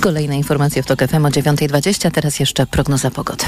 Kolejne 0.00 0.36
informacje 0.36 0.82
w 0.82 0.86
TOK 0.86 0.98
FM 1.08 1.26
o 1.26 1.28
9.20, 1.28 2.10
teraz 2.10 2.40
jeszcze 2.40 2.66
prognoza 2.66 3.10
pogody. 3.10 3.44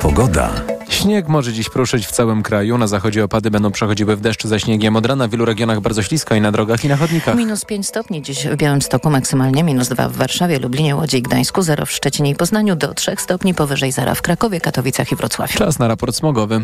Pogoda. 0.00 0.50
Śnieg 0.88 1.28
może 1.28 1.52
dziś 1.52 1.70
pruszyć 1.70 2.06
w 2.06 2.10
całym 2.10 2.42
kraju. 2.42 2.78
Na 2.78 2.86
zachodzie 2.86 3.24
opady 3.24 3.50
będą 3.50 3.70
przechodziły 3.70 4.16
w 4.16 4.20
deszcz 4.20 4.46
ze 4.46 4.60
śniegiem 4.60 4.96
od 4.96 5.06
rana. 5.06 5.28
W 5.28 5.30
wielu 5.30 5.44
regionach 5.44 5.80
bardzo 5.80 6.02
ślisko 6.02 6.34
i 6.34 6.40
na 6.40 6.52
drogach 6.52 6.84
i 6.84 6.88
na 6.88 6.96
chodnikach. 6.96 7.36
Minus 7.36 7.64
5 7.64 7.86
stopni 7.86 8.22
dziś 8.22 8.46
w 8.46 8.56
Białymstoku 8.56 9.10
maksymalnie, 9.10 9.64
minus 9.64 9.88
2 9.88 10.08
w 10.08 10.16
Warszawie, 10.16 10.58
Lublinie, 10.58 10.96
Łodzi 10.96 11.16
i 11.16 11.22
Gdańsku, 11.22 11.62
0 11.62 11.86
w 11.86 11.90
Szczecinie 11.90 12.30
i 12.30 12.34
Poznaniu, 12.34 12.76
do 12.76 12.94
3 12.94 13.14
stopni 13.18 13.54
powyżej 13.54 13.92
zera 13.92 14.14
w 14.14 14.22
Krakowie, 14.22 14.60
Katowicach 14.60 15.12
i 15.12 15.16
Wrocławiu. 15.16 15.58
Czas 15.58 15.78
na 15.78 15.88
raport 15.88 16.16
smogowy. 16.16 16.60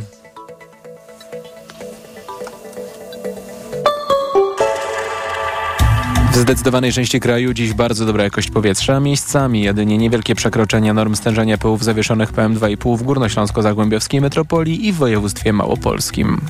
W 6.34 6.36
zdecydowanej 6.36 6.92
części 6.92 7.20
kraju 7.20 7.52
dziś 7.52 7.72
bardzo 7.72 8.06
dobra 8.06 8.24
jakość 8.24 8.50
powietrza. 8.50 9.00
Miejscami 9.00 9.62
jedynie 9.62 9.98
niewielkie 9.98 10.34
przekroczenia 10.34 10.94
norm 10.94 11.14
stężenia 11.14 11.58
pyłów 11.58 11.84
zawieszonych 11.84 12.32
PM2,5 12.32 12.98
w 12.98 13.02
Górnośląsko-Zagłębiowskiej 13.02 14.20
metropolii 14.20 14.86
i 14.86 14.92
w 14.92 14.96
województwie 14.96 15.52
małopolskim. 15.52 16.40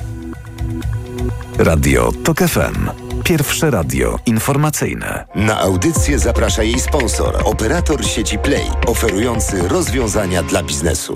Radio 1.57 2.11
TOK 2.23 2.37
FM. 2.39 2.89
Pierwsze 3.23 3.71
radio 3.71 4.19
informacyjne. 4.25 5.25
Na 5.35 5.59
audycję 5.59 6.19
zaprasza 6.19 6.63
jej 6.63 6.79
sponsor, 6.79 7.41
operator 7.43 8.05
sieci 8.05 8.37
Play, 8.37 8.65
oferujący 8.87 9.67
rozwiązania 9.67 10.43
dla 10.43 10.63
biznesu. 10.63 11.15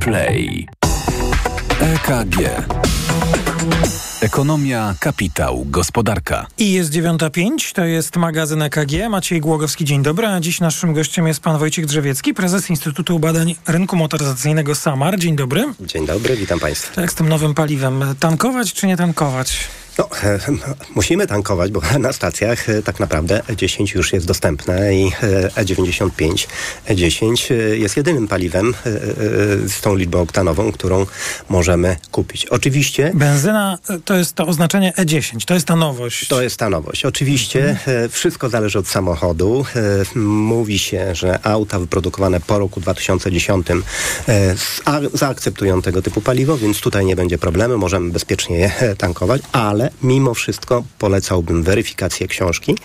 Play. 0.00 0.66
EKG. 1.80 2.36
Ekonomia, 4.26 4.94
kapitał, 5.00 5.64
gospodarka. 5.64 6.46
I 6.58 6.72
jest 6.72 6.92
9.05, 6.92 7.74
to 7.74 7.84
jest 7.84 8.16
magazyn 8.16 8.62
EKG. 8.62 9.08
Maciej 9.10 9.40
Głogowski, 9.40 9.84
dzień 9.84 10.02
dobry. 10.02 10.26
A 10.26 10.40
dziś 10.40 10.60
naszym 10.60 10.94
gościem 10.94 11.26
jest 11.26 11.40
pan 11.40 11.58
Wojciech 11.58 11.86
Drzewiecki, 11.86 12.34
prezes 12.34 12.70
Instytutu 12.70 13.18
Badań 13.18 13.54
Rynku 13.66 13.96
Motoryzacyjnego 13.96 14.74
SAMAR. 14.74 15.18
Dzień 15.18 15.36
dobry. 15.36 15.64
Dzień 15.80 16.06
dobry, 16.06 16.36
witam 16.36 16.58
państwa. 16.58 17.00
Jak 17.00 17.12
z 17.12 17.14
tym 17.14 17.28
nowym 17.28 17.54
paliwem? 17.54 18.04
Tankować 18.20 18.72
czy 18.72 18.86
nie 18.86 18.96
tankować? 18.96 19.58
No, 19.98 20.08
e, 20.22 20.38
musimy 20.96 21.26
tankować, 21.26 21.70
bo 21.70 21.80
na 21.98 22.12
stacjach 22.12 22.68
e, 22.68 22.82
tak 22.82 23.00
naprawdę 23.00 23.42
E10 23.48 23.96
już 23.96 24.12
jest 24.12 24.26
dostępne 24.26 24.94
i 24.94 25.12
e, 25.22 25.48
E95, 25.64 26.46
E10 26.88 27.52
e, 27.54 27.54
jest 27.76 27.96
jedynym 27.96 28.28
paliwem 28.28 28.74
z 29.68 29.80
tą 29.80 29.94
liczbą 29.94 30.20
oktanową, 30.20 30.72
którą 30.72 31.06
możemy 31.48 31.96
kupić. 32.10 32.46
Oczywiście 32.46 33.10
Benzyna 33.14 33.78
to 34.04 34.16
jest 34.16 34.34
to 34.34 34.46
oznaczenie 34.46 34.92
E10, 34.98 35.44
to 35.44 35.54
jest 35.54 35.66
ta 35.66 35.76
nowość. 35.76 36.28
To 36.28 36.42
jest 36.42 36.56
ta 36.56 36.70
nowość. 36.70 37.04
Oczywiście 37.04 37.78
e, 37.86 38.08
wszystko 38.08 38.48
zależy 38.48 38.78
od 38.78 38.88
samochodu. 38.88 39.64
Mówi 40.14 40.78
się, 40.78 41.14
że 41.14 41.38
auta 41.46 41.78
wyprodukowane 41.78 42.40
po 42.40 42.58
roku 42.58 42.80
2010 42.80 43.66
e, 44.28 44.54
za- 44.54 45.00
zaakceptują 45.14 45.82
tego 45.82 46.02
typu 46.02 46.20
paliwo, 46.20 46.56
więc 46.56 46.80
tutaj 46.80 47.04
nie 47.04 47.16
będzie 47.16 47.38
problemu, 47.38 47.78
możemy 47.78 48.10
bezpiecznie 48.10 48.58
je 48.58 48.96
tankować, 48.98 49.42
ale 49.52 49.85
mimo 50.02 50.34
wszystko 50.34 50.84
polecałbym 50.98 51.62
weryfikację 51.62 52.28
książki 52.28 52.76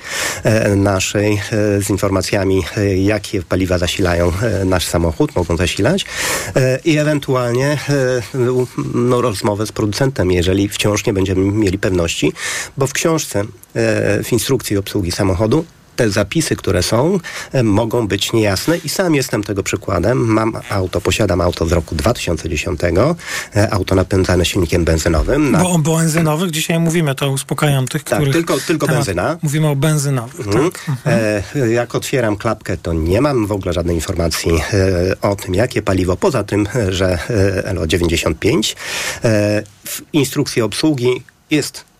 e, 0.43 0.75
naszej 0.75 1.33
e, 1.33 1.81
z 1.81 1.89
informacjami, 1.89 2.63
e, 2.77 2.97
jakie 2.97 3.41
paliwa 3.43 3.77
zasilają 3.77 4.31
nasz 4.65 4.85
samochód, 4.85 5.35
mogą 5.35 5.57
zasilać 5.57 6.05
i 6.85 6.97
ewentualnie 6.97 7.77
no, 8.93 9.21
rozmowę 9.21 9.65
z 9.65 9.71
producentem, 9.71 10.31
jeżeli 10.31 10.69
wciąż 10.69 11.05
nie 11.05 11.13
będziemy 11.13 11.51
mieli 11.51 11.79
pewności, 11.79 12.33
bo 12.77 12.87
w 12.87 12.93
książce, 12.93 13.43
w 14.23 14.27
instrukcji 14.31 14.77
obsługi 14.77 15.11
samochodu 15.11 15.65
te 16.01 16.09
zapisy, 16.09 16.55
które 16.55 16.83
są, 16.83 17.19
e, 17.51 17.63
mogą 17.63 18.07
być 18.07 18.33
niejasne 18.33 18.77
i 18.77 18.89
sam 18.89 19.15
jestem 19.15 19.43
tego 19.43 19.63
przykładem. 19.63 20.17
Mam 20.17 20.53
auto, 20.69 21.01
posiadam 21.01 21.41
auto 21.41 21.65
z 21.65 21.71
roku 21.71 21.95
2010, 21.95 22.81
e, 23.55 23.73
auto 23.73 23.95
napędzane 23.95 24.45
silnikiem 24.45 24.85
benzynowym. 24.85 25.51
Na, 25.51 25.59
Bo 25.59 25.69
o 25.71 25.77
benzynowych 25.79 26.51
dzisiaj 26.51 26.79
mówimy, 26.79 27.15
to 27.15 27.31
uspokajam 27.31 27.87
tych, 27.87 28.03
Tak, 28.03 28.19
których... 28.19 28.33
tylko- 28.35 28.57
tylko 28.67 28.87
temat- 28.87 28.95
benzyna. 28.95 29.37
Mówimy 29.41 29.67
o 29.67 29.75
benzynowych, 29.75 30.47
Mhm. 30.47 30.71
tak. 30.71 30.89
Mhm. 30.89 31.19
E, 31.55 31.69
jak 31.71 31.95
otwieram 31.95 32.35
klapkę, 32.37 32.77
to 32.77 32.93
nie 32.93 33.21
mam 33.21 33.47
w 33.47 33.51
ogóle 33.51 33.73
żadnej 33.73 33.95
informacji 33.95 34.51
e, 34.73 35.21
o 35.29 35.35
tym, 35.35 35.55
jakie 35.55 35.81
paliwo, 35.81 36.17
poza 36.17 36.43
tym, 36.43 36.67
e, 36.75 36.93
że 36.93 37.17
e, 37.65 37.73
LO95. 37.73 38.75
E, 39.23 39.63
w 39.87 40.01
instrukcji 40.13 40.61
obsługi 40.61 41.23
jest 41.51 41.90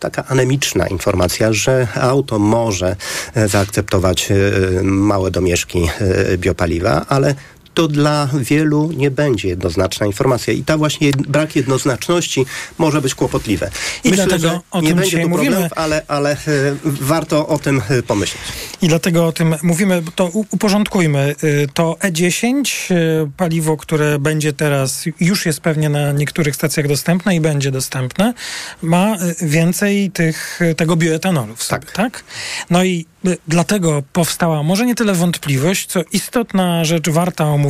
taka 0.00 0.24
anemiczna 0.28 0.86
informacja, 0.86 1.52
że 1.52 1.88
auto 1.94 2.38
może 2.38 2.96
e, 3.34 3.48
zaakceptować 3.48 4.30
e, 4.30 4.34
małe 4.82 5.30
domieszki 5.30 5.88
e, 6.00 6.38
biopaliwa, 6.38 7.06
ale 7.08 7.34
to 7.78 7.88
dla 7.88 8.28
wielu 8.40 8.92
nie 8.92 9.10
będzie 9.10 9.48
jednoznaczna 9.48 10.06
informacja 10.06 10.52
i 10.52 10.64
ta 10.64 10.76
właśnie 10.76 11.10
brak 11.28 11.56
jednoznaczności 11.56 12.46
może 12.78 13.00
być 13.00 13.14
kłopotliwe. 13.14 13.70
I 14.04 14.10
Myślę, 14.10 14.26
dlatego 14.26 14.48
że 14.48 14.60
o 14.70 14.80
nie 14.80 14.88
tym 14.88 14.98
będzie 14.98 15.22
tu 15.22 15.28
mówimy. 15.28 15.50
problemów, 15.50 15.78
ale, 15.78 16.02
ale 16.08 16.32
e, 16.32 16.36
warto 16.84 17.48
o 17.48 17.58
tym 17.58 17.82
e, 17.88 18.02
pomyśleć. 18.02 18.42
I 18.82 18.88
dlatego 18.88 19.26
o 19.26 19.32
tym 19.32 19.54
mówimy, 19.62 20.02
to 20.14 20.26
uporządkujmy. 20.26 21.34
Y, 21.44 21.68
To 21.74 21.96
E10, 22.00 22.92
y, 22.94 23.30
paliwo, 23.36 23.76
które 23.76 24.18
będzie 24.18 24.52
teraz, 24.52 25.04
już 25.20 25.46
jest 25.46 25.60
pewnie 25.60 25.88
na 25.88 26.12
niektórych 26.12 26.54
stacjach 26.56 26.88
dostępne 26.88 27.36
i 27.36 27.40
będzie 27.40 27.70
dostępne, 27.70 28.34
ma 28.82 29.16
więcej 29.42 30.10
tych, 30.10 30.60
tego 30.76 30.96
bioetanolu 30.96 31.56
w 31.56 31.62
sobie, 31.62 31.86
tak. 31.86 31.96
Tak. 31.96 32.24
No 32.70 32.84
i 32.84 33.06
dlatego 33.48 34.02
powstała 34.12 34.62
może 34.62 34.86
nie 34.86 34.94
tyle 34.94 35.14
wątpliwość, 35.14 35.86
co 35.86 36.00
istotna 36.12 36.84
rzecz 36.84 37.08
warta 37.08 37.44
omówienia, 37.44 37.67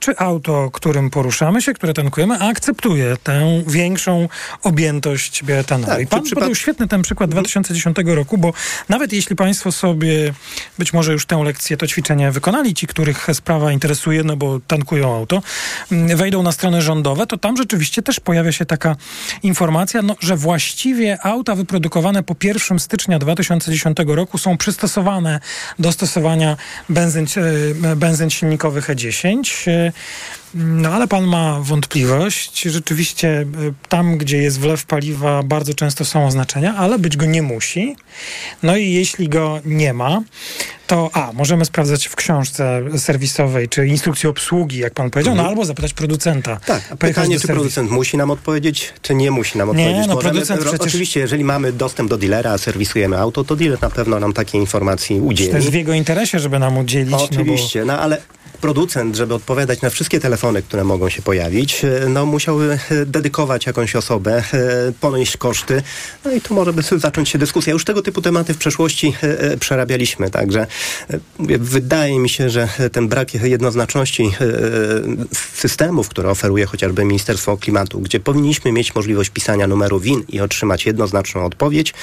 czy 0.00 0.16
auto, 0.16 0.70
którym 0.72 1.10
poruszamy 1.10 1.62
się, 1.62 1.74
które 1.74 1.94
tankujemy, 1.94 2.38
akceptuje 2.38 3.16
tę 3.22 3.62
większą 3.66 4.28
objętość 4.62 5.44
bioetanolu. 5.44 5.92
Tak, 5.92 6.02
I 6.02 6.06
pan 6.06 6.22
przy 6.22 6.30
przypad- 6.30 6.40
podał 6.40 6.54
świetny 6.54 6.88
ten 6.88 7.02
przykład 7.02 7.30
2010 7.30 7.96
roku, 8.14 8.38
bo 8.38 8.52
nawet 8.88 9.12
jeśli 9.12 9.36
państwo 9.36 9.72
sobie 9.72 10.34
być 10.78 10.92
może 10.92 11.12
już 11.12 11.26
tę 11.26 11.44
lekcję, 11.44 11.76
to 11.76 11.86
ćwiczenie 11.86 12.30
wykonali, 12.30 12.74
ci, 12.74 12.86
których 12.86 13.26
sprawa 13.32 13.72
interesuje, 13.72 14.24
no 14.24 14.36
bo 14.36 14.60
tankują 14.66 15.16
auto, 15.16 15.42
mm, 15.92 16.16
wejdą 16.16 16.42
na 16.42 16.52
strony 16.52 16.82
rządowe, 16.82 17.26
to 17.26 17.38
tam 17.38 17.56
rzeczywiście 17.56 18.02
też 18.02 18.20
pojawia 18.20 18.52
się 18.52 18.66
taka 18.66 18.96
informacja, 19.42 20.02
no, 20.02 20.16
że 20.20 20.36
właściwie 20.36 21.18
auta 21.22 21.54
wyprodukowane 21.54 22.22
po 22.22 22.34
1 22.34 22.78
stycznia 22.78 23.18
2010 23.18 24.14
roku 24.14 24.38
są 24.38 24.56
przystosowane 24.56 25.40
do 25.78 25.92
stosowania 25.92 26.56
benzyn, 26.88 27.26
e, 27.84 27.96
benzyn 27.96 28.30
silnikowych 28.30 28.90
E10. 28.98 29.70
E, 29.70 29.92
No 30.54 30.88
ale 30.94 31.08
pan 31.08 31.24
ma 31.26 31.60
wątpliwość. 31.60 32.62
Rzeczywiście 32.62 33.28
e, 33.28 33.46
tam, 33.88 34.18
gdzie 34.18 34.38
jest 34.38 34.60
wlew 34.60 34.84
paliwa, 34.84 35.42
bardzo 35.42 35.74
często 35.74 36.04
są 36.04 36.26
oznaczenia, 36.26 36.74
ale 36.76 36.98
być 36.98 37.16
go 37.16 37.26
nie 37.26 37.42
musi. 37.42 37.96
No 38.62 38.76
i 38.76 38.92
jeśli 38.92 39.28
go 39.28 39.60
nie 39.64 39.92
ma, 39.92 40.22
to 40.86 41.10
a, 41.12 41.32
możemy 41.32 41.64
sprawdzać 41.64 42.06
w 42.06 42.16
książce 42.16 42.82
serwisowej, 42.98 43.68
czy 43.68 43.86
instrukcji 43.86 44.28
obsługi, 44.28 44.78
jak 44.78 44.94
pan 44.94 45.10
powiedział, 45.10 45.34
no 45.34 45.48
albo 45.48 45.64
zapytać 45.64 45.92
producenta. 45.94 46.52
Mhm. 46.52 46.80
Tak, 46.80 46.96
pytanie, 46.98 47.40
czy 47.40 47.46
producent 47.48 47.90
musi 47.90 48.16
nam 48.16 48.30
odpowiedzieć, 48.30 48.92
czy 49.02 49.14
nie 49.14 49.30
musi 49.30 49.58
nam 49.58 49.68
Nie, 49.68 49.70
odpowiedzieć. 49.72 50.06
no, 50.08 50.14
Możemy- 50.14 50.32
producent 50.32 50.62
ro- 50.62 50.70
przecież- 50.70 50.86
Oczywiście, 50.88 51.20
jeżeli 51.20 51.44
mamy 51.44 51.72
dostęp 51.72 52.10
do 52.10 52.18
dealera, 52.18 52.50
a 52.52 52.58
serwisujemy 52.58 53.18
auto, 53.18 53.44
to 53.44 53.56
dealer 53.56 53.82
na 53.82 53.90
pewno 53.90 54.20
nam 54.20 54.32
takiej 54.32 54.60
informacji 54.60 55.20
udzieli. 55.20 55.50
To 55.50 55.56
jest 55.56 55.70
w 55.70 55.74
jego 55.74 55.92
interesie, 55.92 56.38
żeby 56.38 56.58
nam 56.58 56.78
udzielić. 56.78 57.14
Oczywiście, 57.14 57.84
no 57.84 57.98
ale 58.00 58.20
producent, 58.60 59.16
żeby 59.16 59.34
odpowiadać 59.34 59.80
na 59.80 59.90
wszystkie 59.90 60.20
telefony, 60.20 60.62
które 60.62 60.84
mogą 60.84 61.08
się 61.08 61.22
pojawić, 61.22 61.84
e, 61.84 62.08
no 62.08 62.26
musiałby 62.26 62.78
e, 62.90 63.06
dedykować 63.06 63.66
jakąś 63.66 63.96
osobę, 63.96 64.42
e, 64.52 64.92
ponieść 65.00 65.36
koszty. 65.36 65.82
No 66.24 66.30
i 66.32 66.40
tu 66.40 66.54
może 66.54 66.72
by 66.72 66.82
zacząć 66.98 67.28
się 67.28 67.38
dyskusja. 67.38 67.72
Już 67.72 67.84
tego 67.84 68.02
typu 68.02 68.22
tematy 68.22 68.54
w 68.54 68.58
przeszłości 68.58 69.14
przerabialiśmy, 69.60 70.30
także 70.30 70.66
wydaje 71.58 72.18
mi 72.18 72.28
się, 72.28 72.50
że 72.50 72.68
ten 72.92 73.08
brak 73.08 73.34
jednoznaczności 73.34 74.30
systemów, 75.54 76.08
które 76.08 76.30
oferuje 76.30 76.66
chociażby 76.66 77.04
Ministerstwo 77.04 77.56
Klimatu, 77.56 78.00
gdzie 78.00 78.20
powinniśmy 78.20 78.72
mieć 78.72 78.94
możliwość 78.94 79.30
pisania 79.30 79.66
numeru 79.66 80.00
WIN 80.00 80.24
i 80.28 80.40
otrzymać 80.40 80.86
jednoznaczną 80.86 81.44
odpowiedź, 81.44 81.94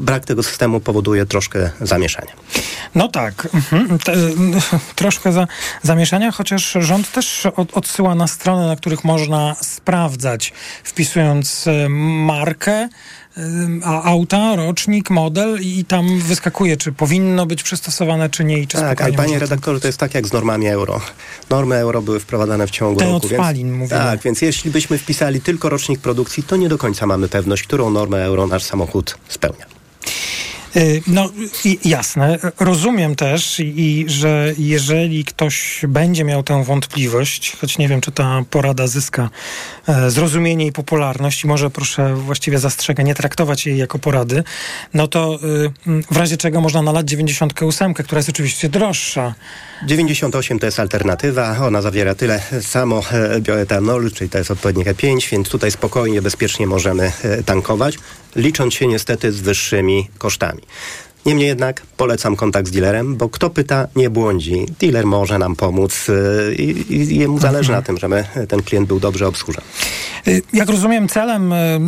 brak 0.00 0.24
tego 0.24 0.42
systemu 0.42 0.80
powoduje 0.80 1.26
troszkę 1.26 1.70
zamieszania. 1.80 2.32
No 2.94 3.08
tak, 3.08 3.48
mhm. 3.54 3.98
Troszkę 4.94 5.32
za, 5.32 5.46
zamieszania, 5.82 6.30
chociaż 6.30 6.76
rząd 6.80 7.12
też 7.12 7.46
od, 7.56 7.76
odsyła 7.76 8.14
na 8.14 8.26
strony, 8.26 8.66
na 8.66 8.76
których 8.76 9.04
można 9.04 9.56
sprawdzać, 9.60 10.52
wpisując 10.84 11.66
e, 11.66 11.88
markę 11.88 12.72
e, 12.72 12.88
a 13.84 14.02
auta, 14.02 14.56
rocznik, 14.56 15.10
model 15.10 15.58
i 15.62 15.84
tam 15.84 16.18
wyskakuje, 16.18 16.76
czy 16.76 16.92
powinno 16.92 17.46
być 17.46 17.62
przystosowane, 17.62 18.30
czy 18.30 18.44
nie 18.44 18.58
i 18.58 18.66
czy 18.66 18.78
Tak, 18.78 19.02
ale 19.02 19.12
panie 19.12 19.38
redaktorze, 19.38 19.80
to 19.80 19.86
jest 19.86 19.98
tak 19.98 20.14
jak 20.14 20.26
z 20.26 20.32
normami 20.32 20.66
euro. 20.68 21.00
Normy 21.50 21.76
euro 21.76 22.02
były 22.02 22.20
wprowadzane 22.20 22.66
w 22.66 22.70
ciągu 22.70 23.00
Te 23.00 23.06
roku. 23.06 23.26
od 23.26 23.32
spalin 23.32 23.72
mówimy. 23.72 24.00
Tak, 24.00 24.22
więc 24.22 24.42
jeśli 24.42 24.70
byśmy 24.70 24.98
wpisali 24.98 25.40
tylko 25.40 25.68
rocznik 25.68 26.00
produkcji, 26.00 26.42
to 26.42 26.56
nie 26.56 26.68
do 26.68 26.78
końca 26.78 27.06
mamy 27.06 27.28
pewność, 27.28 27.62
którą 27.62 27.90
normę 27.90 28.24
euro 28.24 28.46
nasz 28.46 28.62
samochód 28.62 29.18
spełnia. 29.28 29.71
Y, 30.76 31.02
no 31.06 31.30
jasne. 31.84 32.38
Rozumiem 32.60 33.16
też, 33.16 33.60
i, 33.60 34.04
że 34.08 34.54
jeżeli 34.58 35.24
ktoś 35.24 35.80
będzie 35.88 36.24
miał 36.24 36.42
tę 36.42 36.64
wątpliwość, 36.64 37.56
choć 37.60 37.78
nie 37.78 37.88
wiem, 37.88 38.00
czy 38.00 38.12
ta 38.12 38.42
porada 38.50 38.86
zyska 38.86 39.30
e, 39.88 40.10
zrozumienie 40.10 40.66
i 40.66 40.72
popularność, 40.72 41.44
i 41.44 41.46
może 41.46 41.70
proszę 41.70 42.14
właściwie 42.14 42.58
zastrzegę, 42.58 43.04
nie 43.04 43.14
traktować 43.14 43.66
jej 43.66 43.78
jako 43.78 43.98
porady, 43.98 44.44
no 44.94 45.08
to 45.08 45.38
y, 45.86 46.02
w 46.10 46.16
razie 46.16 46.36
czego 46.36 46.60
można 46.60 46.82
nalać 46.82 47.08
98, 47.08 47.94
która 47.94 48.18
jest 48.18 48.28
oczywiście 48.28 48.68
droższa. 48.68 49.34
98 49.86 50.58
to 50.58 50.66
jest 50.66 50.80
alternatywa. 50.80 51.56
Ona 51.66 51.82
zawiera 51.82 52.14
tyle 52.14 52.42
samo 52.60 53.02
e, 53.12 53.40
bioetanolu, 53.40 54.10
czyli 54.10 54.30
to 54.30 54.38
jest 54.38 54.50
odpowiednik 54.50 54.88
E5, 54.88 55.30
więc 55.30 55.48
tutaj 55.48 55.70
spokojnie, 55.70 56.22
bezpiecznie 56.22 56.66
możemy 56.66 57.12
e, 57.22 57.42
tankować, 57.42 57.98
licząc 58.36 58.74
się 58.74 58.86
niestety 58.86 59.32
z 59.32 59.40
wyższymi 59.40 60.08
kosztami. 60.18 60.62
Niemniej 61.26 61.48
jednak 61.48 61.82
polecam 61.96 62.36
kontakt 62.36 62.68
z 62.68 62.70
dealerem, 62.70 63.16
bo 63.16 63.28
kto 63.28 63.50
pyta, 63.50 63.88
nie 63.96 64.10
błądzi. 64.10 64.66
Dealer 64.80 65.06
może 65.06 65.38
nam 65.38 65.56
pomóc 65.56 66.08
y, 66.08 66.54
i, 66.58 66.94
i 66.94 67.18
jemu 67.18 67.38
zależy 67.38 67.72
mhm. 67.72 67.78
na 67.78 67.82
tym, 67.82 67.98
żeby 67.98 68.24
ten 68.48 68.62
klient 68.62 68.88
był 68.88 69.00
dobrze 69.00 69.26
obsłużony. 69.26 69.66
Y, 70.28 70.42
jak 70.52 70.68
rozumiem, 70.68 71.08
celem 71.08 71.52
y, 71.52 71.80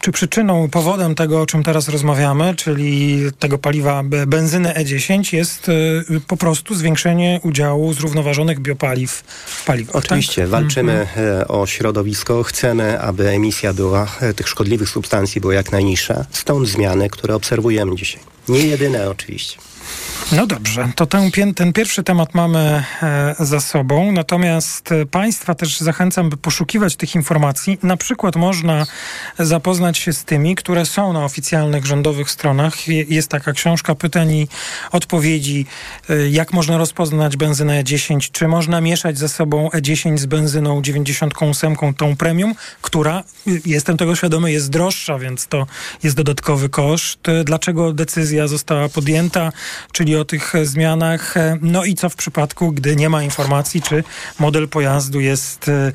czy 0.00 0.12
przyczyną, 0.12 0.68
powodem 0.68 1.14
tego, 1.14 1.40
o 1.40 1.46
czym 1.46 1.62
teraz 1.62 1.88
rozmawiamy, 1.88 2.54
czyli 2.54 3.20
tego 3.38 3.58
paliwa 3.58 4.02
benzyny 4.26 4.68
E10 4.68 5.34
jest 5.34 5.70
po 6.26 6.36
prostu 6.36 6.74
zwiększenie 6.74 7.40
udziału 7.42 7.92
zrównoważonych 7.92 8.60
biopaliw 8.60 9.12
w 9.46 9.64
paliwach. 9.64 9.96
Oczywiście. 9.96 10.42
Tak? 10.42 10.50
Walczymy 10.50 10.92
mhm. 11.00 11.44
o 11.48 11.66
środowisko. 11.66 12.42
Chcemy, 12.42 13.00
aby 13.00 13.28
emisja 13.28 13.72
była, 13.72 14.06
tych 14.36 14.48
szkodliwych 14.48 14.88
substancji 14.88 15.40
była 15.40 15.54
jak 15.54 15.72
najniższa. 15.72 16.24
Stąd 16.30 16.68
zmiany, 16.68 17.10
które 17.10 17.34
obserwujemy 17.34 17.96
dzisiaj. 17.96 18.32
Nie 18.48 18.66
jedyne 18.66 19.10
oczywiście. 19.10 19.58
No 20.32 20.46
dobrze, 20.46 20.88
to 20.96 21.06
ten, 21.06 21.30
ten 21.54 21.72
pierwszy 21.72 22.02
temat 22.02 22.34
mamy 22.34 22.84
e, 23.02 23.34
za 23.38 23.60
sobą, 23.60 24.12
natomiast 24.12 24.92
e, 24.92 25.06
Państwa 25.06 25.54
też 25.54 25.80
zachęcam, 25.80 26.30
by 26.30 26.36
poszukiwać 26.36 26.96
tych 26.96 27.14
informacji. 27.14 27.78
Na 27.82 27.96
przykład 27.96 28.36
można 28.36 28.86
zapoznać 29.38 29.98
się 29.98 30.12
z 30.12 30.24
tymi, 30.24 30.54
które 30.54 30.86
są 30.86 31.12
na 31.12 31.24
oficjalnych 31.24 31.86
rządowych 31.86 32.30
stronach. 32.30 32.88
Jest 32.88 33.28
taka 33.28 33.52
książka 33.52 33.94
pytań 33.94 34.30
i 34.30 34.48
odpowiedzi, 34.92 35.66
e, 36.08 36.28
jak 36.28 36.52
można 36.52 36.78
rozpoznać 36.78 37.36
benzynę 37.36 37.84
E10, 37.84 38.30
czy 38.32 38.48
można 38.48 38.80
mieszać 38.80 39.18
ze 39.18 39.28
sobą 39.28 39.68
E10 39.68 40.18
z 40.18 40.26
benzyną 40.26 40.82
98, 40.82 41.76
tą 41.96 42.16
premium, 42.16 42.54
która, 42.82 43.24
jestem 43.66 43.96
tego 43.96 44.16
świadomy, 44.16 44.52
jest 44.52 44.70
droższa, 44.70 45.18
więc 45.18 45.46
to 45.46 45.66
jest 46.02 46.16
dodatkowy 46.16 46.68
koszt. 46.68 47.20
Dlaczego 47.44 47.92
decyzja 47.92 48.48
została 48.48 48.88
podjęta, 48.88 49.52
czyli 49.92 50.16
o 50.16 50.24
tych 50.24 50.52
zmianach. 50.62 51.34
No 51.60 51.84
i 51.84 51.94
co 51.94 52.08
w 52.08 52.16
przypadku, 52.16 52.72
gdy 52.72 52.96
nie 52.96 53.08
ma 53.08 53.22
informacji, 53.22 53.82
czy 53.82 54.04
model 54.38 54.68
pojazdu 54.68 55.20
jest 55.20 55.68
e, 55.68 55.92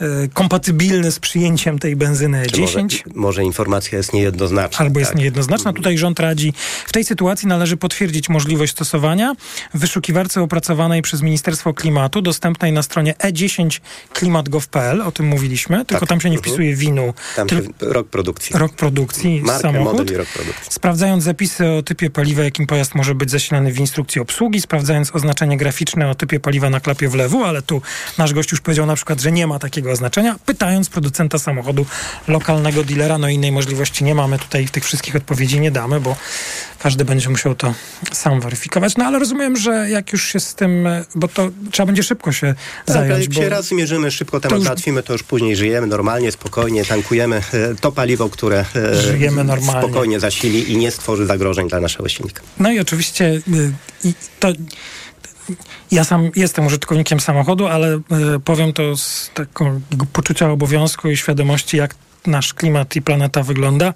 e, 0.00 0.06
kompatybilny 0.34 1.12
z 1.12 1.18
przyjęciem 1.18 1.78
tej 1.78 1.96
benzyny 1.96 2.46
10? 2.52 3.04
Może, 3.06 3.20
może, 3.20 3.44
informacja 3.44 3.98
jest 3.98 4.12
niejednoznaczna. 4.12 4.78
Albo 4.78 4.98
jest 4.98 5.10
tak. 5.10 5.18
niejednoznaczna. 5.18 5.72
Tutaj 5.72 5.98
rząd 5.98 6.20
radzi. 6.20 6.52
W 6.86 6.92
tej 6.92 7.04
sytuacji 7.04 7.48
należy 7.48 7.76
potwierdzić 7.76 8.28
możliwość 8.28 8.72
stosowania 8.72 9.34
w 9.74 9.78
wyszukiwarce 9.78 10.42
opracowanej 10.42 11.02
przez 11.02 11.22
Ministerstwo 11.22 11.74
Klimatu, 11.74 12.22
dostępnej 12.22 12.72
na 12.72 12.82
stronie 12.82 13.14
e10 13.14 13.80
klimat.gov.pl, 14.12 15.02
o 15.02 15.12
tym 15.12 15.26
mówiliśmy, 15.26 15.84
tylko 15.84 16.00
tak. 16.00 16.08
tam 16.08 16.20
się 16.20 16.30
nie 16.30 16.36
mhm. 16.36 16.52
wpisuje 16.52 16.76
winu. 16.76 17.14
Tam 17.36 17.48
się 17.48 17.60
rok 17.80 18.08
produkcji. 18.08 18.58
Rok 18.58 18.72
produkcji, 18.72 19.42
Markę, 19.42 19.62
samochód. 19.62 19.98
model 19.98 20.14
i 20.14 20.18
rok 20.18 20.28
produkcji. 20.28 20.72
Sprawdzając 20.72 21.24
zapisy 21.24 21.70
o 21.70 21.82
typie 21.82 22.10
paliwa, 22.10 22.42
jakim 22.42 22.66
pojazd 22.66 22.94
może 22.94 23.14
być 23.16 23.30
zasilany 23.30 23.72
w 23.72 23.78
instrukcji 23.78 24.20
obsługi, 24.20 24.60
sprawdzając 24.60 25.14
oznaczenie 25.14 25.56
graficzne 25.56 26.10
o 26.10 26.14
typie 26.14 26.40
paliwa 26.40 26.70
na 26.70 26.80
klapie 26.80 27.08
wlewu, 27.08 27.44
ale 27.44 27.62
tu 27.62 27.82
nasz 28.18 28.34
gość 28.34 28.50
już 28.50 28.60
powiedział 28.60 28.86
na 28.86 28.96
przykład, 28.96 29.20
że 29.20 29.32
nie 29.32 29.46
ma 29.46 29.58
takiego 29.58 29.90
oznaczenia, 29.90 30.36
pytając 30.46 30.88
producenta 30.88 31.38
samochodu, 31.38 31.86
lokalnego 32.28 32.84
dealera, 32.84 33.18
no 33.18 33.28
innej 33.28 33.52
możliwości 33.52 34.04
nie 34.04 34.14
mamy 34.14 34.38
tutaj, 34.38 34.68
tych 34.68 34.84
wszystkich 34.84 35.16
odpowiedzi 35.16 35.60
nie 35.60 35.70
damy, 35.70 36.00
bo 36.00 36.16
każdy 36.78 37.04
będzie 37.04 37.28
musiał 37.28 37.54
to 37.54 37.74
sam 38.12 38.40
weryfikować. 38.40 38.96
No 38.96 39.04
ale 39.04 39.18
rozumiem, 39.18 39.56
że 39.56 39.90
jak 39.90 40.12
już 40.12 40.24
się 40.24 40.40
z 40.40 40.54
tym, 40.54 40.88
bo 41.14 41.28
to 41.28 41.50
trzeba 41.70 41.86
będzie 41.86 42.02
szybko 42.02 42.32
się 42.32 42.54
tak, 42.86 42.96
zająć. 42.96 43.24
Jak 43.24 43.34
się 43.34 43.48
raz 43.48 43.72
mierzymy, 43.72 44.10
szybko 44.10 44.40
temat 44.40 44.50
to 44.50 44.56
już... 44.56 44.64
załatwimy, 44.64 45.02
to 45.02 45.12
już 45.12 45.22
później 45.22 45.56
żyjemy 45.56 45.86
normalnie, 45.86 46.32
spokojnie, 46.32 46.84
tankujemy 46.84 47.36
e, 47.36 47.74
to 47.80 47.92
paliwo, 47.92 48.28
które 48.28 48.64
e, 48.76 49.02
żyjemy 49.02 49.44
normalnie. 49.44 49.82
spokojnie 49.82 50.20
zasili 50.20 50.72
i 50.72 50.76
nie 50.76 50.90
stworzy 50.90 51.26
zagrożeń 51.26 51.68
dla 51.68 51.80
naszego 51.80 52.08
silnika. 52.08 52.42
No 52.58 52.72
i 52.72 52.80
oczywiście 52.80 53.05
y, 53.20 53.72
to 54.40 54.52
ja 55.90 56.04
sam 56.04 56.30
jestem 56.36 56.66
użytkownikiem 56.66 57.20
samochodu, 57.20 57.66
ale 57.66 57.96
y, 57.96 58.00
powiem 58.44 58.72
to 58.72 58.96
z 58.96 59.30
taką 59.34 59.80
poczucia 60.12 60.50
obowiązku 60.50 61.10
i 61.10 61.16
świadomości, 61.16 61.76
jak 61.76 61.94
nasz 62.26 62.54
klimat 62.54 62.96
i 62.96 63.02
planeta 63.02 63.42
wygląda. 63.42 63.94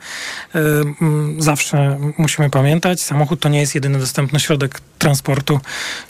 Zawsze 1.39 1.99
musimy 2.19 2.51
pamiętać, 2.51 3.03
samochód 3.03 3.41
to 3.41 3.49
nie 3.49 3.61
jest 3.61 3.75
jedyny 3.75 3.99
dostępny 3.99 4.41
środek 4.41 4.81
transportu. 4.99 5.61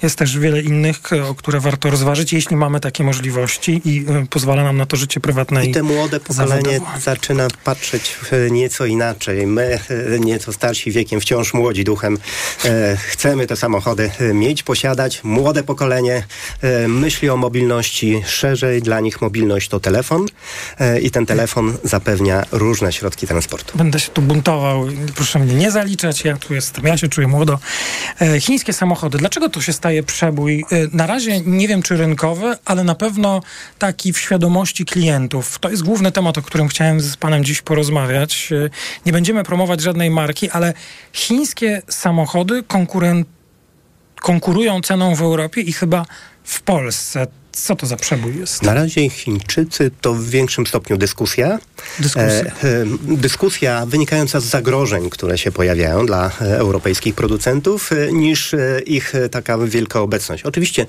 Jest 0.02 0.18
też 0.18 0.38
wiele 0.38 0.60
innych, 0.60 0.96
o 1.30 1.34
które 1.34 1.60
warto 1.60 1.90
rozważyć, 1.90 2.32
jeśli 2.32 2.56
mamy 2.56 2.80
takie 2.80 3.04
możliwości 3.04 3.82
i 3.84 4.06
y, 4.22 4.26
pozwala 4.26 4.64
nam 4.64 4.76
na 4.76 4.86
to 4.86 4.96
życie 4.96 5.20
prywatne. 5.20 5.66
I 5.66 5.72
te 5.72 5.82
młode 5.82 6.20
pokolenie 6.20 6.80
zaczyna 7.00 7.48
patrzeć 7.64 8.16
nieco 8.50 8.86
inaczej. 8.86 9.46
My, 9.46 9.78
nieco 10.20 10.52
starsi 10.52 10.90
wiekiem, 10.90 11.20
wciąż 11.20 11.54
młodzi 11.54 11.84
duchem, 11.84 12.18
chcemy 12.96 13.46
te 13.46 13.56
samochody 13.56 14.10
mieć, 14.34 14.62
posiadać. 14.62 15.24
Młode 15.24 15.62
pokolenie 15.62 16.26
myśli 16.88 17.30
o 17.30 17.36
mobilności 17.36 18.22
szerzej. 18.26 18.82
Dla 18.82 19.00
nich 19.00 19.20
mobilność 19.20 19.68
to 19.68 19.80
telefon 19.80 20.26
i 21.02 21.10
ten 21.10 21.26
telefon 21.26 21.76
zapewnia 22.10 22.44
różne 22.52 22.92
środki 22.92 23.26
transportu. 23.26 23.78
Będę 23.78 24.00
się 24.00 24.10
tu 24.10 24.22
buntował. 24.22 24.86
Proszę 25.14 25.38
mnie 25.38 25.54
nie 25.54 25.70
zaliczać. 25.70 26.24
Ja 26.24 26.36
tu 26.36 26.54
jestem. 26.54 26.86
Ja 26.86 26.96
się 26.96 27.08
czuję 27.08 27.28
młodo. 27.28 27.58
Chińskie 28.40 28.72
samochody. 28.72 29.18
Dlaczego 29.18 29.48
to 29.48 29.60
się 29.60 29.72
staje 29.72 30.02
przebój? 30.02 30.64
Y, 30.72 30.88
na 30.92 31.06
razie 31.06 31.40
nie 31.40 31.68
wiem, 31.68 31.82
czy 31.82 31.96
rynkowy, 31.96 32.56
ale 32.64 32.84
na 32.84 32.94
pewno 32.94 33.40
taki 33.78 34.12
w 34.12 34.18
świadomości 34.18 34.84
klientów. 34.84 35.58
To 35.58 35.70
jest 35.70 35.82
główny 35.82 36.12
temat, 36.12 36.38
o 36.38 36.42
którym 36.42 36.68
chciałem 36.68 37.00
z 37.00 37.16
panem 37.16 37.44
dziś 37.44 37.62
porozmawiać. 37.62 38.48
Y, 38.52 38.70
nie 39.06 39.12
będziemy 39.12 39.44
promować 39.44 39.80
żadnej 39.80 40.10
marki, 40.10 40.50
ale 40.50 40.74
chińskie 41.12 41.82
samochody 41.88 42.62
konkurują 44.20 44.80
ceną 44.82 45.14
w 45.14 45.22
Europie 45.22 45.60
i 45.60 45.72
chyba 45.72 46.06
w 46.44 46.62
Polsce. 46.62 47.26
Co 47.52 47.76
to 47.76 47.86
za 47.86 47.96
przebój 47.96 48.38
jest? 48.38 48.62
Na 48.62 48.74
razie 48.74 49.10
Chińczycy 49.10 49.90
to 50.00 50.14
w 50.14 50.24
większym 50.24 50.66
stopniu 50.66 50.96
dyskusja. 50.96 51.58
Dyskusja. 51.98 52.30
E, 52.30 52.50
e, 52.62 52.86
dyskusja 53.02 53.86
wynikająca 53.86 54.40
z 54.40 54.44
zagrożeń, 54.44 55.10
które 55.10 55.38
się 55.38 55.52
pojawiają 55.52 56.06
dla 56.06 56.26
e, 56.26 56.58
europejskich 56.58 57.14
producentów, 57.14 57.92
e, 57.92 58.12
niż 58.12 58.54
e, 58.54 58.80
ich 58.86 59.14
e, 59.14 59.28
taka 59.28 59.58
wielka 59.58 60.00
obecność. 60.00 60.42
Oczywiście 60.42 60.86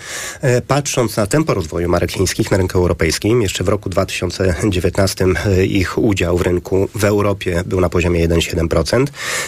patrząc 0.68 1.18
na 1.18 1.28
tempo 1.28 1.54
rozwoju 1.54 1.90
marek 1.90 2.12
chińskich 2.12 2.52
na 2.52 2.58
rynku 2.58 2.78
europejskim, 2.78 3.42
jeszcze 3.42 3.64
w 3.64 3.70
roku 3.70 3.90
2019 3.90 5.26
ich 5.64 5.98
udział 5.98 6.38
w 6.38 6.42
rynku 6.42 6.90
w 6.96 7.04
Europie 7.04 7.64
był 7.66 7.82
na 7.82 7.90
poziomie 7.90 8.28
1,7%. 8.28 9.08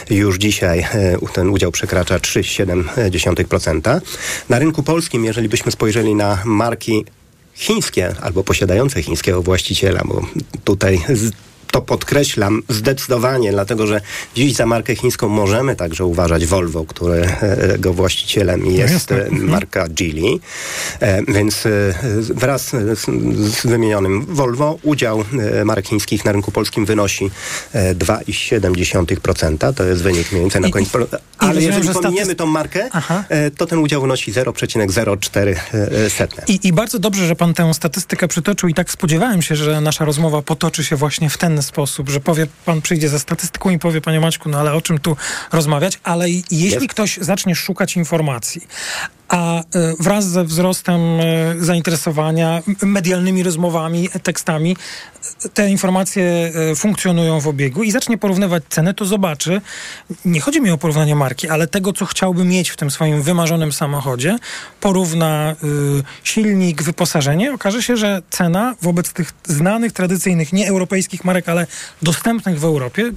Już 0.09 0.37
dzisiaj 0.37 0.85
ten 1.33 1.49
udział 1.49 1.71
przekracza 1.71 2.17
3,7%. 2.17 4.01
Na 4.49 4.59
rynku 4.59 4.83
polskim, 4.83 5.25
jeżeli 5.25 5.49
byśmy 5.49 5.71
spojrzeli 5.71 6.15
na 6.15 6.41
marki 6.45 7.05
chińskie 7.55 8.15
albo 8.21 8.43
posiadające 8.43 9.03
chińskiego 9.03 9.41
właściciela, 9.41 10.01
bo 10.05 10.21
tutaj 10.63 11.01
to 11.73 11.81
podkreślam 11.81 12.61
zdecydowanie, 12.69 13.51
dlatego 13.51 13.87
że 13.87 14.01
dziś 14.35 14.53
za 14.53 14.65
markę 14.65 14.95
chińską 14.95 15.27
możemy 15.27 15.75
także 15.75 16.05
uważać 16.05 16.45
Volvo, 16.45 16.85
którego 16.85 17.93
właścicielem 17.93 18.65
jest 18.65 19.13
no 19.31 19.45
marka 19.45 19.87
Geely. 19.89 20.39
E, 20.99 21.23
więc 21.23 21.65
e, 21.65 21.69
wraz 22.33 22.69
z 22.69 23.67
wymienionym 23.67 24.25
Volvo 24.25 24.77
udział 24.83 25.23
e, 25.61 25.65
marek 25.65 25.87
chińskich 25.87 26.25
na 26.25 26.31
rynku 26.31 26.51
polskim 26.51 26.85
wynosi 26.85 27.31
2,7%. 27.73 29.73
To 29.73 29.83
jest 29.83 30.03
wynik 30.03 30.31
mniej 30.31 30.41
więcej 30.41 30.61
na 30.61 30.69
koniec. 30.69 30.89
Ale 31.37 31.61
jeżeli 31.61 31.89
pominiemy 31.89 32.35
tą 32.35 32.45
markę, 32.45 32.89
Aha. 32.91 33.23
to 33.57 33.65
ten 33.65 33.79
udział 33.79 34.01
wynosi 34.01 34.33
0,04 34.33 35.55
I, 36.47 36.67
I 36.67 36.73
bardzo 36.73 36.99
dobrze, 36.99 37.27
że 37.27 37.35
pan 37.35 37.53
tę 37.53 37.73
statystykę 37.73 38.27
przytoczył 38.27 38.69
i 38.69 38.73
tak 38.73 38.91
spodziewałem 38.91 39.41
się, 39.41 39.55
że 39.55 39.81
nasza 39.81 40.05
rozmowa 40.05 40.41
potoczy 40.41 40.83
się 40.83 40.95
właśnie 40.95 41.29
w 41.29 41.37
ten 41.37 41.62
sposób, 41.63 42.09
że 42.09 42.19
powie, 42.19 42.47
pan 42.65 42.81
przyjdzie 42.81 43.09
za 43.09 43.19
statystyką 43.19 43.69
i 43.69 43.79
powie, 43.79 44.01
panie 44.01 44.19
Maćku, 44.19 44.49
no 44.49 44.59
ale 44.59 44.73
o 44.73 44.81
czym 44.81 44.99
tu 44.99 45.17
rozmawiać? 45.51 45.99
Ale 46.03 46.29
jeśli 46.29 46.59
Jest. 46.59 46.87
ktoś 46.87 47.17
zacznie 47.17 47.55
szukać 47.55 47.95
informacji, 47.95 48.67
a 49.33 49.59
e, 49.59 49.63
wraz 49.99 50.25
ze 50.25 50.43
wzrostem 50.43 51.01
e, 51.01 51.23
zainteresowania 51.59 52.61
medialnymi 52.81 53.43
rozmowami, 53.43 54.09
tekstami, 54.23 54.77
te 55.53 55.69
informacje 55.69 56.51
funkcjonują 56.75 57.39
w 57.39 57.47
obiegu 57.47 57.83
i 57.83 57.91
zacznie 57.91 58.17
porównywać 58.17 58.63
cenę, 58.69 58.93
to 58.93 59.05
zobaczy, 59.05 59.61
nie 60.25 60.41
chodzi 60.41 60.61
mi 60.61 60.69
o 60.69 60.77
porównanie 60.77 61.15
marki, 61.15 61.49
ale 61.49 61.67
tego, 61.67 61.93
co 61.93 62.05
chciałby 62.05 62.45
mieć 62.45 62.69
w 62.69 62.77
tym 62.77 62.91
swoim 62.91 63.21
wymarzonym 63.21 63.71
samochodzie, 63.71 64.37
porówna 64.81 65.55
silnik, 66.23 66.83
wyposażenie, 66.83 67.53
okaże 67.53 67.83
się, 67.83 67.97
że 67.97 68.21
cena 68.29 68.75
wobec 68.81 69.13
tych 69.13 69.31
znanych, 69.43 69.91
tradycyjnych, 69.91 70.53
nieeuropejskich 70.53 71.25
marek, 71.25 71.49
ale 71.49 71.67
dostępnych 72.01 72.59
w 72.59 72.65
Europie, 72.65 73.11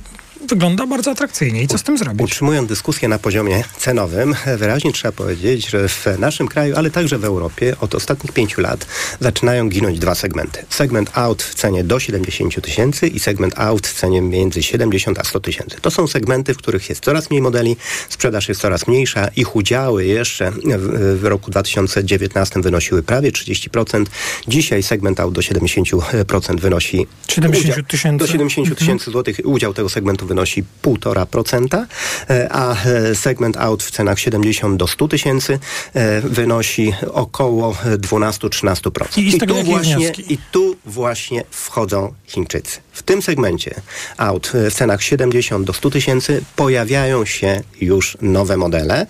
wygląda 0.47 0.87
bardzo 0.87 1.11
atrakcyjnie. 1.11 1.63
I 1.63 1.67
co 1.67 1.79
z 1.79 1.83
tym 1.83 1.99
zrobić? 1.99 2.23
Utrzymując 2.23 2.69
dyskusję 2.69 3.09
na 3.09 3.19
poziomie 3.19 3.65
cenowym, 3.79 4.35
wyraźnie 4.57 4.93
trzeba 4.93 5.13
powiedzieć, 5.13 5.71
że 5.71 5.89
w 5.89 6.07
naszym 6.19 6.49
kraju, 6.49 6.77
ale 6.77 6.91
także 6.91 7.19
w 7.19 7.25
Europie 7.25 7.77
od 7.81 7.95
ostatnich 7.95 8.33
pięciu 8.33 8.61
lat 8.61 8.87
zaczynają 9.21 9.69
ginąć 9.69 9.99
dwa 9.99 10.15
segmenty. 10.15 10.65
Segment 10.69 11.11
out 11.15 11.43
w 11.43 11.55
cenie 11.55 11.85
do 11.85 12.01
70 12.01 12.63
tysięcy 12.63 13.07
i 13.09 13.19
segment 13.19 13.59
out 13.59 13.87
w 13.87 13.95
cenie 13.95 14.23
między 14.23 14.63
70 14.63 15.19
a 15.19 15.25
100 15.25 15.41
tysięcy. 15.41 15.77
To 15.81 15.91
są 15.91 16.07
segmenty, 16.07 16.55
w 16.55 16.57
których 16.57 16.89
jest 16.89 17.05
coraz 17.05 17.31
mniej 17.31 17.43
modeli, 17.43 17.77
sprzedaż 18.09 18.49
jest 18.49 18.61
coraz 18.61 18.87
mniejsza. 18.87 19.29
Ich 19.37 19.57
udziały 19.57 20.05
jeszcze 20.05 20.53
w, 20.79 21.25
roku 21.25 21.51
2019 21.51 22.61
wynosiły 22.61 23.03
prawie 23.03 23.33
30%. 23.33 24.05
Dzisiaj 24.49 24.83
segment 24.83 25.21
out 25.21 25.35
do 25.35 25.41
70% 25.41 26.61
wynosi 26.61 27.07
70 27.29 27.89
tysięcy. 27.89 28.19
Do 28.19 28.33
70 28.33 28.79
tysięcy 28.79 28.93
mhm. 28.93 29.13
złotych 29.13 29.41
udział 29.45 29.75
tego 29.75 29.89
segmentu 29.89 30.27
wynosi 30.27 30.36
1,5%, 30.43 31.87
e, 32.31 32.49
a 32.53 32.85
e, 32.85 33.15
segment 33.15 33.57
aut 33.57 33.83
w 33.83 33.91
cenach 33.91 34.19
70 34.19 34.77
do 34.77 34.87
100 34.87 35.09
tysięcy 35.09 35.59
e, 35.95 36.21
wynosi 36.21 36.93
około 37.13 37.73
12-13%. 37.73 39.19
I, 39.19 39.37
I, 39.37 39.39
tu 39.39 39.65
właśnie, 39.65 40.13
I 40.29 40.39
tu 40.53 40.77
właśnie 40.85 41.45
wchodzą 41.51 42.15
Chińczycy. 42.27 42.79
W 42.93 43.03
tym 43.03 43.23
segmencie 43.23 43.75
aut 44.17 44.53
w 44.71 44.75
cenach 44.75 45.03
70 45.03 45.67
do 45.67 45.73
100 45.73 45.91
tysięcy 45.91 46.45
pojawiają 46.57 47.25
się 47.25 47.63
już 47.81 48.19
nowe 48.23 48.57
modele, 48.57 49.07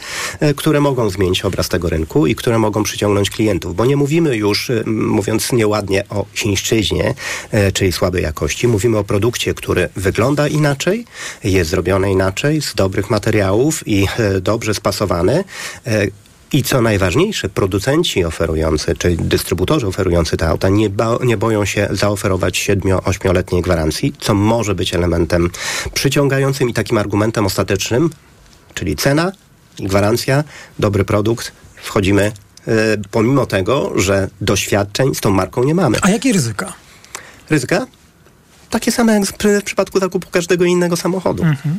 które 0.57 0.81
mogą 0.81 1.11
zmienić 1.11 1.45
obraz 1.45 1.69
tego 1.69 1.89
rynku 1.89 2.27
i 2.27 2.35
które 2.35 2.59
mogą 2.59 2.83
przyciągnąć 2.83 3.31
klientów, 3.31 3.77
bo 3.77 3.87
nie 3.87 3.97
mówimy 3.97 4.37
już, 4.37 4.71
mówiąc 4.87 5.53
nieładnie, 5.53 6.05
o 6.09 6.27
chińszczyźnie, 6.35 7.15
czyli 7.75 7.93
słabej 7.93 8.23
jakości. 8.23 8.69
Mówimy 8.69 8.99
o 8.99 9.05
produkcie, 9.05 9.55
który 9.55 9.89
wygląda 9.97 10.49
inaczej, 10.49 11.06
jest 11.45 11.71
zrobione 11.71 12.13
inaczej, 12.13 12.63
z 12.63 12.75
dobrych 12.75 13.11
materiałów 13.11 13.89
i 13.89 14.09
e, 14.19 14.41
dobrze 14.41 14.75
spasowany. 14.75 15.45
E, 15.87 16.07
I 16.53 16.63
co 16.63 16.81
najważniejsze, 16.81 17.49
producenci 17.49 18.25
oferujący, 18.25 18.97
czyli 18.97 19.17
dystrybutorzy 19.17 19.87
oferujący 19.87 20.37
te 20.37 20.49
auta 20.49 20.69
nie, 20.69 20.91
ba, 20.91 21.19
nie 21.25 21.37
boją 21.37 21.65
się 21.65 21.89
zaoferować 21.91 22.69
7-8-letniej 22.69 23.63
gwarancji, 23.63 24.13
co 24.21 24.35
może 24.35 24.75
być 24.75 24.95
elementem 24.95 25.51
przyciągającym 25.95 26.69
i 26.69 26.75
takim 26.75 26.99
argumentem 26.99 27.47
ostatecznym, 27.47 28.11
czyli 28.75 28.97
cena 28.97 29.33
i 29.79 29.87
gwarancja, 29.87 30.45
dobry 30.79 31.05
produkt, 31.05 31.53
wchodzimy 31.77 32.33
e, 32.69 32.73
pomimo 33.11 33.47
tego, 33.47 33.93
że 33.97 34.29
doświadczeń 34.41 35.15
z 35.15 35.21
tą 35.21 35.31
marką 35.31 35.65
nie 35.65 35.75
mamy. 35.75 35.99
A 36.03 36.11
jakie 36.11 36.33
ryzyka? 36.33 36.73
Ryzyka? 37.51 37.87
Takie 38.71 38.93
same 38.93 39.13
jak 39.13 39.27
w 39.27 39.63
przypadku 39.65 40.01
zakupu 40.01 40.31
każdego 40.31 40.65
innego 40.65 40.97
samochodu. 40.97 41.43
Mhm. 41.43 41.79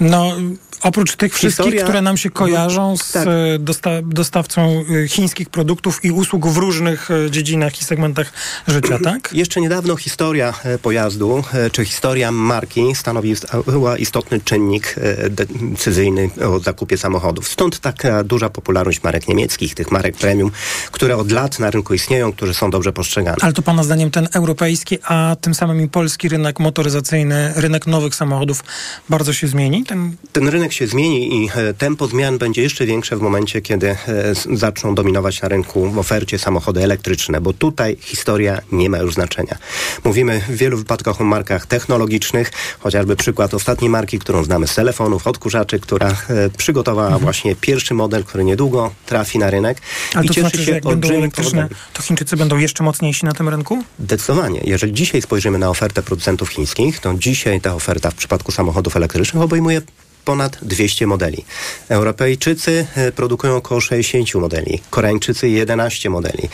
No, 0.00 0.36
Oprócz 0.82 1.16
tych 1.16 1.34
wszystkich, 1.34 1.64
Historia... 1.64 1.82
które 1.82 2.02
nam 2.02 2.16
się 2.16 2.30
kojarzą 2.30 2.96
z 2.96 3.12
tak. 3.12 3.28
E, 3.28 3.58
dosta 3.58 3.90
dostawcą 4.02 4.84
e, 5.04 5.08
chińskich 5.08 5.50
produktów 5.50 6.04
i 6.04 6.10
usług 6.10 6.46
w 6.46 6.56
różnych 6.56 7.10
e, 7.10 7.30
dziedzinach 7.30 7.80
i 7.80 7.84
segmentach 7.84 8.32
życia, 8.68 8.98
tak? 9.04 9.30
Jeszcze 9.32 9.60
niedawno 9.60 9.96
historia 9.96 10.54
pojazdu, 10.82 11.44
czy 11.72 11.84
historia 11.84 12.32
marki 12.32 12.94
stanowiła 12.94 13.96
istotny 13.98 14.40
czynnik 14.40 14.94
decyzyjny 15.30 16.30
o 16.46 16.58
zakupie 16.60 16.98
samochodów. 16.98 17.48
Stąd 17.48 17.80
taka 17.80 18.24
duża 18.24 18.50
popularność 18.50 19.02
marek 19.02 19.28
niemieckich, 19.28 19.74
tych 19.74 19.90
marek 19.90 20.16
premium, 20.16 20.50
które 20.92 21.16
od 21.16 21.32
lat 21.32 21.58
na 21.58 21.70
rynku 21.70 21.94
istnieją, 21.94 22.32
które 22.32 22.54
są 22.54 22.70
dobrze 22.70 22.92
postrzegane. 22.92 23.36
Ale 23.40 23.52
to 23.52 23.62
pana 23.62 23.84
zdaniem 23.84 24.10
ten 24.10 24.28
europejski, 24.32 24.98
a 25.04 25.36
tym 25.40 25.54
samym 25.54 25.80
i 25.80 25.88
polski 25.88 26.28
rynek 26.28 26.60
motoryzacyjny, 26.60 27.52
rynek 27.56 27.86
nowych 27.86 28.14
samochodów 28.14 28.64
bardzo 29.08 29.32
się 29.32 29.48
zmieni? 29.48 29.84
Ten, 29.88 30.16
ten 30.32 30.48
rynek 30.48 30.72
się 30.72 30.86
zmieni 30.86 31.44
i 31.44 31.50
e, 31.54 31.74
tempo 31.74 32.06
zmian 32.06 32.38
będzie 32.38 32.62
jeszcze 32.62 32.86
większe 32.86 33.16
w 33.16 33.20
momencie, 33.20 33.60
kiedy 33.60 33.88
e, 33.90 33.96
zaczną 34.52 34.94
dominować 34.94 35.42
na 35.42 35.48
rynku 35.48 35.90
w 35.90 35.98
ofercie 35.98 36.38
samochody 36.38 36.82
elektryczne, 36.84 37.40
bo 37.40 37.52
tutaj 37.52 37.96
historia 38.00 38.60
nie 38.72 38.90
ma 38.90 38.98
już 38.98 39.14
znaczenia. 39.14 39.58
Mówimy 40.04 40.40
w 40.48 40.56
wielu 40.56 40.78
wypadkach 40.78 41.20
o 41.20 41.24
markach 41.24 41.66
technologicznych, 41.66 42.52
chociażby 42.78 43.16
przykład 43.16 43.54
ostatniej 43.54 43.90
marki, 43.90 44.18
którą 44.18 44.44
znamy 44.44 44.66
z 44.66 44.74
telefonów, 44.74 45.26
odkurzaczy, 45.26 45.80
która 45.80 46.08
e, 46.08 46.14
przygotowała 46.56 47.06
mhm. 47.06 47.22
właśnie 47.22 47.56
pierwszy 47.56 47.94
model, 47.94 48.24
który 48.24 48.44
niedługo 48.44 48.90
trafi 49.06 49.38
na 49.38 49.50
rynek. 49.50 49.82
Ale 50.14 50.24
i 50.24 50.28
to 50.28 50.34
cieszy 50.34 50.48
znaczy, 50.48 50.64
się 50.64 50.72
jak 50.72 50.84
będą 50.84 51.08
elektryczne, 51.08 51.68
to 51.92 52.02
Chińczycy 52.02 52.36
będą 52.36 52.58
jeszcze 52.58 52.84
mocniejsi 52.84 53.26
na 53.26 53.32
tym 53.32 53.48
rynku? 53.48 53.84
Zdecydowanie. 53.98 54.60
Jeżeli 54.64 54.92
dzisiaj 54.92 55.22
spojrzymy 55.22 55.58
na 55.58 55.70
ofertę 55.70 56.02
producentów 56.02 56.48
chińskich, 56.48 57.00
to 57.00 57.14
dzisiaj 57.14 57.60
ta 57.60 57.74
oferta 57.74 58.10
w 58.10 58.14
przypadku 58.14 58.52
samochodów 58.52 58.96
elektrycznych 58.96 59.42
obejmuje 59.42 59.77
ponad 60.24 60.58
200 60.62 61.06
modeli. 61.06 61.44
Europejczycy 61.88 62.86
e, 62.96 63.12
produkują 63.12 63.56
około 63.56 63.80
60 63.80 64.34
modeli, 64.34 64.80
Koreańczycy 64.90 65.48
11 65.48 66.10
modeli. 66.10 66.48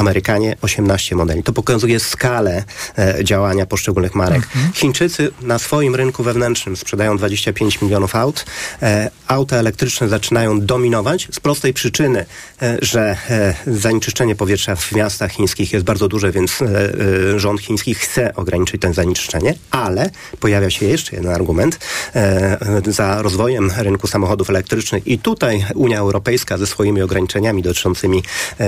Amerykanie 0.00 0.56
18 0.62 1.16
modeli. 1.16 1.42
To 1.42 1.52
pokazuje 1.52 2.00
skalę 2.00 2.64
e, 2.98 3.24
działania 3.24 3.66
poszczególnych 3.66 4.14
marek. 4.14 4.42
Mhm. 4.42 4.72
Chińczycy 4.72 5.30
na 5.42 5.58
swoim 5.58 5.94
rynku 5.94 6.22
wewnętrznym 6.22 6.76
sprzedają 6.76 7.16
25 7.16 7.82
milionów 7.82 8.16
aut. 8.16 8.46
E, 8.82 9.10
auta 9.26 9.56
elektryczne 9.56 10.08
zaczynają 10.08 10.60
dominować 10.60 11.28
z 11.32 11.40
prostej 11.40 11.74
przyczyny, 11.74 12.26
e, 12.62 12.78
że 12.82 13.16
e, 13.30 13.54
zanieczyszczenie 13.66 14.36
powietrza 14.36 14.76
w 14.76 14.92
miastach 14.92 15.32
chińskich 15.32 15.72
jest 15.72 15.84
bardzo 15.84 16.08
duże, 16.08 16.32
więc 16.32 16.62
e, 16.62 16.66
e, 17.34 17.38
rząd 17.38 17.60
chiński 17.60 17.94
chce 17.94 18.34
ograniczyć 18.34 18.82
to 18.82 18.92
zanieczyszczenie, 18.92 19.54
ale 19.70 20.10
pojawia 20.40 20.70
się 20.70 20.86
jeszcze 20.86 21.16
jeden 21.16 21.32
argument 21.32 21.78
za 22.86 23.22
rozwojem 23.22 23.72
rynku 23.76 24.06
samochodów 24.06 24.50
elektrycznych 24.50 25.06
i 25.06 25.18
tutaj 25.18 25.64
Unia 25.74 25.98
Europejska 25.98 26.58
ze 26.58 26.66
swoimi 26.66 27.02
ograniczeniami 27.02 27.62
dotyczącymi 27.62 28.22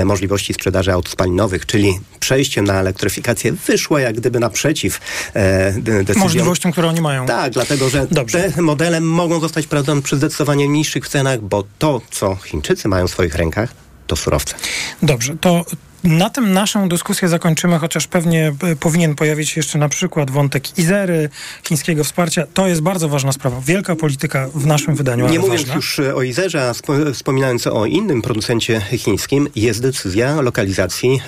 możliwości 0.05 0.55
sprzedaży 0.55 0.93
aut 0.93 1.09
spalinowych, 1.23 1.67
czyli 1.67 2.01
przejście 2.21 2.63
na 2.63 2.81
elektryfikację 2.81 3.53
wyszło 3.53 3.99
jak 3.99 4.17
gdyby 4.17 4.41
naprzeciw 4.41 5.01
e, 5.35 5.73
decyzjom. 5.73 6.23
Możliwościom, 6.23 6.73
które 6.73 6.89
oni 6.89 7.01
mają. 7.01 7.27
Tak, 7.27 7.53
dlatego 7.53 7.89
że 7.89 8.07
Dobrze. 8.11 8.51
te 8.51 8.63
modele 8.63 9.01
mogą 9.01 9.41
zostać 9.41 9.65
sprawdzone 9.65 10.03
przy 10.03 10.17
zdecydowanie 10.17 10.69
niższych 10.69 11.09
cenach, 11.09 11.41
bo 11.41 11.65
to, 11.79 12.01
co 12.11 12.37
Chińczycy 12.37 12.89
mają 12.89 13.09
w 13.09 13.11
swoich 13.11 13.35
rękach, 13.35 13.75
to 14.07 14.17
surowce. 14.17 14.55
Dobrze, 15.03 15.37
to 15.41 15.65
na 16.05 16.31
tym 16.31 16.53
naszą 16.53 16.89
dyskusję 16.89 17.29
zakończymy, 17.29 17.79
chociaż 17.79 18.07
pewnie 18.07 18.53
e, 18.63 18.77
powinien 18.77 19.15
pojawić 19.15 19.51
się 19.51 19.59
jeszcze 19.59 19.79
na 19.79 19.89
przykład 19.89 20.31
wątek 20.31 20.79
Izery, 20.79 21.29
chińskiego 21.69 22.05
wsparcia. 22.05 22.47
To 22.55 22.69
jest 22.69 22.81
bardzo 22.81 23.09
ważna 23.09 23.33
sprawa. 23.33 23.61
Wielka 23.61 23.97
polityka 23.97 24.49
w 24.55 24.67
naszym 24.67 24.95
wydaniu. 24.95 25.29
Nie 25.29 25.39
mówiąc 25.39 25.61
ważna. 25.61 25.75
już 25.75 25.99
e, 25.99 26.15
o 26.15 26.23
Izerze, 26.23 26.69
a 26.69 26.75
wspominając 27.13 27.67
o 27.67 27.87
innym 27.87 28.23
producencie 28.23 28.81
chińskim, 28.81 29.49
jest 29.57 29.83
decyzja 29.83 30.41
lokalizacji 30.41 31.21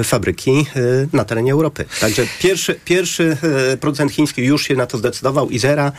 y, 0.00 0.04
fabryki 0.04 0.66
y, 0.76 1.08
na 1.12 1.24
terenie 1.24 1.52
Europy. 1.52 1.84
Także 2.00 2.26
pierwszy, 2.40 2.80
pierwszy 2.84 3.36
y, 3.72 3.76
producent 3.76 4.12
chiński 4.12 4.42
już 4.42 4.62
się 4.62 4.74
na 4.76 4.86
to 4.86 4.98
zdecydował. 4.98 5.50
Izera 5.50 5.92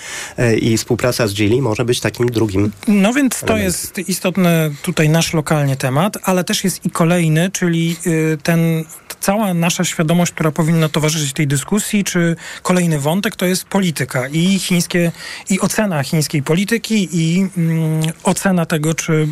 i 0.61 0.77
współpraca 0.77 1.27
z 1.27 1.33
Geely 1.33 1.61
może 1.61 1.85
być 1.85 1.99
takim 1.99 2.29
drugim. 2.29 2.71
No 2.87 3.13
więc 3.13 3.39
to 3.39 3.57
jest 3.57 3.97
istotny 3.97 4.75
tutaj 4.81 5.09
nasz 5.09 5.33
lokalnie 5.33 5.75
temat, 5.75 6.17
ale 6.23 6.43
też 6.43 6.63
jest 6.63 6.85
i 6.85 6.89
kolejny, 6.89 7.49
czyli 7.51 7.95
ten, 8.43 8.85
cała 9.21 9.53
nasza 9.53 9.83
świadomość, 9.83 10.31
która 10.31 10.51
powinna 10.51 10.89
towarzyszyć 10.89 11.33
tej 11.33 11.47
dyskusji, 11.47 12.03
czy 12.03 12.35
kolejny 12.61 12.99
wątek, 12.99 13.35
to 13.35 13.45
jest 13.45 13.65
polityka 13.65 14.27
i 14.27 14.59
chińskie, 14.59 15.11
i 15.49 15.59
ocena 15.59 16.03
chińskiej 16.03 16.43
polityki, 16.43 17.09
i 17.11 17.47
mm, 17.57 18.01
ocena 18.23 18.65
tego, 18.65 18.93
czy 18.93 19.27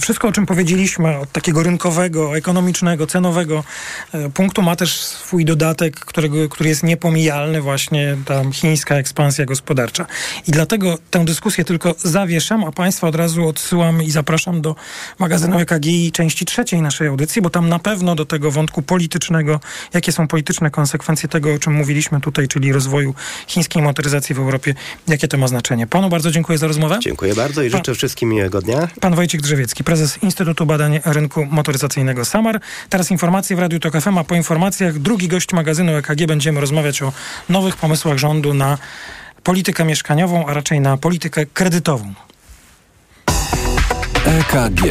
wszystko, 0.00 0.28
o 0.28 0.32
czym 0.32 0.46
powiedzieliśmy, 0.46 1.18
od 1.18 1.32
takiego 1.32 1.62
rynkowego, 1.62 2.36
ekonomicznego, 2.36 3.06
cenowego 3.06 3.64
e, 4.12 4.30
punktu, 4.30 4.62
ma 4.62 4.76
też 4.76 5.00
swój 5.00 5.44
dodatek, 5.44 6.00
którego, 6.00 6.48
który 6.48 6.68
jest 6.68 6.82
niepomijalny, 6.82 7.60
właśnie 7.60 8.16
ta 8.24 8.50
chińska 8.52 8.94
ekspansja 8.94 9.44
gospodarcza. 9.44 10.06
I 10.48 10.52
dlatego 10.52 10.98
tę 11.10 11.24
dyskusję 11.24 11.64
tylko 11.64 11.94
zawieszam, 11.98 12.64
a 12.64 12.72
Państwa 12.72 13.08
od 13.08 13.14
razu 13.14 13.48
odsyłam 13.48 14.02
i 14.02 14.10
zapraszam 14.10 14.60
do 14.60 14.76
magazynu 15.18 15.58
EKG 15.58 15.86
części 16.12 16.44
trzeciej 16.44 16.82
naszej 16.82 17.08
audycji, 17.08 17.42
bo 17.42 17.50
tam 17.50 17.68
na 17.68 17.78
pewno 17.78 18.14
do 18.14 18.24
tego 18.24 18.50
wątku 18.50 18.82
polityki 18.82 19.13
politycznego, 19.14 19.60
jakie 19.94 20.12
są 20.12 20.28
polityczne 20.28 20.70
konsekwencje 20.70 21.28
tego, 21.28 21.54
o 21.54 21.58
czym 21.58 21.72
mówiliśmy 21.72 22.20
tutaj, 22.20 22.48
czyli 22.48 22.72
rozwoju 22.72 23.14
chińskiej 23.46 23.82
motoryzacji 23.82 24.34
w 24.34 24.38
Europie, 24.38 24.74
jakie 25.08 25.28
to 25.28 25.38
ma 25.38 25.48
znaczenie. 25.48 25.86
Panu 25.86 26.08
bardzo 26.08 26.30
dziękuję 26.30 26.58
za 26.58 26.66
rozmowę. 26.66 26.98
Dziękuję 27.02 27.34
bardzo 27.34 27.62
i 27.62 27.70
życzę 27.70 27.94
wszystkim 27.94 28.28
miłego 28.28 28.60
dnia. 28.60 28.88
Pan 29.00 29.14
Wojciech 29.14 29.40
Drzewiecki, 29.40 29.84
prezes 29.84 30.22
Instytutu 30.22 30.66
Badań 30.66 31.00
Rynku 31.04 31.44
Motoryzacyjnego 31.44 32.24
SAMAR. 32.24 32.60
Teraz 32.88 33.10
informacje 33.10 33.56
w 33.56 33.58
Radiu 33.58 33.80
Tok 33.80 34.00
FM, 34.00 34.18
a 34.18 34.24
po 34.24 34.34
informacjach 34.34 34.98
drugi 34.98 35.28
gość 35.28 35.52
magazynu 35.52 35.96
EKG 35.96 36.26
będziemy 36.26 36.60
rozmawiać 36.60 37.02
o 37.02 37.12
nowych 37.48 37.76
pomysłach 37.76 38.18
rządu 38.18 38.54
na 38.54 38.78
politykę 39.42 39.84
mieszkaniową, 39.84 40.46
a 40.46 40.54
raczej 40.54 40.80
na 40.80 40.96
politykę 40.96 41.46
kredytową. 41.46 42.14
EKG. 44.26 44.82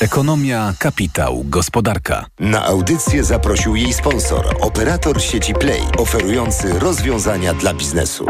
Ekonomia, 0.00 0.74
kapitał, 0.78 1.44
gospodarka. 1.44 2.26
Na 2.40 2.64
audycję 2.64 3.24
zaprosił 3.24 3.76
jej 3.76 3.92
sponsor, 3.92 4.56
operator 4.60 5.22
sieci 5.22 5.54
Play, 5.54 5.82
oferujący 5.98 6.78
rozwiązania 6.78 7.54
dla 7.54 7.74
biznesu. 7.74 8.26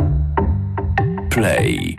Play. 1.30 1.98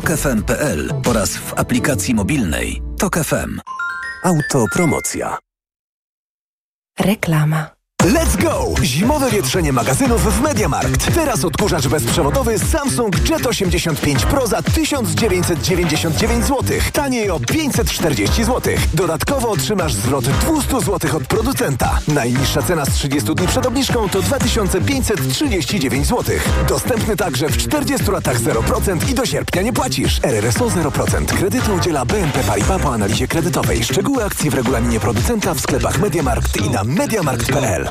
tokefm.pl 0.01 0.89
oraz 1.09 1.37
w 1.37 1.53
aplikacji 1.53 2.15
mobilnej 2.15 2.81
Tok. 2.99 3.19
Autopromocja. 4.23 5.37
Reklama. 6.99 7.80
Let's 8.05 8.37
go! 8.43 8.73
Zimowe 8.83 9.31
wietrzenie 9.31 9.73
magazynów 9.73 10.37
w 10.37 10.41
Mediamarkt. 10.41 11.15
Teraz 11.15 11.45
odkurzacz 11.45 11.87
bezprzewodowy 11.87 12.59
Samsung 12.59 13.29
Jet 13.29 13.47
85 13.47 14.25
Pro 14.25 14.47
za 14.47 14.61
1999 14.61 16.45
zł. 16.45 16.77
Taniej 16.93 17.29
o 17.29 17.39
540 17.39 18.43
zł. 18.43 18.73
Dodatkowo 18.93 19.49
otrzymasz 19.49 19.93
zwrot 19.93 20.25
200 20.25 20.81
zł 20.81 21.17
od 21.17 21.27
producenta. 21.27 21.99
Najniższa 22.07 22.61
cena 22.61 22.85
z 22.85 22.89
30 22.89 23.35
dni 23.35 23.47
przed 23.47 23.65
obniżką 23.65 24.09
to 24.09 24.21
2539 24.21 26.07
zł. 26.07 26.35
Dostępny 26.69 27.17
także 27.17 27.49
w 27.49 27.57
40 27.57 28.11
latach 28.11 28.39
0% 28.39 29.09
i 29.11 29.13
do 29.13 29.25
sierpnia 29.25 29.61
nie 29.61 29.73
płacisz. 29.73 30.19
RRSO 30.23 30.65
0%. 30.65 31.25
Kredytu 31.25 31.75
udziela 31.75 32.05
BNP 32.05 32.43
Paribas 32.43 32.81
po 32.81 32.93
analizie 32.93 33.27
kredytowej. 33.27 33.83
Szczegóły 33.83 34.25
akcji 34.25 34.49
w 34.49 34.53
regulaminie 34.53 34.99
producenta 34.99 35.53
w 35.53 35.61
sklepach 35.61 35.99
Mediamarkt 35.99 36.57
i 36.57 36.69
na 36.69 36.83
mediamarkt.pl. 36.83 37.90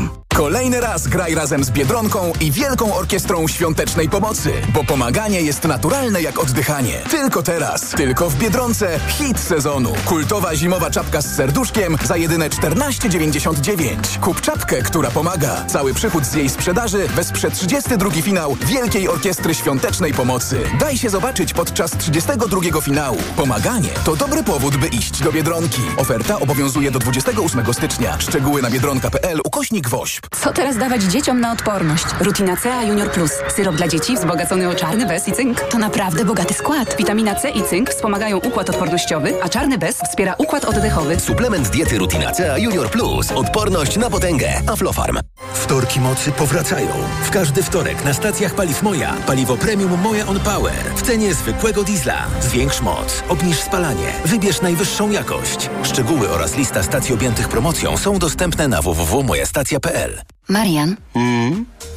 Kolejny 0.35 0.81
raz 0.81 1.07
graj 1.07 1.35
razem 1.35 1.63
z 1.63 1.71
Biedronką 1.71 2.33
i 2.41 2.51
Wielką 2.51 2.95
Orkiestrą 2.95 3.47
Świątecznej 3.47 4.09
Pomocy, 4.09 4.53
bo 4.73 4.83
pomaganie 4.83 5.41
jest 5.41 5.63
naturalne 5.63 6.21
jak 6.21 6.39
oddychanie. 6.39 7.01
Tylko 7.09 7.43
teraz, 7.43 7.89
tylko 7.89 8.29
w 8.29 8.35
Biedronce 8.35 8.99
hit 9.07 9.39
sezonu. 9.39 9.93
Kultowa 10.05 10.55
zimowa 10.55 10.91
czapka 10.91 11.21
z 11.21 11.35
serduszkiem 11.35 11.97
za 12.03 12.17
jedyne 12.17 12.49
14,99. 12.49 14.19
Kup 14.19 14.41
czapkę, 14.41 14.81
która 14.81 15.11
pomaga. 15.11 15.65
Cały 15.65 15.93
przychód 15.93 16.25
z 16.25 16.33
jej 16.33 16.49
sprzedaży 16.49 17.07
wesprze 17.07 17.51
32 17.51 18.11
finał 18.11 18.57
Wielkiej 18.65 19.07
Orkiestry 19.07 19.55
Świątecznej 19.55 20.13
Pomocy. 20.13 20.59
Daj 20.79 20.97
się 20.97 21.09
zobaczyć 21.09 21.53
podczas 21.53 21.91
32 21.91 22.81
finału. 22.81 23.17
Pomaganie 23.35 23.89
to 24.05 24.15
dobry 24.15 24.43
powód, 24.43 24.77
by 24.77 24.87
iść 24.87 25.23
do 25.23 25.31
Biedronki. 25.31 25.81
Oferta 25.97 26.39
obowiązuje 26.39 26.91
do 26.91 26.99
28 26.99 27.73
stycznia. 27.73 28.17
Szczegóły 28.19 28.61
na 28.61 28.69
biedronka.pl 28.69 29.41
ukośnik 29.45 29.89
WOŚP. 29.91 30.27
Co 30.43 30.53
teraz 30.53 30.77
dawać 30.77 31.03
dzieciom 31.03 31.41
na 31.41 31.51
odporność? 31.51 32.05
Rutina 32.19 32.57
C 32.57 32.69
Junior 32.87 33.11
Plus. 33.11 33.31
Syrop 33.55 33.75
dla 33.75 33.87
dzieci 33.87 34.15
wzbogacony 34.15 34.69
o 34.69 34.75
czarny 34.75 35.05
bez 35.05 35.27
i 35.27 35.31
cynk. 35.31 35.61
To 35.61 35.77
naprawdę 35.77 36.25
bogaty 36.25 36.53
skład. 36.53 36.95
Witamina 36.97 37.35
C 37.35 37.49
i 37.49 37.63
cynk 37.63 37.89
wspomagają 37.89 38.37
układ 38.37 38.69
odpornościowy, 38.69 39.33
a 39.43 39.49
czarny 39.49 39.77
bez 39.77 39.97
wspiera 39.97 40.35
układ 40.37 40.65
oddechowy. 40.65 41.19
Suplement 41.19 41.69
diety 41.69 41.97
Rutina 41.97 42.31
C 42.31 42.55
Junior 42.59 42.89
Plus. 42.89 43.31
Odporność 43.31 43.97
na 43.97 44.09
potęgę. 44.09 44.61
Aflofarm. 44.67 45.19
Wtorki 45.61 45.99
mocy 45.99 46.31
powracają. 46.31 46.87
W 47.23 47.29
każdy 47.29 47.63
wtorek 47.63 48.05
na 48.05 48.13
stacjach 48.13 48.55
paliw 48.55 48.81
Moja. 48.83 49.13
Paliwo 49.27 49.57
premium 49.57 50.01
Moja 50.01 50.27
On 50.27 50.39
Power. 50.39 50.73
W 50.95 51.01
cenie 51.01 51.33
zwykłego 51.33 51.83
diesla. 51.83 52.27
Zwiększ 52.41 52.81
moc. 52.81 53.23
Obniż 53.29 53.59
spalanie. 53.59 54.13
Wybierz 54.25 54.61
najwyższą 54.61 55.11
jakość. 55.11 55.69
Szczegóły 55.83 56.29
oraz 56.29 56.57
lista 56.57 56.83
stacji 56.83 57.13
objętych 57.13 57.47
promocją 57.49 57.97
są 57.97 58.19
dostępne 58.19 58.67
na 58.67 58.81
www.mojastacja.pl. 58.81 60.21
Marian, 60.49 60.95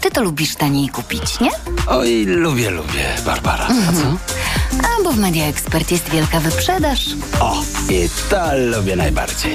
ty 0.01 0.11
to 0.11 0.23
lubisz 0.23 0.57
taniej 0.57 0.89
kupić, 0.89 1.41
nie? 1.41 1.51
Oj, 1.87 2.25
lubię, 2.27 2.71
lubię, 2.71 3.05
Barbara. 3.27 3.67
A 3.89 3.93
co? 3.93 4.17
A 4.89 5.03
bo 5.05 5.13
w 5.13 5.19
Media 5.19 5.47
Expert 5.47 5.91
jest 5.91 6.09
wielka 6.11 6.41
wyprzedaż. 6.41 7.07
O, 7.41 7.63
i 7.91 8.09
to 8.31 8.59
lubię 8.59 8.97
najbardziej. 8.97 9.55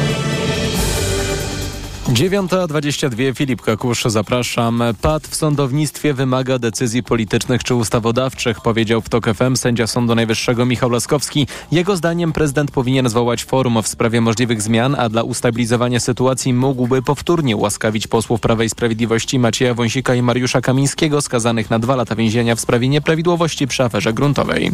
9.22 2.11 3.35
Filip 3.35 3.61
Kakusz, 3.61 4.03
zapraszam. 4.03 4.83
Pad 5.01 5.27
w 5.27 5.35
sądownictwie 5.35 6.13
wymaga 6.13 6.59
decyzji 6.59 7.03
politycznych 7.03 7.63
czy 7.63 7.75
ustawodawczych, 7.75 8.61
powiedział 8.61 9.01
w 9.01 9.09
TOK 9.09 9.25
FM 9.35 9.55
sędzia 9.55 9.87
Sądu 9.87 10.15
Najwyższego 10.15 10.65
Michał 10.65 10.89
Laskowski. 10.89 11.47
Jego 11.71 11.95
zdaniem 11.95 12.33
prezydent 12.33 12.71
powinien 12.71 13.09
zwołać 13.09 13.43
forum 13.43 13.83
w 13.83 13.87
sprawie 13.87 14.21
możliwych 14.21 14.61
zmian, 14.61 14.95
a 14.99 15.09
dla 15.09 15.23
ustabilizowania 15.23 15.99
sytuacji 15.99 16.53
mógłby 16.53 17.01
powtórnie 17.01 17.57
ułaskawić 17.57 18.07
posłów 18.07 18.41
Prawa 18.41 18.63
i 18.63 18.69
Sprawiedliwości 18.69 19.39
Macieja 19.39 19.73
Wąsika 19.73 20.15
i 20.15 20.21
Mariusza 20.21 20.61
Kamińskiego, 20.61 21.21
skazanych 21.21 21.69
na 21.69 21.79
dwa 21.79 21.95
lata 21.95 22.15
więzienia 22.15 22.55
w 22.55 22.59
sprawie 22.59 22.89
nieprawidłowości 22.89 23.67
przy 23.67 23.83
aferze 23.83 24.13
gruntowej. 24.13 24.71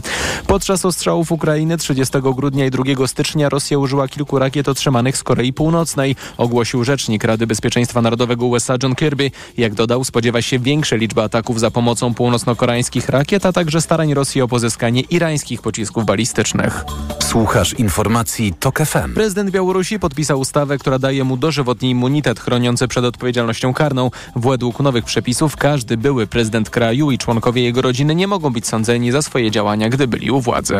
Podczas 0.47 0.85
ostrzałów 0.85 1.31
Ukrainy 1.31 1.77
30 1.77 2.17
grudnia 2.35 2.65
i 2.65 2.71
2 2.71 3.07
stycznia 3.07 3.49
Rosja 3.49 3.77
użyła 3.77 4.07
kilku 4.07 4.39
rakiet 4.39 4.69
otrzymanych 4.69 5.17
z 5.17 5.23
Korei 5.23 5.53
Północnej, 5.53 6.15
ogłosił 6.37 6.83
rzecznik 6.83 7.26
Rady 7.27 7.47
Bezpieczeństwa 7.47 8.01
Narodowego 8.01 8.45
USA 8.45 8.75
John 8.83 8.95
Kirby. 8.95 9.31
Jak 9.57 9.73
dodał, 9.73 10.03
spodziewa 10.03 10.41
się 10.41 10.59
większej 10.59 10.99
liczby 10.99 11.21
ataków 11.21 11.59
za 11.59 11.71
pomocą 11.71 12.13
północno-koreańskich 12.13 13.09
rakiet, 13.09 13.45
a 13.45 13.53
także 13.53 13.81
starań 13.81 14.13
Rosji 14.13 14.41
o 14.41 14.47
pozyskanie 14.47 15.01
irańskich 15.01 15.61
pocisków 15.61 16.05
balistycznych. 16.05 16.85
Słuchasz 17.23 17.73
informacji 17.73 18.53
TOK 18.59 18.79
FM. 18.79 19.13
Prezydent 19.13 19.51
Białorusi 19.51 19.99
podpisał 19.99 20.39
ustawę, 20.39 20.77
która 20.77 20.99
daje 20.99 21.23
mu 21.23 21.37
dożywotni 21.37 21.89
immunitet 21.89 22.39
chroniący 22.39 22.87
przed 22.87 23.05
odpowiedzialnością 23.05 23.73
karną. 23.73 24.11
Według 24.35 24.79
nowych 24.79 25.05
przepisów 25.05 25.55
każdy 25.57 25.97
były 25.97 26.27
prezydent 26.27 26.69
kraju 26.69 27.11
i 27.11 27.17
członkowie 27.17 27.63
jego 27.63 27.81
rodziny 27.81 28.15
nie 28.15 28.27
mogą 28.27 28.49
być 28.49 28.67
sądzeni 28.67 29.11
za 29.11 29.21
swoje 29.21 29.51
działania, 29.51 29.89
gdy 29.89 30.07
byli 30.07 30.31
u 30.31 30.41
władzy. 30.41 30.75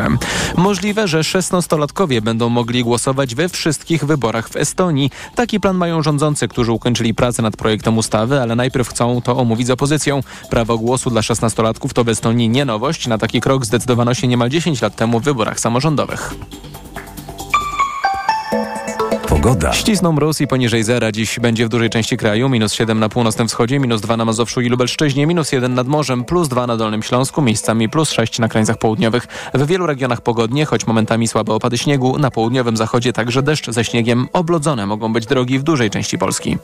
Możliwe, 0.56 1.08
że 1.08 1.20
16-latkowie 1.20 2.20
będą 2.20 2.48
mogli 2.48 2.84
głosować 2.84 3.34
we 3.34 3.48
wszystkich 3.48 4.04
wyborach 4.04 4.48
w 4.48 4.56
Estonii. 4.56 5.10
Taki 5.34 5.60
plan 5.60 5.76
mają 5.76 6.02
rządzący 6.02 6.37
którzy 6.46 6.72
ukończyli 6.72 7.14
pracę 7.14 7.42
nad 7.42 7.56
projektem 7.56 7.98
ustawy, 7.98 8.40
ale 8.40 8.56
najpierw 8.56 8.88
chcą 8.88 9.22
to 9.22 9.36
omówić 9.36 9.66
z 9.66 9.70
opozycją. 9.70 10.20
Prawo 10.50 10.78
głosu 10.78 11.10
dla 11.10 11.20
16-latków 11.20 11.92
to 11.92 12.04
w 12.04 12.08
Estonii 12.08 12.48
nie 12.48 12.64
nowość. 12.64 13.06
Na 13.06 13.18
taki 13.18 13.40
krok 13.40 13.66
zdecydowano 13.66 14.14
się 14.14 14.26
niemal 14.26 14.48
10 14.48 14.82
lat 14.82 14.96
temu 14.96 15.20
w 15.20 15.24
wyborach 15.24 15.60
samorządowych. 15.60 16.34
Pogoda. 19.42 19.72
Ścisną 19.72 20.12
mróz 20.12 20.40
i 20.40 20.46
poniżej 20.46 20.84
zera. 20.84 21.12
Dziś 21.12 21.40
będzie 21.40 21.66
w 21.66 21.68
dużej 21.68 21.90
części 21.90 22.16
kraju. 22.16 22.48
Minus 22.48 22.72
7 22.72 23.00
na 23.00 23.08
północnym 23.08 23.48
wschodzie, 23.48 23.78
minus 23.78 24.00
2 24.00 24.16
na 24.16 24.24
Mazowszu 24.24 24.60
i 24.60 24.68
Lubelszczyźnie, 24.68 25.26
minus 25.26 25.52
1 25.52 25.74
nad 25.74 25.88
morzem, 25.88 26.24
plus 26.24 26.48
2 26.48 26.66
na 26.66 26.76
Dolnym 26.76 27.02
Śląsku, 27.02 27.42
miejscami 27.42 27.88
plus 27.88 28.10
6 28.10 28.38
na 28.38 28.48
krańcach 28.48 28.78
południowych. 28.78 29.26
W 29.54 29.66
wielu 29.66 29.86
regionach 29.86 30.20
pogodnie, 30.20 30.64
choć 30.64 30.86
momentami 30.86 31.28
słabe 31.28 31.52
opady 31.52 31.78
śniegu. 31.78 32.18
Na 32.18 32.30
południowym 32.30 32.76
zachodzie 32.76 33.12
także 33.12 33.42
deszcz 33.42 33.70
ze 33.70 33.84
śniegiem. 33.84 34.28
Oblodzone 34.32 34.86
mogą 34.86 35.12
być 35.12 35.26
drogi 35.26 35.58
w 35.58 35.62
dużej 35.62 35.90
części 35.90 36.18
Polski. 36.18 36.58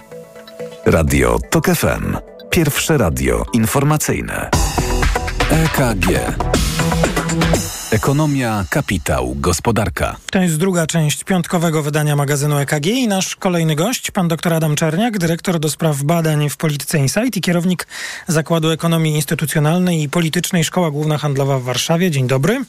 Radio 0.86 1.38
TOK 1.50 1.66
FM. 1.66 2.16
Pierwsze 2.50 2.98
radio 2.98 3.44
informacyjne. 3.52 4.50
EKG. 5.50 6.08
Ekonomia, 7.94 8.64
kapitał, 8.70 9.34
gospodarka. 9.38 10.16
To 10.30 10.38
jest 10.38 10.56
druga 10.56 10.86
część 10.86 11.24
piątkowego 11.24 11.82
wydania 11.82 12.16
magazynu 12.16 12.58
EKG 12.58 12.86
i 12.86 13.08
nasz 13.08 13.36
kolejny 13.36 13.76
gość, 13.76 14.10
pan 14.10 14.28
dr 14.28 14.54
Adam 14.54 14.76
Czerniak, 14.76 15.18
dyrektor 15.18 15.58
do 15.58 15.70
spraw 15.70 16.02
badań 16.02 16.50
w 16.50 16.56
Polityce 16.56 16.98
Insight 16.98 17.36
i 17.36 17.40
kierownik 17.40 17.86
Zakładu 18.28 18.70
Ekonomii 18.70 19.14
Instytucjonalnej 19.14 20.02
i 20.02 20.08
Politycznej 20.08 20.64
Szkoła 20.64 20.90
Główna 20.90 21.18
Handlowa 21.18 21.58
w 21.58 21.62
Warszawie. 21.62 22.10
Dzień 22.10 22.26
dobry. 22.26 22.64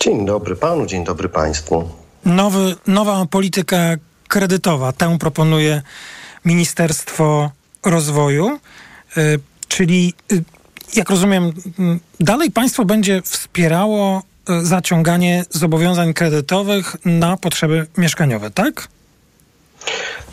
Dzień 0.00 0.26
dobry 0.26 0.56
panu, 0.56 0.86
dzień 0.86 1.04
dobry 1.04 1.28
państwu. 1.28 1.88
Nowy, 2.24 2.76
nowa 2.86 3.26
polityka 3.26 3.76
kredytowa, 4.28 4.92
tę 4.92 5.18
proponuje 5.18 5.82
Ministerstwo 6.44 7.50
Rozwoju, 7.84 8.58
y, 9.16 9.40
czyli 9.68 10.14
y, 10.32 10.44
jak 10.96 11.10
rozumiem, 11.10 11.52
dalej 12.20 12.50
państwo 12.50 12.84
będzie 12.84 13.22
wspierało 13.22 14.22
y, 14.50 14.66
zaciąganie 14.66 15.44
zobowiązań 15.50 16.14
kredytowych 16.14 16.96
na 17.04 17.36
potrzeby 17.36 17.86
mieszkaniowe, 17.98 18.50
tak? 18.50 18.88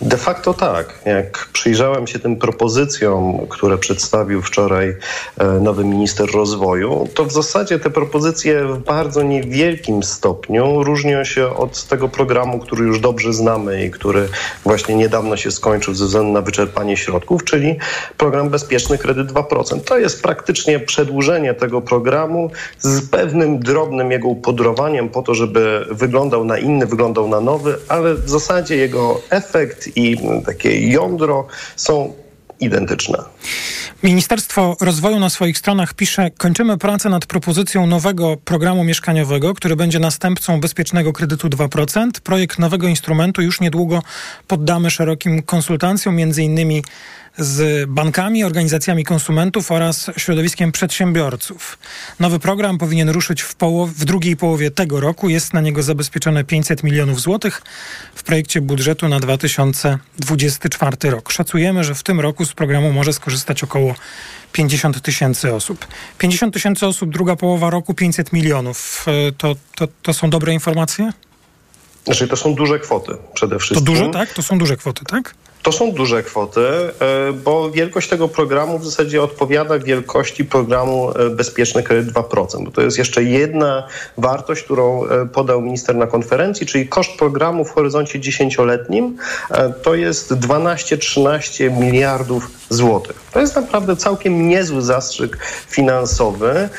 De 0.02 0.18
facto 0.18 0.54
tak. 0.54 1.00
Jak 1.06 1.50
przyjrzałem 1.54 2.08
się 2.08 2.20
tym 2.20 2.36
propozycjom, 2.36 3.48
które 3.50 3.78
przedstawił 3.78 4.42
wczoraj 4.42 4.96
e, 5.38 5.46
nowy 5.46 5.84
minister 5.84 6.32
rozwoju, 6.32 7.08
to 7.14 7.26
w 7.26 7.32
zasadzie 7.32 7.80
te 7.80 7.90
propozycje 7.90 8.66
w 8.66 8.78
bardzo 8.78 9.24
niewielkim 9.24 10.04
stopniu 10.04 10.84
różnią 10.84 11.24
się 11.24 11.56
od 11.56 11.84
tego 11.84 12.10
programu, 12.10 12.60
który 12.60 12.86
już 12.86 13.00
dobrze 13.00 13.34
znamy 13.34 13.86
i 13.86 13.92
który 13.92 14.30
właśnie 14.64 14.96
niedawno 14.96 15.38
się 15.38 15.52
skończył 15.52 15.94
ze 15.94 16.06
względu 16.06 16.32
na 16.32 16.42
wyczerpanie 16.42 16.98
środków, 16.98 17.44
czyli 17.44 17.76
program 18.18 18.50
Bezpieczny 18.50 18.98
Kredyt 18.98 19.32
2%. 19.32 19.82
To 19.82 19.98
jest 19.98 20.24
praktycznie 20.24 20.80
przedłużenie 20.80 21.54
tego 21.54 21.82
programu 21.82 22.52
z 22.80 23.10
pewnym 23.10 23.60
drobnym 23.60 24.12
jego 24.12 24.28
upodrowaniem 24.28 25.10
po 25.10 25.22
to, 25.22 25.36
żeby 25.36 25.86
wyglądał 25.92 26.46
na 26.46 26.58
inny, 26.58 26.86
wyglądał 26.86 27.28
na 27.28 27.42
nowy, 27.42 27.76
ale 27.88 28.16
w 28.16 28.30
zasadzie 28.30 28.76
jego 28.76 29.22
efekt 29.30 29.39
i 29.96 30.18
takie 30.46 30.90
jądro 30.92 31.48
są 31.76 32.14
identyczne. 32.60 33.18
Ministerstwo 34.04 34.78
Rozwoju 34.82 35.20
na 35.20 35.30
swoich 35.30 35.58
stronach 35.58 35.94
pisze: 35.94 36.32
Kończymy 36.38 36.78
pracę 36.78 37.10
nad 37.10 37.26
propozycją 37.26 37.88
nowego 37.88 38.38
programu 38.38 38.84
mieszkaniowego, 38.84 39.54
który 39.54 39.76
będzie 39.76 40.00
następcą 40.00 40.60
bezpiecznego 40.60 41.14
kredytu 41.14 41.48
2%. 41.48 42.10
Projekt 42.24 42.60
nowego 42.60 42.88
instrumentu 42.88 43.42
już 43.42 43.62
niedługo 43.62 44.04
poddamy 44.48 44.90
szerokim 44.90 45.44
konsultacjom, 45.44 46.16
między 46.16 46.44
innymi 46.44 46.84
z 47.40 47.90
bankami, 47.90 48.44
organizacjami 48.44 49.04
konsumentów 49.04 49.72
oraz 49.72 50.12
środowiskiem 50.18 50.72
przedsiębiorców. 50.72 51.78
Nowy 52.20 52.40
program 52.40 52.78
powinien 52.78 53.10
ruszyć 53.10 53.42
w, 53.42 53.56
w 53.96 54.06
drugiej 54.06 54.38
połowie 54.38 54.72
tego 54.72 55.00
roku. 55.00 55.30
Jest 55.30 55.54
na 55.54 55.62
niego 55.62 55.84
zabezpieczone 55.84 56.44
500 56.44 56.84
milionów 56.84 57.22
złotych 57.22 57.62
w 58.16 58.24
projekcie 58.24 58.62
budżetu 58.62 59.08
na 59.08 59.20
2024 59.20 61.10
rok. 61.10 61.32
Szacujemy, 61.32 61.84
że 61.84 61.96
w 61.96 62.04
tym 62.04 62.20
roku 62.20 62.46
z 62.46 62.54
programu 62.54 62.94
może 62.94 63.14
skorzystać 63.14 63.64
około 63.64 63.96
50 64.52 65.02
tysięcy 65.02 65.54
osób. 65.54 65.88
50 66.18 66.54
tysięcy 66.54 66.88
osób, 66.88 67.10
druga 67.10 67.36
połowa 67.36 67.70
roku 67.70 67.94
500 67.94 68.34
milionów. 68.34 69.06
E, 69.08 69.32
to, 69.32 69.56
to, 69.76 69.88
to 70.02 70.14
są 70.14 70.30
dobre 70.30 70.54
informacje? 70.54 71.12
Znaczy, 72.06 72.28
to 72.28 72.36
są 72.36 72.56
duże 72.56 72.80
kwoty 72.80 73.18
przede 73.34 73.60
wszystkim. 73.60 73.86
To 73.86 73.92
dużo, 73.92 74.10
tak? 74.10 74.34
To 74.34 74.44
są 74.44 74.58
duże 74.58 74.78
kwoty, 74.78 75.06
tak? 75.06 75.36
To 75.64 75.72
są 75.72 75.92
duże 75.92 76.24
kwoty, 76.24 76.62
e, 76.62 76.92
bo 77.34 77.72
wielkość 77.72 78.10
tego 78.10 78.28
programu 78.28 78.80
w 78.80 78.86
zasadzie 78.86 79.24
odpowiada 79.24 79.80
wielkości 79.80 80.46
programu 80.46 81.12
e, 81.12 81.30
Bezpieczny 81.30 81.84
Kredyt 81.84 82.14
2%. 82.14 82.64
Bo 82.64 82.72
to 82.72 82.82
jest 82.82 82.98
jeszcze 82.98 83.24
jedna 83.24 83.88
wartość, 84.18 84.64
którą 84.64 85.06
e, 85.06 85.26
podał 85.26 85.62
minister 85.62 85.96
na 85.96 86.08
konferencji, 86.08 86.68
czyli 86.68 86.88
koszt 86.88 87.18
programu 87.18 87.66
w 87.66 87.72
horyzoncie 87.72 88.20
dziesięcioletnim 88.20 89.18
to 89.84 89.96
jest 89.96 90.32
12-13 90.32 91.80
miliardów 91.80 92.52
złotych. 92.70 93.16
To 93.32 93.40
jest 93.40 93.56
naprawdę 93.56 93.96
całkiem 93.96 94.48
niezły 94.48 94.82
zastrzyk 94.82 95.38
finansowy 95.68 96.70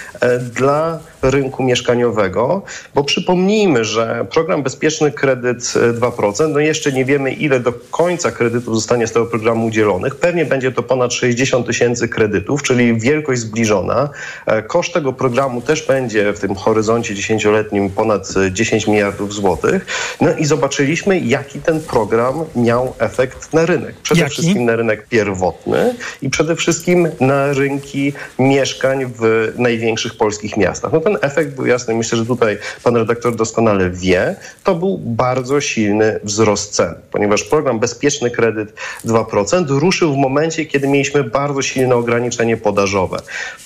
dla 0.52 0.98
rynku 1.22 1.62
mieszkaniowego, 1.62 2.62
bo 2.94 3.04
przypomnijmy, 3.04 3.84
że 3.84 4.26
program 4.30 4.62
Bezpieczny 4.62 5.12
Kredyt 5.12 5.58
2%, 6.00 6.48
no 6.48 6.60
jeszcze 6.60 6.92
nie 6.92 7.04
wiemy 7.04 7.32
ile 7.32 7.60
do 7.60 7.72
końca 7.90 8.30
kredytów 8.30 8.74
zostanie 8.74 9.06
z 9.06 9.12
tego 9.12 9.26
programu 9.26 9.66
udzielonych. 9.66 10.16
Pewnie 10.16 10.44
będzie 10.44 10.72
to 10.72 10.82
ponad 10.82 11.14
60 11.14 11.66
tysięcy 11.66 12.08
kredytów, 12.08 12.62
czyli 12.62 13.00
wielkość 13.00 13.40
zbliżona. 13.40 14.08
E, 14.46 14.62
koszt 14.62 14.92
tego 14.92 15.12
programu 15.12 15.60
też 15.60 15.86
będzie 15.86 16.32
w 16.32 16.40
tym 16.40 16.54
horyzoncie 16.54 17.14
dziesięcioletnim 17.14 17.90
ponad 17.90 18.34
10 18.50 18.86
miliardów 18.86 19.34
złotych. 19.34 19.86
No 20.20 20.34
i 20.34 20.44
zobaczyliśmy, 20.44 21.18
jaki 21.18 21.60
ten 21.60 21.80
program 21.80 22.44
miał 22.56 22.94
efekt 22.98 23.52
na 23.52 23.66
rynek. 23.66 23.94
Przede 24.02 24.20
Jaki? 24.20 24.32
wszystkim 24.32 24.64
na 24.64 24.76
rynek 24.76 25.06
pierwotny 25.08 25.94
i 26.22 26.30
przede 26.30 26.56
wszystkim 26.56 27.08
na 27.20 27.52
rynki 27.52 28.12
mieszkań 28.38 29.06
w 29.18 29.52
największych 29.56 30.16
polskich 30.16 30.56
miastach. 30.56 30.92
No 30.92 31.00
ten 31.10 31.30
efekt 31.30 31.54
był 31.54 31.66
jasny. 31.66 31.94
Myślę, 31.94 32.18
że 32.18 32.26
tutaj 32.26 32.58
pan 32.84 32.96
redaktor 32.96 33.36
doskonale 33.36 33.90
wie. 33.90 34.36
To 34.64 34.74
był 34.74 34.98
bardzo 34.98 35.60
silny 35.60 36.20
wzrost 36.24 36.72
cen, 36.74 36.94
ponieważ 37.10 37.44
program 37.44 37.78
Bezpieczny 37.78 38.30
Kredyt 38.30 38.74
2% 39.04 39.78
ruszył 39.78 40.14
w 40.14 40.16
momencie, 40.16 40.66
kiedy 40.66 40.88
mieliśmy 40.88 41.24
bardzo 41.24 41.62
silne 41.62 41.96
ograniczenie 41.96 42.56
podażowe. 42.56 43.18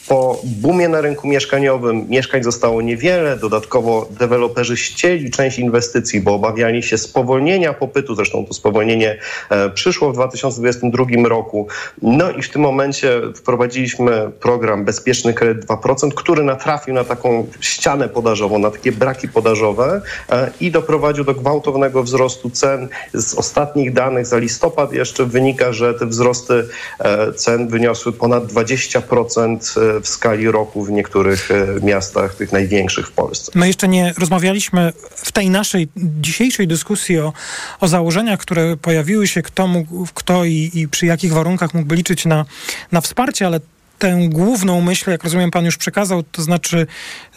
Po 0.08 0.40
boomie 0.44 0.88
na 0.88 1.00
rynku 1.00 1.28
mieszkaniowym 1.28 2.08
mieszkań 2.08 2.42
zostało 2.42 2.82
niewiele, 2.82 3.36
dodatkowo 3.36 4.08
deweloperzy 4.18 4.76
ścieli 4.76 5.30
część 5.30 5.58
inwestycji, 5.58 6.20
bo 6.20 6.34
obawiali 6.34 6.82
się 6.82 6.98
spowolnienia 6.98 7.72
popytu, 7.72 8.14
zresztą 8.14 8.46
to 8.46 8.54
spowolnienie 8.54 9.18
e, 9.50 9.70
przyszło 9.70 10.10
w 10.10 10.14
2022 10.14 11.04
roku. 11.28 11.68
No 12.02 12.30
i 12.30 12.42
w 12.42 12.50
tym 12.50 12.62
momencie 12.62 13.20
wprowadziliśmy 13.34 14.30
program 14.40 14.84
Bezpieczny 14.84 15.34
Kredyt 15.34 15.66
2%, 15.66 16.08
który 16.14 16.44
natrafił 16.44 16.94
na 16.94 17.04
taką 17.04 17.33
ścianę 17.60 18.08
podażową, 18.08 18.58
na 18.58 18.70
takie 18.70 18.92
braki 18.92 19.28
podażowe 19.28 20.02
e, 20.30 20.50
i 20.60 20.70
doprowadził 20.70 21.24
do 21.24 21.34
gwałtownego 21.34 22.02
wzrostu 22.02 22.50
cen. 22.50 22.88
Z 23.14 23.34
ostatnich 23.34 23.92
danych 23.92 24.26
za 24.26 24.38
listopad 24.38 24.92
jeszcze 24.92 25.26
wynika, 25.26 25.72
że 25.72 25.94
te 25.94 26.06
wzrosty 26.06 26.68
e, 26.98 27.32
cen 27.32 27.68
wyniosły 27.68 28.12
ponad 28.12 28.44
20% 28.44 29.80
e, 29.96 30.00
w 30.00 30.08
skali 30.08 30.50
roku 30.50 30.84
w 30.84 30.90
niektórych 30.90 31.48
miastach, 31.82 32.34
tych 32.34 32.52
największych 32.52 33.08
w 33.08 33.12
Polsce. 33.12 33.52
My 33.54 33.66
jeszcze 33.66 33.88
nie 33.88 34.14
rozmawialiśmy 34.18 34.92
w 35.10 35.32
tej 35.32 35.50
naszej 35.50 35.88
dzisiejszej 35.96 36.68
dyskusji 36.68 37.18
o, 37.18 37.32
o 37.80 37.88
założeniach, 37.88 38.40
które 38.40 38.76
pojawiły 38.76 39.26
się, 39.28 39.42
kto, 39.42 39.66
mógł, 39.66 40.06
kto 40.14 40.44
i, 40.44 40.70
i 40.74 40.88
przy 40.88 41.06
jakich 41.06 41.32
warunkach 41.32 41.74
mógłby 41.74 41.96
liczyć 41.96 42.24
na, 42.24 42.44
na 42.92 43.00
wsparcie, 43.00 43.46
ale 43.46 43.60
tę 44.04 44.18
główną 44.28 44.80
myśl, 44.80 45.10
jak 45.10 45.24
rozumiem, 45.24 45.50
pan 45.50 45.64
już 45.64 45.76
przekazał, 45.76 46.22
to 46.22 46.42
znaczy, 46.42 46.86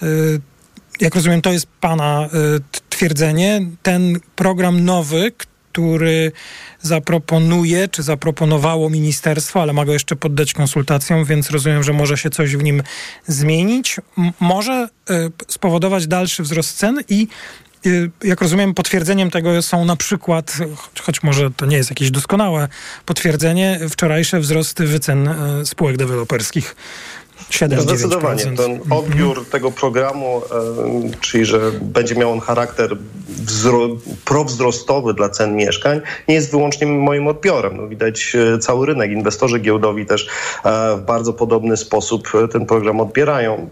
y, 0.03 0.41
jak 0.99 1.15
rozumiem, 1.15 1.41
to 1.41 1.51
jest 1.51 1.67
pana 1.81 2.29
y, 2.57 2.79
twierdzenie, 2.89 3.61
ten 3.83 4.19
program 4.35 4.85
nowy, 4.85 5.31
który 5.37 6.31
zaproponuje, 6.81 7.87
czy 7.87 8.03
zaproponowało 8.03 8.89
ministerstwo, 8.89 9.61
ale 9.61 9.73
ma 9.73 9.85
go 9.85 9.93
jeszcze 9.93 10.15
poddać 10.15 10.53
konsultacjom, 10.53 11.25
więc 11.25 11.49
rozumiem, 11.49 11.83
że 11.83 11.93
może 11.93 12.17
się 12.17 12.29
coś 12.29 12.55
w 12.55 12.63
nim 12.63 12.83
zmienić. 13.27 13.95
Może 14.39 14.87
y, 15.09 15.13
spowodować 15.47 16.07
dalszy 16.07 16.43
wzrost 16.43 16.77
cen 16.77 17.01
i 17.09 17.27
jak 18.23 18.41
rozumiem, 18.41 18.73
potwierdzeniem 18.73 19.31
tego 19.31 19.61
są 19.61 19.85
na 19.85 19.95
przykład, 19.95 20.57
choć 21.01 21.23
może 21.23 21.51
to 21.51 21.65
nie 21.65 21.77
jest 21.77 21.89
jakieś 21.89 22.11
doskonałe 22.11 22.67
potwierdzenie, 23.05 23.79
wczorajsze 23.89 24.39
wzrosty 24.39 24.87
wycen 24.87 25.29
spółek 25.65 25.97
deweloperskich. 25.97 26.75
7 27.49 27.81
Zdecydowanie. 27.81 28.43
Ten 28.43 28.79
odbiór 28.89 29.45
tego 29.45 29.71
programu, 29.71 30.41
e, 31.07 31.19
czyli 31.21 31.45
że 31.45 31.59
będzie 31.81 32.15
miał 32.15 32.31
on 32.31 32.39
charakter 32.39 32.97
wzro- 33.45 33.97
prowzrostowy 34.25 35.13
dla 35.13 35.29
cen 35.29 35.55
mieszkań, 35.55 36.01
nie 36.27 36.35
jest 36.35 36.51
wyłącznie 36.51 36.87
moim 36.87 37.27
odbiorem. 37.27 37.77
No, 37.77 37.87
widać 37.87 38.35
e, 38.55 38.59
cały 38.59 38.85
rynek. 38.85 39.11
Inwestorzy 39.11 39.59
giełdowi 39.59 40.05
też 40.05 40.27
e, 40.63 40.97
w 40.97 41.01
bardzo 41.05 41.33
podobny 41.33 41.77
sposób 41.77 42.31
ten 42.51 42.65
program 42.65 43.01
odbierają, 43.01 43.69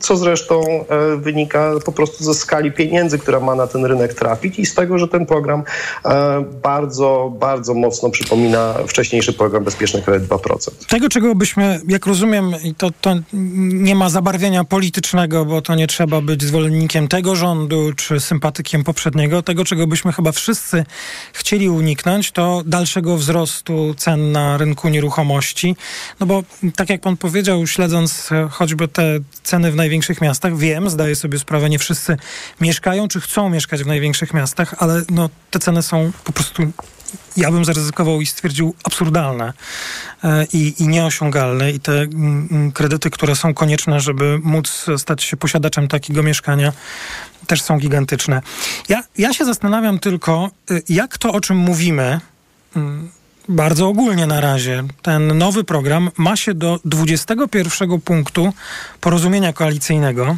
co 0.00 0.16
zresztą 0.16 0.84
wynika 1.16 1.72
po 1.84 1.92
prostu 1.92 2.24
ze 2.24 2.34
skali 2.34 2.72
pieniędzy, 2.72 3.18
która 3.18 3.40
ma 3.40 3.54
na 3.54 3.66
ten 3.66 3.84
rynek 3.84 4.14
trafić 4.14 4.58
i 4.58 4.66
z 4.66 4.74
tego, 4.74 4.98
że 4.98 5.08
ten 5.08 5.26
program 5.26 5.62
bardzo, 6.62 7.32
bardzo 7.38 7.74
mocno 7.74 8.10
przypomina 8.10 8.74
wcześniejszy 8.86 9.32
program 9.32 9.64
Bezpieczny 9.64 10.02
Kredyt 10.02 10.28
2%. 10.28 10.70
Tego, 10.88 11.08
czego 11.08 11.34
byśmy, 11.34 11.80
jak 11.88 12.06
rozumiem, 12.06 12.52
i 12.64 12.74
to, 12.74 12.90
to 13.00 13.15
nie 13.32 13.94
ma 13.94 14.10
zabarwienia 14.10 14.64
politycznego, 14.64 15.44
bo 15.44 15.62
to 15.62 15.74
nie 15.74 15.86
trzeba 15.86 16.20
być 16.20 16.42
zwolennikiem 16.42 17.08
tego 17.08 17.36
rządu 17.36 17.92
czy 17.96 18.20
sympatykiem 18.20 18.84
poprzedniego. 18.84 19.42
Tego, 19.42 19.64
czego 19.64 19.86
byśmy 19.86 20.12
chyba 20.12 20.32
wszyscy 20.32 20.84
chcieli 21.32 21.68
uniknąć, 21.68 22.30
to 22.32 22.62
dalszego 22.66 23.16
wzrostu 23.16 23.94
cen 23.94 24.32
na 24.32 24.56
rynku 24.56 24.88
nieruchomości. 24.88 25.76
No 26.20 26.26
bo 26.26 26.42
tak 26.76 26.90
jak 26.90 27.00
pan 27.00 27.16
powiedział, 27.16 27.66
śledząc 27.66 28.30
choćby 28.50 28.88
te 28.88 29.18
ceny 29.42 29.72
w 29.72 29.76
największych 29.76 30.20
miastach, 30.20 30.56
wiem, 30.56 30.90
zdaję 30.90 31.16
sobie 31.16 31.38
sprawę, 31.38 31.70
nie 31.70 31.78
wszyscy 31.78 32.16
mieszkają 32.60 33.08
czy 33.08 33.20
chcą 33.20 33.50
mieszkać 33.50 33.82
w 33.82 33.86
największych 33.86 34.34
miastach, 34.34 34.74
ale 34.78 35.02
no, 35.10 35.30
te 35.50 35.58
ceny 35.58 35.82
są 35.82 36.12
po 36.24 36.32
prostu 36.32 36.62
ja 37.36 37.50
bym 37.50 37.64
zaryzykował 37.64 38.20
i 38.20 38.26
stwierdził 38.26 38.74
absurdalne 38.84 39.52
e, 40.24 40.46
i, 40.52 40.74
i 40.82 40.88
nieosiągalne 40.88 41.72
i 41.72 41.80
te 41.80 41.92
mm, 41.92 42.48
mm, 42.50 42.72
kredyty, 42.72 43.10
które 43.10 43.36
są 43.36 43.54
konieczne, 43.54 44.00
żeby 44.00 44.38
móc 44.42 44.86
stać 44.96 45.22
się 45.22 45.36
posiadaczem 45.36 45.88
takiego 45.88 46.22
mieszkania, 46.22 46.72
też 47.46 47.62
są 47.62 47.78
gigantyczne. 47.78 48.42
Ja, 48.88 49.02
ja 49.18 49.32
się 49.32 49.44
zastanawiam 49.44 49.98
tylko, 49.98 50.50
y, 50.70 50.82
jak 50.88 51.18
to, 51.18 51.32
o 51.32 51.40
czym 51.40 51.56
mówimy, 51.56 52.20
mm, 52.76 53.10
bardzo 53.48 53.88
ogólnie 53.88 54.26
na 54.26 54.40
razie, 54.40 54.84
ten 55.02 55.38
nowy 55.38 55.64
program 55.64 56.10
ma 56.16 56.36
się 56.36 56.54
do 56.54 56.80
21 56.84 58.00
punktu 58.00 58.52
porozumienia 59.00 59.52
koalicyjnego 59.52 60.36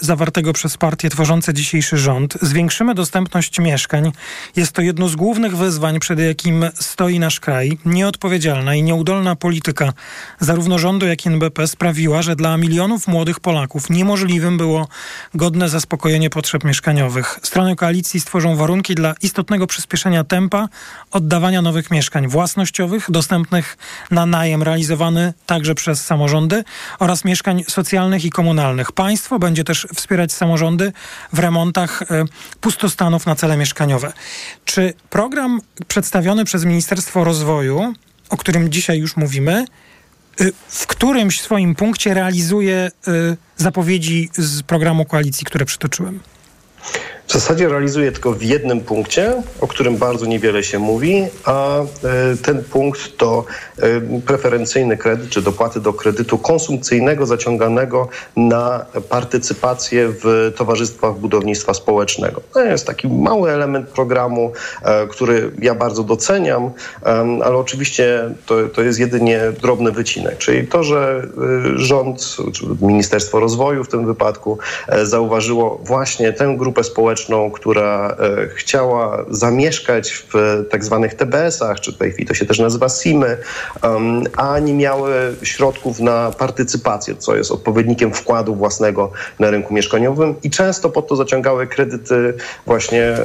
zawartego 0.00 0.52
przez 0.52 0.76
partie 0.76 1.10
tworzące 1.10 1.54
dzisiejszy 1.54 1.98
rząd. 1.98 2.38
Zwiększymy 2.42 2.94
dostępność 2.94 3.58
mieszkań. 3.58 4.12
Jest 4.56 4.72
to 4.72 4.82
jedno 4.82 5.08
z 5.08 5.16
głównych 5.16 5.56
wyzwań, 5.56 6.00
przed 6.00 6.18
jakim 6.18 6.64
stoi 6.74 7.18
nasz 7.18 7.40
kraj. 7.40 7.78
Nieodpowiedzialna 7.84 8.74
i 8.74 8.82
nieudolna 8.82 9.36
polityka 9.36 9.92
zarówno 10.40 10.78
rządu, 10.78 11.06
jak 11.06 11.26
i 11.26 11.28
NBP 11.28 11.66
sprawiła, 11.66 12.22
że 12.22 12.36
dla 12.36 12.56
milionów 12.56 13.08
młodych 13.08 13.40
Polaków 13.40 13.90
niemożliwym 13.90 14.58
było 14.58 14.88
godne 15.34 15.68
zaspokojenie 15.68 16.30
potrzeb 16.30 16.64
mieszkaniowych. 16.64 17.38
Strony 17.42 17.76
koalicji 17.76 18.20
stworzą 18.20 18.56
warunki 18.56 18.94
dla 18.94 19.14
istotnego 19.22 19.66
przyspieszenia 19.66 20.24
tempa 20.24 20.68
oddawania 21.10 21.62
nowych 21.62 21.90
mieszkań 21.90 22.28
własnościowych, 22.28 23.06
dostępnych 23.08 23.76
na 24.10 24.26
najem, 24.26 24.62
realizowany 24.62 25.32
także 25.46 25.74
przez 25.74 26.04
samorządy 26.04 26.64
oraz 26.98 27.24
mieszkań 27.24 27.64
socjalnych 27.68 28.24
i 28.24 28.30
komunalnych. 28.30 28.92
Państwo 28.92 29.38
będzie 29.38 29.59
też 29.64 29.86
wspierać 29.94 30.32
samorządy 30.32 30.92
w 31.32 31.38
remontach 31.38 32.02
e, 32.02 32.24
pustostanów 32.60 33.26
na 33.26 33.34
cele 33.34 33.56
mieszkaniowe. 33.56 34.12
Czy 34.64 34.94
program 35.10 35.60
przedstawiony 35.88 36.44
przez 36.44 36.64
Ministerstwo 36.64 37.24
Rozwoju, 37.24 37.94
o 38.30 38.36
którym 38.36 38.72
dzisiaj 38.72 38.98
już 38.98 39.16
mówimy, 39.16 39.64
y, 40.40 40.52
w 40.68 40.86
którymś 40.86 41.40
swoim 41.40 41.74
punkcie 41.74 42.14
realizuje 42.14 42.90
y, 43.08 43.36
zapowiedzi 43.56 44.30
z 44.32 44.62
programu 44.62 45.04
koalicji, 45.04 45.44
które 45.44 45.64
przytoczyłem? 45.64 46.20
W 47.30 47.32
zasadzie 47.32 47.68
realizuje 47.68 48.12
tylko 48.12 48.32
w 48.32 48.42
jednym 48.42 48.80
punkcie, 48.80 49.42
o 49.60 49.66
którym 49.66 49.96
bardzo 49.96 50.26
niewiele 50.26 50.62
się 50.62 50.78
mówi, 50.78 51.26
a 51.44 51.80
e, 51.80 51.84
ten 52.42 52.64
punkt 52.64 53.16
to 53.16 53.44
e, 53.78 54.20
preferencyjny 54.26 54.96
kredyt, 54.96 55.30
czy 55.30 55.42
dopłaty 55.42 55.80
do 55.80 55.92
kredytu 55.92 56.38
konsumpcyjnego 56.38 57.26
zaciąganego 57.26 58.08
na 58.36 58.86
partycypację 59.08 60.08
w 60.08 60.52
towarzystwach 60.56 61.14
budownictwa 61.14 61.74
społecznego. 61.74 62.40
To 62.52 62.64
jest 62.64 62.86
taki 62.86 63.08
mały 63.08 63.50
element 63.50 63.88
programu, 63.88 64.52
e, 64.82 65.06
który 65.06 65.52
ja 65.62 65.74
bardzo 65.74 66.02
doceniam, 66.02 66.70
ale 67.44 67.56
oczywiście 67.56 68.34
to, 68.46 68.68
to 68.68 68.82
jest 68.82 68.98
jedynie 68.98 69.40
drobny 69.60 69.92
wycinek, 69.92 70.38
czyli 70.38 70.66
to, 70.66 70.82
że 70.84 71.22
rząd, 71.76 72.36
czy 72.52 72.66
Ministerstwo 72.80 73.40
Rozwoju 73.40 73.84
w 73.84 73.88
tym 73.88 74.06
wypadku 74.06 74.58
zauważyło 75.02 75.80
właśnie 75.84 76.32
tę 76.32 76.54
grupę 76.58 76.84
społeczną, 76.84 77.19
która 77.50 78.16
e, 78.20 78.48
chciała 78.48 79.24
zamieszkać 79.30 80.10
w 80.12 80.64
tak 80.70 80.84
zwanych 80.84 81.14
TBS-ach, 81.14 81.80
czy 81.80 81.92
w 81.92 81.96
tej 81.96 82.12
chwili 82.12 82.28
to 82.28 82.34
się 82.34 82.46
też 82.46 82.58
nazywa 82.58 82.88
SIMy, 82.88 83.36
a 84.36 84.58
nie 84.58 84.74
miały 84.74 85.12
środków 85.42 86.00
na 86.00 86.30
partycypację, 86.30 87.16
co 87.16 87.36
jest 87.36 87.50
odpowiednikiem 87.50 88.12
wkładu 88.12 88.54
własnego 88.54 89.12
na 89.38 89.50
rynku 89.50 89.74
mieszkaniowym 89.74 90.34
i 90.42 90.50
często 90.50 90.90
pod 90.90 91.08
to 91.08 91.16
zaciągały 91.16 91.66
kredyty 91.66 92.34
właśnie 92.66 93.16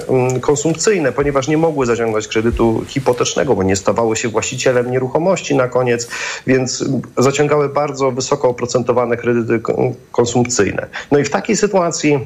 konsumpcyjne, 0.41 1.11
ponieważ 1.11 1.47
nie 1.47 1.57
mogły 1.57 1.85
zaciągać 1.85 2.27
kredytu 2.27 2.83
hipotecznego, 2.87 3.55
bo 3.55 3.63
nie 3.63 3.75
stawały 3.75 4.15
się 4.15 4.29
właścicielem 4.29 4.91
nieruchomości 4.91 5.55
na 5.55 5.67
koniec, 5.67 6.07
więc 6.47 6.85
zaciągały 7.17 7.69
bardzo 7.69 8.11
wysoko 8.11 8.49
oprocentowane 8.49 9.17
kredyty 9.17 9.61
konsumpcyjne. 10.11 10.87
No 11.11 11.19
i 11.19 11.23
w 11.23 11.29
takiej 11.29 11.55
sytuacji 11.55 12.19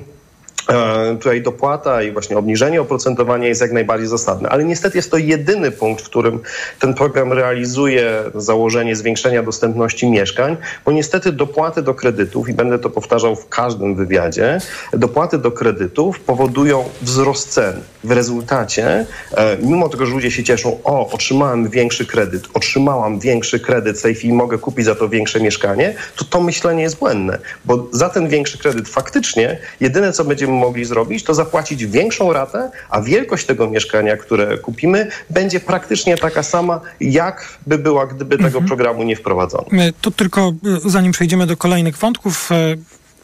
tutaj 1.19 1.41
dopłata 1.41 2.03
i 2.03 2.11
właśnie 2.11 2.37
obniżenie 2.37 2.81
oprocentowania 2.81 3.47
jest 3.47 3.61
jak 3.61 3.71
najbardziej 3.71 4.07
zasadne. 4.07 4.49
Ale 4.49 4.65
niestety 4.65 4.97
jest 4.97 5.11
to 5.11 5.17
jedyny 5.17 5.71
punkt, 5.71 6.01
w 6.01 6.09
którym 6.09 6.39
ten 6.79 6.93
program 6.93 7.33
realizuje 7.33 8.23
założenie 8.35 8.95
zwiększenia 8.95 9.43
dostępności 9.43 10.09
mieszkań, 10.09 10.57
bo 10.85 10.91
niestety 10.91 11.31
dopłaty 11.31 11.81
do 11.81 11.93
kredytów, 11.93 12.49
i 12.49 12.53
będę 12.53 12.79
to 12.79 12.89
powtarzał 12.89 13.35
w 13.35 13.49
każdym 13.49 13.95
wywiadzie, 13.95 14.61
dopłaty 14.93 15.37
do 15.37 15.51
kredytów 15.51 16.19
powodują 16.19 16.83
wzrost 17.01 17.49
cen. 17.49 17.81
W 18.03 18.11
rezultacie, 18.11 19.05
e, 19.31 19.57
mimo 19.61 19.89
tego, 19.89 20.05
że 20.05 20.13
ludzie 20.13 20.31
się 20.31 20.43
cieszą, 20.43 20.79
o, 20.83 21.09
otrzymałem 21.11 21.69
większy 21.69 22.05
kredyt, 22.05 22.47
otrzymałam 22.53 23.19
większy 23.19 23.59
kredyt, 23.59 23.99
w 23.99 24.01
tej 24.01 24.15
chwili 24.15 24.33
mogę 24.33 24.57
kupić 24.57 24.85
za 24.85 24.95
to 24.95 25.09
większe 25.09 25.39
mieszkanie, 25.39 25.93
to 26.15 26.25
to 26.25 26.41
myślenie 26.41 26.83
jest 26.83 26.97
błędne, 26.97 27.39
bo 27.65 27.87
za 27.91 28.09
ten 28.09 28.27
większy 28.27 28.57
kredyt 28.57 28.89
faktycznie 28.89 29.57
jedyne, 29.79 30.13
co 30.13 30.25
będziemy 30.25 30.53
mogli 30.53 30.85
zrobić, 30.85 31.23
to 31.23 31.33
zapłacić 31.33 31.85
większą 31.85 32.33
ratę, 32.33 32.71
a 32.89 33.01
wielkość 33.01 33.45
tego 33.45 33.69
mieszkania, 33.69 34.17
które 34.17 34.57
kupimy, 34.57 35.07
będzie 35.29 35.59
praktycznie 35.59 36.17
taka 36.17 36.43
sama, 36.43 36.81
jak 37.01 37.57
by 37.67 37.77
była, 37.77 38.07
gdyby 38.07 38.37
tego 38.37 38.47
mhm. 38.47 38.65
programu 38.65 39.03
nie 39.03 39.15
wprowadzono. 39.15 39.65
E, 39.71 39.93
to 40.01 40.11
tylko 40.11 40.41
e, 40.85 40.89
zanim 40.89 41.11
przejdziemy 41.11 41.47
do 41.47 41.57
kolejnych 41.57 41.97
wątków, 41.97 42.49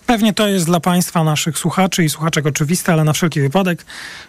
Pewnie 0.06 0.34
to 0.34 0.48
jest 0.48 0.66
dla 0.66 0.80
Państwa, 0.80 1.24
naszych 1.24 1.58
słuchaczy 1.58 2.04
i 2.04 2.10
słuchaczek 2.10 2.46
oczywiste, 2.46 2.94
ale 2.94 3.04
na 3.04 3.14
wszelki 3.14 3.42
wypadek 3.42 3.86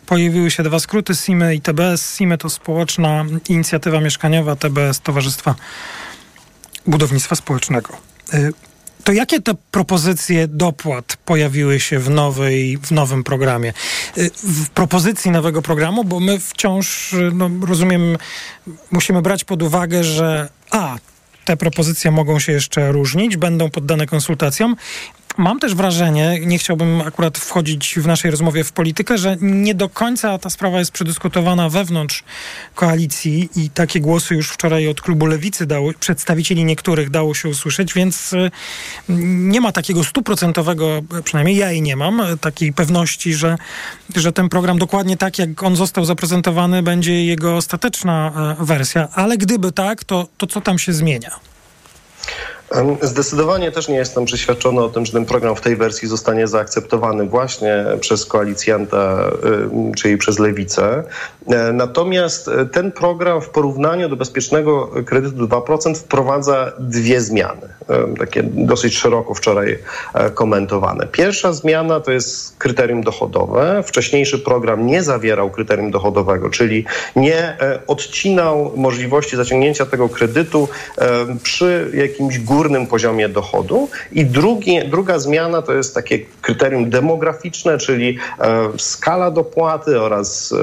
pojawiły 0.07 0.51
się 0.51 0.63
dwa 0.63 0.79
skróty 0.79 1.15
SIMY 1.15 1.55
i 1.55 1.61
TBS. 1.61 2.17
SIMY 2.17 2.39
to 2.39 2.51
społeczna 2.51 3.25
inicjatywa 3.49 4.01
mieszkaniowa, 4.01 4.57
TBS 4.57 5.01
Towarzystwa 5.01 5.55
Budownictwa 6.87 7.37
Społecznego. 7.37 7.97
To 9.05 9.13
jakie 9.13 9.41
te 9.41 9.55
propozycje 9.71 10.49
dopłat 10.49 11.17
pojawiły 11.25 11.81
się 11.81 11.99
w, 11.99 12.11
nowej, 12.11 12.79
w 12.79 12.91
nowym 12.91 13.25
programie? 13.25 13.73
Y, 14.19 14.31
w 14.43 14.71
propozycji 14.71 15.31
nowego 15.31 15.63
programu, 15.63 16.05
bo 16.05 16.21
my 16.21 16.41
wciąż, 16.41 17.13
y, 17.13 17.31
no, 17.35 17.51
rozumiem, 17.67 18.17
musimy 18.91 19.23
brać 19.23 19.45
pod 19.45 19.63
uwagę, 19.63 20.05
że 20.05 20.49
a, 20.71 20.97
te 21.45 21.57
propozycje 21.57 22.11
mogą 22.11 22.39
się 22.39 22.53
jeszcze 22.53 22.93
różnić, 22.93 23.37
będą 23.37 23.71
poddane 23.71 24.07
konsultacjom 24.07 24.77
Mam 25.37 25.59
też 25.61 25.75
wrażenie, 25.75 26.41
nie 26.41 26.59
chciałbym 26.59 27.01
akurat 27.01 27.39
wchodzić 27.39 27.95
w 27.99 28.07
naszej 28.07 28.31
rozmowie 28.31 28.65
w 28.65 28.73
politykę, 28.73 29.19
że 29.19 29.37
nie 29.41 29.75
do 29.75 29.89
końca 29.89 30.39
ta 30.39 30.51
sprawa 30.51 30.79
jest 30.79 30.91
przedyskutowana 30.91 31.69
wewnątrz 31.69 32.25
koalicji 32.75 33.49
i 33.57 33.71
takie 33.71 34.01
głosy 34.01 34.35
już 34.35 34.51
wczoraj 34.51 34.89
od 34.89 35.01
klubu 35.01 35.27
Lewicy 35.27 35.67
dało, 35.67 35.93
przedstawicieli 36.01 36.65
niektórych 36.65 37.11
dało 37.11 37.35
się 37.35 37.49
usłyszeć, 37.49 37.95
więc 37.95 38.33
y, 38.33 38.51
nie 39.09 39.61
ma 39.61 39.73
takiego 39.73 40.05
stuprocentowego, 40.05 41.03
przynajmniej 41.25 41.57
ja 41.57 41.73
i 41.73 41.83
nie 41.83 41.97
mam, 41.97 42.23
takiej 42.41 42.73
pewności, 42.73 43.35
że, 43.35 43.59
że 44.17 44.33
ten 44.33 44.49
program 44.49 44.79
dokładnie 44.79 45.17
tak, 45.17 45.39
jak 45.39 45.63
on 45.63 45.77
został 45.77 46.05
zaprezentowany, 46.05 46.83
będzie 46.83 47.25
jego 47.25 47.57
ostateczna 47.57 48.33
e, 48.61 48.65
wersja, 48.65 49.09
ale 49.13 49.39
gdyby 49.39 49.73
tak, 49.73 50.05
to, 50.05 50.29
to 50.37 50.47
co 50.47 50.61
tam 50.61 50.79
się 50.79 50.93
zmienia? 50.93 51.31
Zdecydowanie 53.03 53.73
też 53.73 53.89
nie 53.89 53.95
jestem 53.95 54.25
przeświadczony 54.25 54.83
o 54.83 54.89
tym, 54.89 55.07
że 55.07 55.13
ten 55.13 55.25
program 55.25 55.57
w 55.57 55.61
tej 55.61 55.77
wersji 55.77 56.09
zostanie 56.09 56.47
zaakceptowany 56.47 57.25
właśnie 57.25 57.85
przez 58.01 58.27
koalicjanta, 58.27 59.31
czyli 59.97 60.19
przez 60.19 60.39
lewicę. 60.39 61.05
E, 61.49 61.73
natomiast 61.73 62.49
e, 62.49 62.67
ten 62.67 62.93
program 62.93 63.41
w 63.41 63.49
porównaniu 63.49 64.09
do 64.09 64.17
bezpiecznego 64.17 64.91
kredytu 65.07 65.47
2% 65.47 65.95
wprowadza 65.95 66.73
dwie 66.79 67.21
zmiany, 67.21 67.69
takie 68.19 68.43
dosyć 68.43 68.97
szeroko 68.97 69.35
wczoraj 69.35 69.79
e, 70.15 70.31
komentowane. 70.31 71.07
Pierwsza 71.07 71.53
zmiana 71.53 72.01
to 72.01 72.13
jest 72.13 72.57
kryterium 72.59 73.03
dochodowe. 73.03 73.83
Wcześniejszy 73.87 74.39
program 74.39 74.87
nie 74.87 75.03
zawierał 75.03 75.51
kryterium 75.51 75.91
dochodowego, 75.91 76.51
czyli 76.51 76.85
nie 77.17 77.57
odcinał 77.87 78.73
możliwości 78.77 79.37
zaciągnięcia 79.37 79.87
tego 79.87 80.09
kredytu 80.09 80.69
przy 81.43 81.91
jakimś 81.95 82.39
górnym 82.39 82.56
poziomie 82.87 83.29
dochodu. 83.29 83.89
I 84.13 84.25
drugi, 84.25 84.81
druga 84.89 85.19
zmiana 85.19 85.63
to 85.63 85.73
jest 85.73 85.95
takie 85.95 86.19
kryterium 86.43 86.91
demograficzne, 86.91 87.79
czyli 87.79 88.19
skala 88.79 89.31
dopłaty 89.31 90.01
oraz 90.01 90.55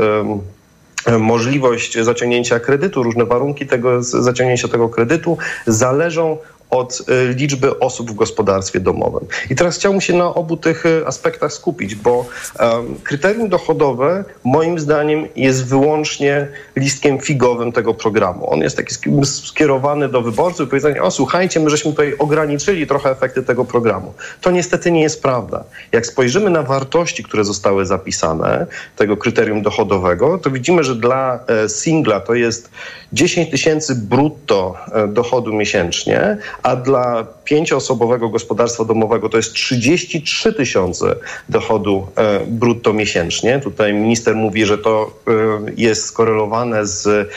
możliwość 1.20 2.00
zaciągnięcia 2.00 2.60
kredytu, 2.60 3.04
różne 3.04 3.26
warunki 3.26 3.68
tego 3.68 4.04
zaciągnięcia 4.04 4.68
tego 4.68 4.90
kredytu 4.90 5.38
zależą 5.68 6.38
od 6.74 7.02
y, 7.02 7.34
liczby 7.34 7.80
osób 7.80 8.12
w 8.12 8.14
gospodarstwie 8.14 8.80
domowym. 8.80 9.28
I 9.50 9.56
teraz 9.56 9.76
chciałbym 9.76 10.02
się 10.02 10.14
na 10.14 10.34
obu 10.34 10.58
tych 10.58 10.86
y, 10.86 11.08
aspektach 11.08 11.54
skupić, 11.54 11.96
bo 11.96 12.26
um, 12.60 12.96
kryterium 13.04 13.50
dochodowe 13.50 14.24
moim 14.44 14.80
zdaniem 14.80 15.28
jest 15.36 15.66
wyłącznie 15.66 16.48
listkiem 16.76 17.20
figowym 17.20 17.72
tego 17.72 17.94
programu. 17.94 18.50
On 18.50 18.62
jest 18.62 18.78
taki 18.78 18.96
skierowany 19.24 20.10
do 20.10 20.22
wyborców 20.22 20.68
i 20.68 20.70
powiedzenia, 20.70 21.04
o 21.04 21.12
słuchajcie, 21.12 21.60
my 21.60 21.70
żeśmy 21.70 21.92
tutaj 21.92 22.16
ograniczyli 22.20 22.88
trochę 22.88 23.12
efekty 23.12 23.44
tego 23.44 23.66
programu. 23.66 24.14
To 24.42 24.52
niestety 24.52 24.92
nie 24.92 25.02
jest 25.02 25.22
prawda. 25.22 25.64
Jak 25.92 26.06
spojrzymy 26.06 26.50
na 26.50 26.64
wartości, 26.64 27.24
które 27.24 27.44
zostały 27.44 27.86
zapisane, 27.86 28.68
tego 28.96 29.18
kryterium 29.18 29.62
dochodowego, 29.62 30.38
to 30.38 30.52
widzimy, 30.52 30.84
że 30.84 30.96
dla 30.96 31.40
e, 31.48 31.70
singla 31.70 32.20
to 32.20 32.34
jest 32.34 32.70
10 33.14 33.52
tysięcy 33.52 33.96
brutto 33.96 34.76
e, 34.92 35.08
dochodu 35.08 35.54
miesięcznie, 35.54 36.38
a 36.64 36.76
dla 36.76 37.26
pięcioosobowego 37.44 38.30
gospodarstwa 38.30 38.86
domowego 38.86 39.30
to 39.30 39.38
jest 39.38 39.54
33 39.54 40.54
tysiące 40.54 41.16
dochodu 41.50 42.08
e, 42.16 42.40
brutto 42.48 42.94
miesięcznie. 42.94 43.60
Tutaj 43.60 43.94
minister 43.94 44.36
mówi, 44.36 44.66
że 44.66 44.78
to 44.78 45.12
e, 45.28 45.32
jest 45.78 46.06
skorelowane 46.06 46.86
z 46.86 47.30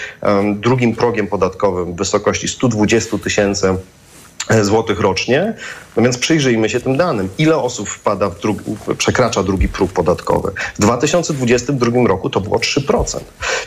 drugim 0.55 0.97
progiem 0.97 1.27
podatkowym 1.27 1.93
w 1.93 1.97
wysokości 1.97 2.49
120 2.49 3.19
tysięcy 3.19 3.75
złotych 4.62 5.01
rocznie. 5.01 5.55
No 5.97 6.03
więc 6.03 6.19
przyjrzyjmy 6.19 6.69
się 6.69 6.81
tym 6.81 6.97
danym. 6.97 7.29
Ile 7.39 7.57
osób 7.57 7.89
wpada 7.89 8.31
w 8.31 8.41
drugi, 8.41 8.77
przekracza 8.99 9.43
drugi 9.43 9.69
próg 9.69 9.93
podatkowy? 9.93 10.53
W 10.75 10.79
2022 10.79 12.09
roku 12.09 12.31
to 12.31 12.41
było 12.41 12.59
3%. 12.59 13.21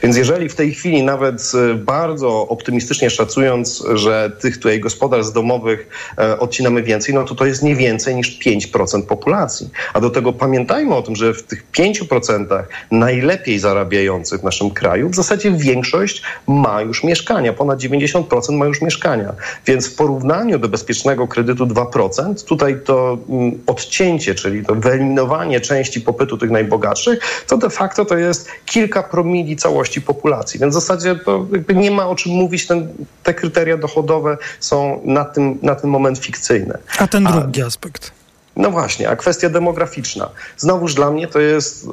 Więc 0.03 0.17
jeżeli 0.17 0.49
w 0.49 0.55
tej 0.55 0.73
chwili 0.73 1.03
nawet 1.03 1.51
e, 1.71 1.73
bardzo 1.73 2.47
optymistycznie 2.47 3.09
szacując, 3.09 3.83
że 3.93 4.31
tych 4.41 4.57
tutaj 4.57 4.79
gospodarstw 4.79 5.33
domowych 5.33 5.89
e, 6.17 6.39
odcinamy 6.39 6.83
więcej, 6.83 7.15
no 7.15 7.23
to 7.23 7.35
to 7.35 7.45
jest 7.45 7.63
nie 7.63 7.75
więcej 7.75 8.15
niż 8.15 8.39
5% 8.39 9.05
populacji. 9.05 9.69
A 9.93 9.99
do 9.99 10.09
tego 10.09 10.33
pamiętajmy 10.33 10.95
o 10.95 11.01
tym, 11.01 11.15
że 11.15 11.33
w 11.33 11.43
tych 11.43 11.71
5% 11.71 12.63
najlepiej 12.91 13.59
zarabiających 13.59 14.41
w 14.41 14.43
naszym 14.43 14.71
kraju 14.71 15.09
w 15.09 15.15
zasadzie 15.15 15.51
większość 15.51 16.21
ma 16.47 16.81
już 16.81 17.03
mieszkania. 17.03 17.53
Ponad 17.53 17.79
90% 17.79 18.51
ma 18.51 18.65
już 18.65 18.81
mieszkania. 18.81 19.33
Więc 19.65 19.87
w 19.87 19.95
porównaniu 19.95 20.59
do 20.59 20.69
bezpiecznego 20.69 21.27
kredytu 21.27 21.65
2%, 21.65 22.18
Tutaj 22.47 22.77
to 22.85 23.17
mm, 23.29 23.59
odcięcie, 23.67 24.35
czyli 24.35 24.65
to 24.65 24.75
wyeliminowanie 24.75 25.61
części 25.61 26.01
popytu 26.01 26.37
tych 26.37 26.51
najbogatszych, 26.51 27.19
to 27.47 27.57
de 27.57 27.69
facto 27.69 28.05
to 28.05 28.17
jest 28.17 28.49
kilka 28.65 29.03
promili 29.03 29.55
całości 29.55 30.01
populacji. 30.01 30.59
Więc 30.59 30.75
w 30.75 30.79
zasadzie 30.79 31.15
to 31.15 31.45
nie 31.75 31.91
ma 31.91 32.07
o 32.07 32.15
czym 32.15 32.31
mówić. 32.31 32.67
Ten, 32.67 32.87
te 33.23 33.33
kryteria 33.33 33.77
dochodowe 33.77 34.37
są 34.59 35.01
na, 35.05 35.25
tym, 35.25 35.59
na 35.61 35.75
ten 35.75 35.89
moment 35.89 36.17
fikcyjne. 36.17 36.77
A 36.99 37.07
ten 37.07 37.23
drugi 37.23 37.61
a, 37.61 37.65
aspekt? 37.65 38.11
No 38.55 38.71
właśnie, 38.71 39.09
a 39.09 39.15
kwestia 39.15 39.49
demograficzna. 39.49 40.29
Znowuż 40.57 40.93
dla 40.93 41.11
mnie 41.11 41.27
to 41.27 41.39
jest 41.39 41.87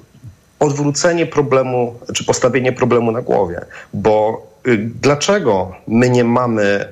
odwrócenie 0.60 1.26
problemu, 1.26 1.94
czy 2.14 2.24
postawienie 2.24 2.72
problemu 2.72 3.12
na 3.12 3.22
głowie, 3.22 3.60
bo 3.94 4.46
Y, 4.66 4.90
dlaczego 5.02 5.72
my 5.88 6.10
nie 6.10 6.24
mamy 6.24 6.88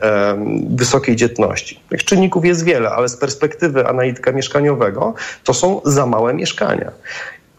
wysokiej 0.71 1.17
dzietności? 1.17 1.81
Tych 1.91 2.05
czynników 2.05 2.45
jest 2.45 2.65
wiele, 2.65 2.91
ale 2.91 3.09
z 3.09 3.17
perspektywy 3.17 3.89
analityka 3.89 4.33
mieszkaniowego 4.33 5.15
to 5.45 5.55
są 5.55 5.81
za 5.85 6.07
małe 6.07 6.35
mieszkania. 6.35 6.91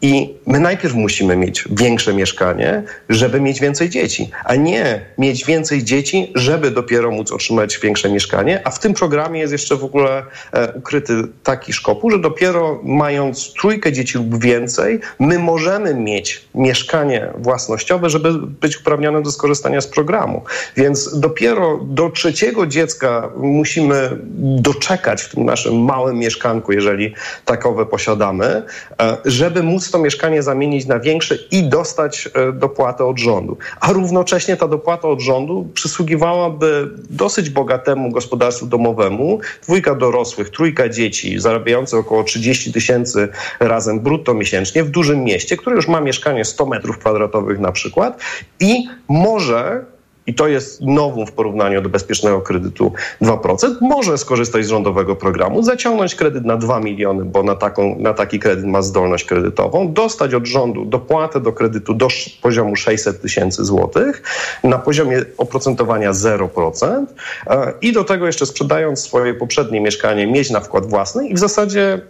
I 0.02 0.34
my 0.46 0.60
najpierw 0.60 0.94
musimy 0.94 1.36
mieć 1.36 1.64
większe 1.70 2.14
mieszkanie, 2.14 2.82
żeby 3.08 3.40
mieć 3.40 3.60
więcej 3.60 3.90
dzieci, 3.90 4.30
a 4.44 4.54
nie 4.54 5.00
mieć 5.18 5.44
więcej 5.44 5.84
dzieci, 5.84 6.32
żeby 6.34 6.70
dopiero 6.70 7.10
móc 7.10 7.32
otrzymać 7.32 7.78
większe 7.78 8.10
mieszkanie. 8.10 8.60
A 8.64 8.70
w 8.70 8.78
tym 8.78 8.94
programie 8.94 9.40
jest 9.40 9.52
jeszcze 9.52 9.76
w 9.76 9.84
ogóle 9.84 10.22
e, 10.52 10.72
ukryty 10.72 11.22
taki 11.42 11.72
szkopuł, 11.72 12.10
że 12.10 12.18
dopiero 12.18 12.80
mając 12.84 13.52
trójkę 13.52 13.92
dzieci 13.92 14.18
lub 14.18 14.42
więcej, 14.42 15.00
my 15.18 15.38
możemy 15.38 15.94
mieć 15.94 16.44
mieszkanie 16.54 17.28
własnościowe, 17.38 18.10
żeby 18.10 18.32
być 18.32 18.80
uprawnionym 18.80 19.22
do 19.22 19.30
skorzystania 19.30 19.80
z 19.80 19.86
programu. 19.86 20.42
Więc 20.76 21.20
dopiero 21.20 21.80
do 21.82 22.10
trzeciego 22.10 22.66
dziecka 22.66 23.30
musimy 23.36 24.10
doczekać 24.38 25.22
w 25.22 25.34
tym 25.34 25.44
naszym 25.44 25.84
małym 25.84 26.18
mieszkanku, 26.18 26.72
jeżeli 26.72 27.14
takowe 27.44 27.86
posiadamy, 27.86 28.62
e, 29.00 29.16
żeby 29.24 29.62
móc 29.62 29.85
to 29.90 29.98
mieszkanie 29.98 30.42
zamienić 30.42 30.86
na 30.86 31.00
większe 31.00 31.38
i 31.50 31.62
dostać 31.62 32.28
e, 32.34 32.52
dopłatę 32.52 33.04
od 33.04 33.18
rządu. 33.18 33.56
A 33.80 33.92
równocześnie 33.92 34.56
ta 34.56 34.68
dopłata 34.68 35.08
od 35.08 35.20
rządu 35.20 35.68
przysługiwałaby 35.74 36.90
dosyć 37.10 37.50
bogatemu 37.50 38.10
gospodarstwu 38.10 38.66
domowemu, 38.66 39.40
dwójka 39.62 39.94
dorosłych, 39.94 40.50
trójka 40.50 40.88
dzieci, 40.88 41.40
zarabiające 41.40 41.96
około 41.96 42.24
30 42.24 42.72
tysięcy 42.72 43.28
razem 43.60 44.00
brutto 44.00 44.34
miesięcznie 44.34 44.84
w 44.84 44.90
dużym 44.90 45.24
mieście, 45.24 45.56
które 45.56 45.76
już 45.76 45.88
ma 45.88 46.00
mieszkanie 46.00 46.44
100 46.44 46.66
metrów 46.66 46.98
kwadratowych 46.98 47.58
na 47.58 47.72
przykład 47.72 48.20
i 48.60 48.88
może 49.08 49.95
i 50.26 50.34
to 50.34 50.48
jest 50.48 50.80
nowum 50.80 51.26
w 51.26 51.32
porównaniu 51.32 51.82
do 51.82 51.88
bezpiecznego 51.88 52.40
kredytu 52.40 52.92
2%, 53.22 53.74
może 53.80 54.18
skorzystać 54.18 54.64
z 54.64 54.68
rządowego 54.68 55.16
programu, 55.16 55.62
zaciągnąć 55.62 56.14
kredyt 56.14 56.44
na 56.44 56.56
2 56.56 56.80
miliony, 56.80 57.24
bo 57.24 57.42
na, 57.42 57.54
taką, 57.54 57.96
na 57.98 58.14
taki 58.14 58.38
kredyt 58.38 58.64
ma 58.64 58.82
zdolność 58.82 59.24
kredytową, 59.24 59.92
dostać 59.92 60.34
od 60.34 60.46
rządu 60.46 60.84
dopłatę 60.84 61.40
do 61.40 61.52
kredytu 61.52 61.94
do 61.94 62.08
poziomu 62.42 62.76
600 62.76 63.22
tysięcy 63.22 63.64
złotych 63.64 64.22
na 64.64 64.78
poziomie 64.78 65.24
oprocentowania 65.38 66.12
0% 66.12 67.06
e, 67.46 67.72
i 67.82 67.92
do 67.92 68.04
tego 68.04 68.26
jeszcze 68.26 68.46
sprzedając 68.46 69.00
swoje 69.00 69.34
poprzednie 69.34 69.80
mieszkanie 69.80 70.26
mieć 70.26 70.50
na 70.50 70.60
wkład 70.60 70.86
własny 70.86 71.28
i 71.28 71.34
w 71.34 71.38
zasadzie 71.38 72.00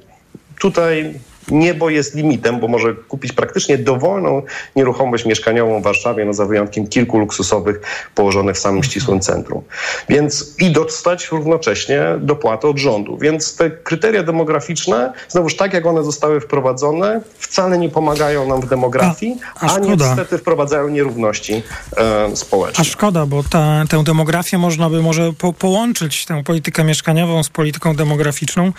tutaj 0.60 1.14
niebo 1.48 1.90
jest 1.90 2.14
limitem, 2.14 2.60
bo 2.60 2.68
może 2.68 2.94
kupić 2.94 3.32
praktycznie 3.32 3.78
dowolną 3.78 4.42
nieruchomość 4.76 5.24
mieszkaniową 5.24 5.80
w 5.80 5.82
Warszawie, 5.82 6.24
no 6.24 6.32
za 6.32 6.46
wyjątkiem 6.46 6.86
kilku 6.86 7.18
luksusowych 7.18 7.80
położonych 8.14 8.56
w 8.56 8.58
samym 8.58 8.82
ścisłym 8.82 9.20
centrum. 9.20 9.62
Więc 10.08 10.54
i 10.58 10.70
dostać 10.70 11.28
równocześnie 11.28 12.02
dopłatę 12.20 12.68
od 12.68 12.78
rządu. 12.78 13.18
Więc 13.18 13.56
te 13.56 13.70
kryteria 13.70 14.22
demograficzne, 14.22 15.12
znowuż 15.28 15.56
tak 15.56 15.72
jak 15.72 15.86
one 15.86 16.04
zostały 16.04 16.40
wprowadzone, 16.40 17.20
wcale 17.38 17.78
nie 17.78 17.88
pomagają 17.88 18.48
nam 18.48 18.60
w 18.60 18.68
demografii, 18.68 19.38
a, 19.54 19.66
a, 19.66 19.74
a 19.74 19.78
niestety 19.78 20.38
wprowadzają 20.38 20.88
nierówności 20.88 21.62
e, 21.96 22.36
społeczne. 22.36 22.82
A 22.82 22.84
szkoda, 22.84 23.26
bo 23.26 23.42
ta, 23.42 23.84
tę 23.88 24.04
demografię 24.04 24.58
można 24.58 24.90
by 24.90 25.02
może 25.02 25.32
po, 25.32 25.52
połączyć, 25.52 26.26
tę 26.26 26.44
politykę 26.44 26.84
mieszkaniową 26.84 27.42
z 27.42 27.48
polityką 27.48 27.96
demograficzną, 27.96 28.72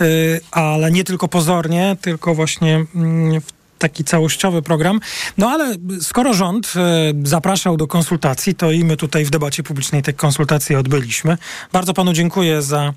yy, 0.00 0.06
ale 0.50 0.90
nie 0.90 1.04
tylko 1.04 1.28
pozornie, 1.28 1.96
tylko 1.98 2.34
właśnie 2.34 2.84
mm, 2.94 3.40
w 3.40 3.58
taki 3.78 4.04
całościowy 4.04 4.62
program. 4.62 5.00
No 5.38 5.50
ale 5.50 5.74
skoro 6.00 6.34
rząd 6.34 6.72
e, 6.76 7.12
zapraszał 7.22 7.76
do 7.76 7.86
konsultacji, 7.86 8.54
to 8.54 8.70
i 8.70 8.84
my 8.84 8.96
tutaj 8.96 9.24
w 9.24 9.30
debacie 9.30 9.62
publicznej 9.62 10.02
te 10.02 10.12
konsultacje 10.12 10.78
odbyliśmy. 10.78 11.38
Bardzo 11.72 11.94
panu 11.94 12.12
dziękuję 12.12 12.62
za 12.62 12.92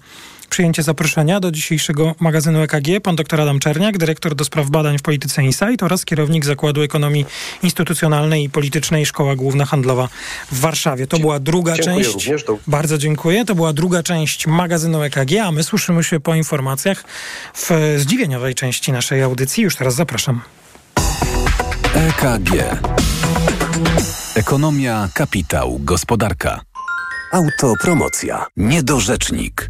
przyjęcie 0.52 0.84
zaproszenia 0.84 1.40
do 1.40 1.52
dzisiejszego 1.52 2.16
magazynu 2.20 2.62
EKG. 2.62 2.88
Pan 3.04 3.16
dr 3.16 3.42
Adam 3.42 3.60
Czerniak, 3.60 3.98
dyrektor 3.98 4.36
do 4.36 4.46
spraw 4.46 4.70
badań 4.70 4.98
w 4.98 5.02
polityce 5.02 5.44
Insight 5.44 5.84
oraz 5.84 6.06
kierownik 6.06 6.46
Zakładu 6.46 6.82
Ekonomii 6.82 7.26
Instytucjonalnej 7.64 8.44
i 8.44 8.50
Politycznej 8.50 9.06
Szkoła 9.06 9.36
Główna 9.36 9.66
Handlowa 9.66 10.10
w 10.52 10.60
Warszawie. 10.60 11.08
To 11.08 11.20
była 11.20 11.40
druga 11.40 11.76
dziękuję 11.76 11.96
część. 11.96 12.14
Również, 12.14 12.44
to... 12.44 12.58
Bardzo 12.68 12.98
dziękuję. 12.98 13.46
To 13.46 13.56
była 13.56 13.74
druga 13.74 14.04
część 14.04 14.48
magazynu 14.48 15.04
EKG, 15.04 15.38
a 15.44 15.52
my 15.52 15.64
słyszymy 15.64 16.04
się 16.04 16.20
po 16.20 16.36
informacjach 16.36 17.04
w 17.54 17.96
zdziwieniowej 17.98 18.56
części 18.56 18.92
naszej 18.92 19.24
audycji. 19.24 19.64
Już 19.64 19.76
teraz 19.76 19.96
zapraszam. 19.96 20.42
EKG. 21.96 22.50
Ekonomia, 24.36 25.10
kapitał, 25.14 25.80
gospodarka. 25.80 26.62
Autopromocja. 27.32 28.46
Niedorzecznik. 28.58 29.70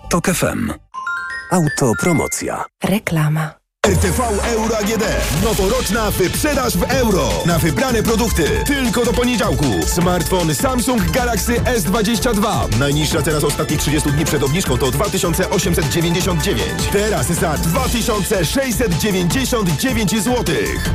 TOK 0.11 0.27
FM. 0.27 0.71
Autopromocja. 1.51 2.65
Reklama. 2.83 3.60
RTV 3.87 4.21
Euro 4.53 4.77
AGD. 4.77 5.03
Noworoczna 5.43 6.11
wyprzedaż 6.11 6.77
w 6.77 6.83
euro. 6.83 7.29
Na 7.45 7.59
wybrane 7.59 8.03
produkty. 8.03 8.43
Tylko 8.65 9.05
do 9.05 9.13
poniedziałku. 9.13 9.65
Smartfon 9.87 10.55
Samsung 10.55 11.11
Galaxy 11.11 11.53
S22. 11.53 12.67
Najniższa 12.79 13.21
cena 13.21 13.39
z 13.39 13.43
ostatnich 13.43 13.79
30 13.79 14.11
dni 14.11 14.25
przed 14.25 14.43
obniżką 14.43 14.77
to 14.77 14.91
2899. 14.91 16.61
Teraz 16.91 17.27
za 17.27 17.53
2699 17.53 20.11
zł. 20.23 20.45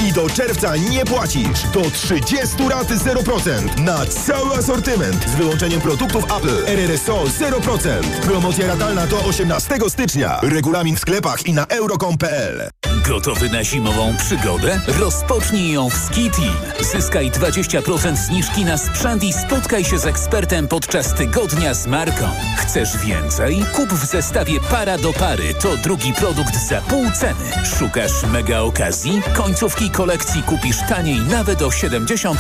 I 0.09 0.13
do 0.13 0.31
czerwca 0.31 0.77
nie 0.77 1.05
płacisz. 1.05 1.63
Do 1.75 1.91
30 1.91 2.57
rat 2.71 2.89
0%. 2.89 3.81
Na 3.81 4.07
cały 4.07 4.57
asortyment. 4.57 5.29
Z 5.29 5.35
wyłączeniem 5.35 5.81
produktów 5.81 6.25
Apple. 6.25 6.67
RRSO 6.67 7.25
0%. 7.25 8.03
Promocja 8.23 8.67
ratalna 8.67 9.07
do 9.07 9.25
18 9.25 9.75
stycznia. 9.89 10.41
Regulamin 10.43 10.97
w 10.97 11.01
sklepach 11.01 11.47
i 11.47 11.53
na 11.53 11.67
euro.com.pl. 11.67 12.76
Gotowy 13.09 13.51
na 13.51 13.65
zimową 13.65 14.17
przygodę? 14.17 14.81
Rozpocznij 15.01 15.73
ją 15.73 15.91
w 15.91 15.95
Ski 15.95 16.31
Team. 16.31 16.85
Zyskaj 16.93 17.31
20% 17.31 18.17
zniżki 18.17 18.65
na 18.65 18.79
sprzęt 18.79 19.25
i 19.25 19.33
spotkaj 19.33 19.85
się 19.85 19.99
z 19.99 20.07
ekspertem 20.07 20.69
podczas 20.69 21.15
tygodnia 21.15 21.75
z 21.75 21.87
marką. 21.87 22.29
Chcesz 22.57 22.97
więcej? 22.99 23.65
Kup 23.75 23.89
w 23.89 24.07
zestawie 24.07 24.61
para 24.61 24.99
do 24.99 25.13
pary. 25.13 25.55
To 25.55 25.77
drugi 25.77 26.13
produkt 26.13 26.69
za 26.69 26.81
pół 26.81 27.11
ceny. 27.11 27.65
Szukasz 27.79 28.23
mega 28.33 28.61
okazji? 28.61 29.23
Końcówki 29.35 29.91
kolekcji 29.91 30.43
kupisz 30.43 30.79
taniej 30.89 31.21
nawet 31.21 31.63
o 31.63 31.69
70%. 31.69 32.35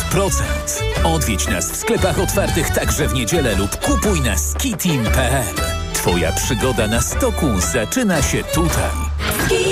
Odwiedź 1.04 1.48
nas 1.48 1.72
w 1.72 1.76
sklepach 1.76 2.18
otwartych 2.18 2.70
także 2.70 3.08
w 3.08 3.14
niedzielę 3.14 3.54
lub 3.54 3.76
kupuj 3.76 4.20
na 4.20 4.38
skiteam.pl. 4.38 5.54
Twoja 5.92 6.32
przygoda 6.32 6.86
na 6.86 7.00
stoku 7.00 7.46
zaczyna 7.72 8.22
się 8.22 8.44
tutaj. 8.44 8.90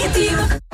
Positivo. 0.05 0.74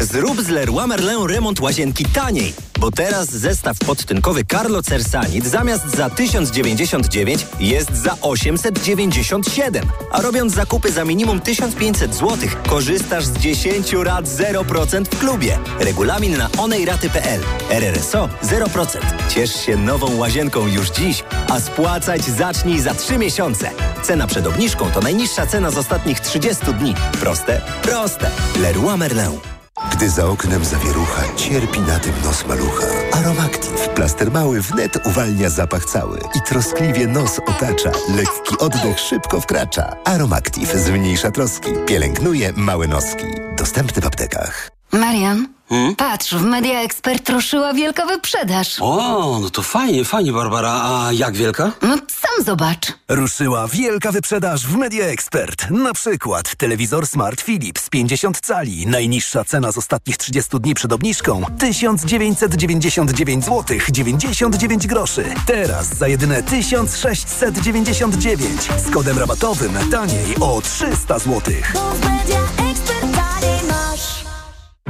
Zrób 0.00 0.40
z 0.40 0.48
Leroy 0.48 0.86
Merlin 0.86 1.26
remont 1.26 1.60
łazienki 1.60 2.04
taniej, 2.04 2.54
bo 2.78 2.90
teraz 2.90 3.30
zestaw 3.30 3.78
podtynkowy 3.78 4.44
Carlo 4.44 4.82
Cersanit 4.82 5.46
zamiast 5.46 5.96
za 5.96 6.10
1099 6.10 7.46
jest 7.60 7.96
za 7.96 8.16
897. 8.20 9.86
A 10.12 10.20
robiąc 10.20 10.54
zakupy 10.54 10.92
za 10.92 11.04
minimum 11.04 11.40
1500 11.40 12.14
zł, 12.14 12.48
korzystasz 12.68 13.24
z 13.24 13.32
10 13.32 13.92
rat 13.92 14.24
0% 14.24 15.04
w 15.04 15.18
klubie. 15.18 15.58
Regulamin 15.80 16.36
na 16.36 16.48
onejraty.pl. 16.58 17.40
RRSO 17.70 18.28
0%. 18.42 18.98
Ciesz 19.28 19.66
się 19.66 19.76
nową 19.76 20.16
łazienką 20.16 20.66
już 20.66 20.90
dziś, 20.90 21.24
a 21.48 21.60
spłacać 21.60 22.24
zacznij 22.24 22.80
za 22.80 22.94
3 22.94 23.18
miesiące. 23.18 23.70
Cena 24.02 24.26
przed 24.26 24.46
obniżką 24.46 24.90
to 24.90 25.00
najniższa 25.00 25.46
cena 25.46 25.70
z 25.70 25.78
ostatnich 25.78 26.20
30 26.20 26.64
dni. 26.78 26.94
Proste? 27.20 27.60
Proste. 27.82 28.30
Leroy 28.60 28.96
Merlin. 28.96 29.59
Gdy 29.88 30.10
za 30.10 30.26
oknem 30.26 30.64
zawierucha, 30.64 31.22
cierpi 31.36 31.80
na 31.80 31.98
tym 31.98 32.12
nos 32.24 32.46
malucha. 32.46 32.86
Aromactive. 33.12 33.88
Plaster 33.94 34.32
mały 34.32 34.60
wnet 34.60 35.06
uwalnia 35.06 35.50
zapach 35.50 35.84
cały 35.84 36.18
i 36.34 36.40
troskliwie 36.48 37.06
nos 37.06 37.38
otacza. 37.38 37.90
Lekki 38.16 38.58
oddech 38.58 39.00
szybko 39.00 39.40
wkracza. 39.40 39.96
Aromactive 40.04 40.78
zmniejsza 40.78 41.30
troski. 41.30 41.70
Pielęgnuje 41.86 42.52
małe 42.56 42.88
noski. 42.88 43.24
Dostępny 43.58 44.02
w 44.02 44.06
aptekach. 44.06 44.70
Marian, 44.92 45.48
hmm? 45.70 45.96
patrz, 45.96 46.34
w 46.34 46.42
Media 46.42 46.80
Expert 46.80 47.30
ruszyła 47.30 47.74
wielka 47.74 48.06
wyprzedaż. 48.06 48.76
O, 48.80 49.38
no 49.42 49.50
to 49.50 49.62
fajnie, 49.62 50.04
fajnie, 50.04 50.32
Barbara. 50.32 50.80
A 50.84 51.12
jak 51.12 51.36
wielka? 51.36 51.72
No 51.82 51.96
sam 51.96 52.44
zobacz. 52.44 52.92
Ruszyła 53.08 53.68
wielka 53.68 54.12
wyprzedaż 54.12 54.66
w 54.66 54.76
Media 54.76 55.06
Expert. 55.06 55.70
Na 55.70 55.92
przykład 55.92 56.56
telewizor 56.56 57.06
Smart 57.06 57.42
Philips 57.42 57.90
50 57.90 58.40
cali. 58.40 58.86
Najniższa 58.86 59.44
cena 59.44 59.72
z 59.72 59.78
ostatnich 59.78 60.16
30 60.16 60.60
dni 60.60 60.74
przed 60.74 60.92
obniżką 60.92 61.44
1999 61.58 63.44
zł 63.44 63.78
99 63.90 64.86
groszy. 64.86 65.24
Teraz 65.46 65.96
za 65.96 66.08
jedyne 66.08 66.42
1699 66.42 68.68
z 68.86 68.90
kodem 68.90 69.18
rabatowym 69.18 69.72
taniej 69.90 70.36
o 70.40 70.60
300 70.60 71.18
zł. 71.18 71.40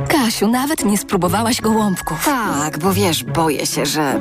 Kasiu, 0.08 0.48
nawet 0.48 0.84
nie 0.84 0.98
spróbowałaś 0.98 1.60
gołąbków. 1.60 2.24
Tak, 2.24 2.78
bo 2.78 2.92
wiesz, 2.92 3.24
boję 3.24 3.66
się, 3.66 3.86
że 3.86 4.20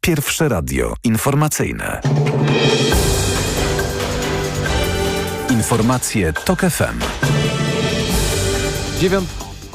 Pierwsze 0.00 0.48
radio 0.48 0.94
informacyjne. 1.04 2.00
Informacje 5.50 6.32
TOK 6.32 6.60
FM. 6.60 6.98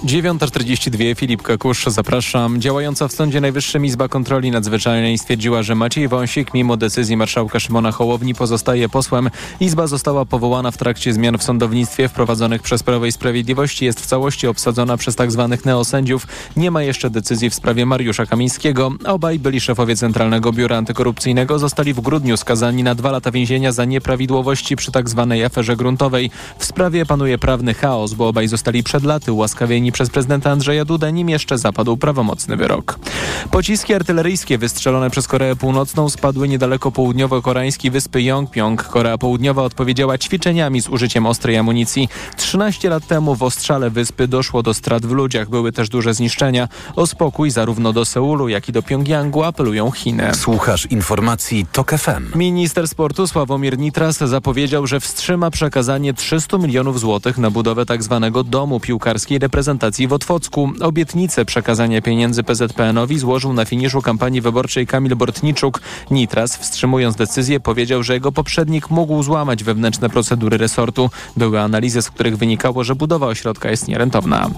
9.42 0.06 1.16
Filip 1.16 1.41
Kakusz, 1.41 1.86
zapraszam. 1.86 2.62
Działająca 2.62 3.08
w 3.08 3.12
Sądzie 3.12 3.41
Najwyższym 3.41 3.86
Izba 3.86 4.08
Kontroli 4.08 4.51
Nadzwyczajnej 4.51 5.18
stwierdziła, 5.18 5.64
że 5.64 5.76
Maciej 5.76 6.08
Wąsik 6.08 6.54
mimo 6.54 6.78
decyzji 6.78 7.18
marszałka 7.18 7.60
Szymona 7.60 7.91
Hołowni 7.91 8.36
pozostaje 8.36 8.89
posłem. 8.89 9.30
Izba 9.60 9.88
została 9.88 10.26
powołana 10.26 10.72
w 10.72 10.78
trakcie 10.78 11.14
zmian 11.14 11.38
w 11.38 11.43
sądownictwie 11.43 12.08
wprowadzonych 12.08 12.62
przez 12.62 12.84
Prawo 12.84 13.06
i 13.06 13.12
Sprawiedliwość 13.12 13.82
jest 13.82 14.01
w 14.01 14.06
całości 14.06 14.47
obsadzona 14.47 14.97
przez 14.97 15.16
tzw. 15.16 15.47
Tak 15.51 15.66
neosędziów. 15.66 16.28
Nie 16.58 16.72
ma 16.72 16.84
jeszcze 16.84 17.10
decyzji 17.10 17.49
w 17.49 17.56
sprawie 17.56 17.86
Mariusza 17.86 18.26
Kamińskiego. 18.26 18.91
Obaj 19.06 19.39
byli 19.39 19.62
szefowie 19.62 19.95
Centralnego 19.95 20.51
Biura 20.51 20.78
Antykorupcyjnego 20.78 21.60
zostali 21.60 21.93
w 21.93 22.01
grudniu 22.01 22.38
skazani 22.38 22.84
na 22.84 22.95
dwa 22.95 23.12
lata 23.12 23.32
więzienia 23.32 23.72
za 23.72 23.86
nieprawidłowości 23.86 24.76
przy 24.76 24.91
tzw. 24.91 25.28
Tak 25.30 25.45
aferze 25.45 25.76
gruntowej. 25.76 26.32
W 26.58 26.66
sprawie 26.66 27.06
panuje 27.06 27.38
prawny 27.38 27.74
chaos, 27.74 28.14
bo 28.14 28.28
obaj 28.28 28.47
zostali 28.47 28.84
przed 28.84 29.04
laty 29.04 29.32
ułaskawieni 29.32 29.93
przez 29.94 30.10
prezydenta 30.10 30.52
Andrzeja 30.52 30.86
Dudę, 30.86 31.14
nim 31.14 31.30
jeszcze 31.30 31.58
zapadł 31.58 31.98
prawomocny 31.98 32.58
wyrok. 32.58 33.00
Pociski 33.52 33.94
artyleryjskie 33.94 34.58
wystrzelone 34.58 35.10
przez 35.10 35.28
Koreę 35.28 35.56
Północną 35.56 36.10
spadły 36.10 36.48
niedaleko 36.48 36.91
południowo-koreańskiej 36.91 37.91
wyspy 37.91 38.22
Yongpyong. 38.22 38.84
Korea 38.84 39.18
Południowa 39.18 39.64
odpowiedziała 39.64 40.18
ćwiczeniami 40.18 40.82
z 40.82 40.89
użyciem 40.89 41.26
ostrej 41.26 41.58
amunicji. 41.58 42.10
13 42.38 42.89
lat 42.89 43.08
temu 43.08 43.36
w 43.36 43.44
ostrzale 43.44 43.89
wyspy 43.89 44.28
doszło 44.28 44.64
do 44.64 44.74
strat 44.74 45.06
w 45.06 45.12
ludziach. 45.12 45.50
Były 45.50 45.72
też 45.72 45.89
duże 45.89 46.14
zniszczenia. 46.14 46.68
O 46.96 47.08
spokój 47.08 47.52
zarówno 47.52 47.94
do 47.94 48.06
Seulu, 48.06 48.50
jak 48.50 48.70
i 48.70 48.72
do 48.72 48.82
Pjongjangu 48.82 49.44
apelują 49.44 49.91
Chiny. 49.91 50.36
Słuchasz 50.36 50.86
informacji 50.86 51.66
TOK 51.72 51.91
FM. 51.91 52.38
Minister 52.38 52.88
sportu 52.88 53.28
Sławomir 53.28 53.78
Nitras 53.78 54.18
zapowiedział, 54.18 54.88
że 54.88 55.00
wstrzyma 55.00 55.52
przekazanie 55.52 56.14
300 56.14 56.58
milionów 56.58 57.00
złotych 57.00 57.38
na 57.38 57.52
budowę 57.52 57.86
tzw. 57.86 58.20
Tak 58.34 58.44
domu 58.44 58.80
piłkarskiej 58.80 59.39
reprezentacji 59.39 59.83
w 59.84 60.14
Otwocku. 60.14 60.72
Obietnicę 60.82 61.46
przekazania 61.46 62.02
pieniędzy 62.02 62.44
PZPN-owi 62.44 63.20
złożył 63.20 63.54
na 63.54 63.66
finiszu 63.66 64.02
kampanii 64.02 64.42
wyborczej 64.42 64.88
Kamil 64.88 65.16
Bortniczuk. 65.16 65.82
Nitras, 66.12 66.58
wstrzymując 66.58 67.16
decyzję, 67.16 67.60
powiedział, 67.60 68.04
że 68.04 68.14
jego 68.14 68.32
poprzednik 68.32 68.90
mógł 68.90 69.24
złamać 69.24 69.64
wewnętrzne 69.64 70.10
procedury 70.10 70.58
resortu. 70.58 71.10
Były 71.38 71.62
analizy, 71.62 72.02
z 72.02 72.10
których 72.10 72.38
wynikało, 72.38 72.84
że 72.84 72.96
budowa 72.96 73.28
ośrodka 73.28 73.70
jest 73.70 73.88
nierentowna. 73.88 74.50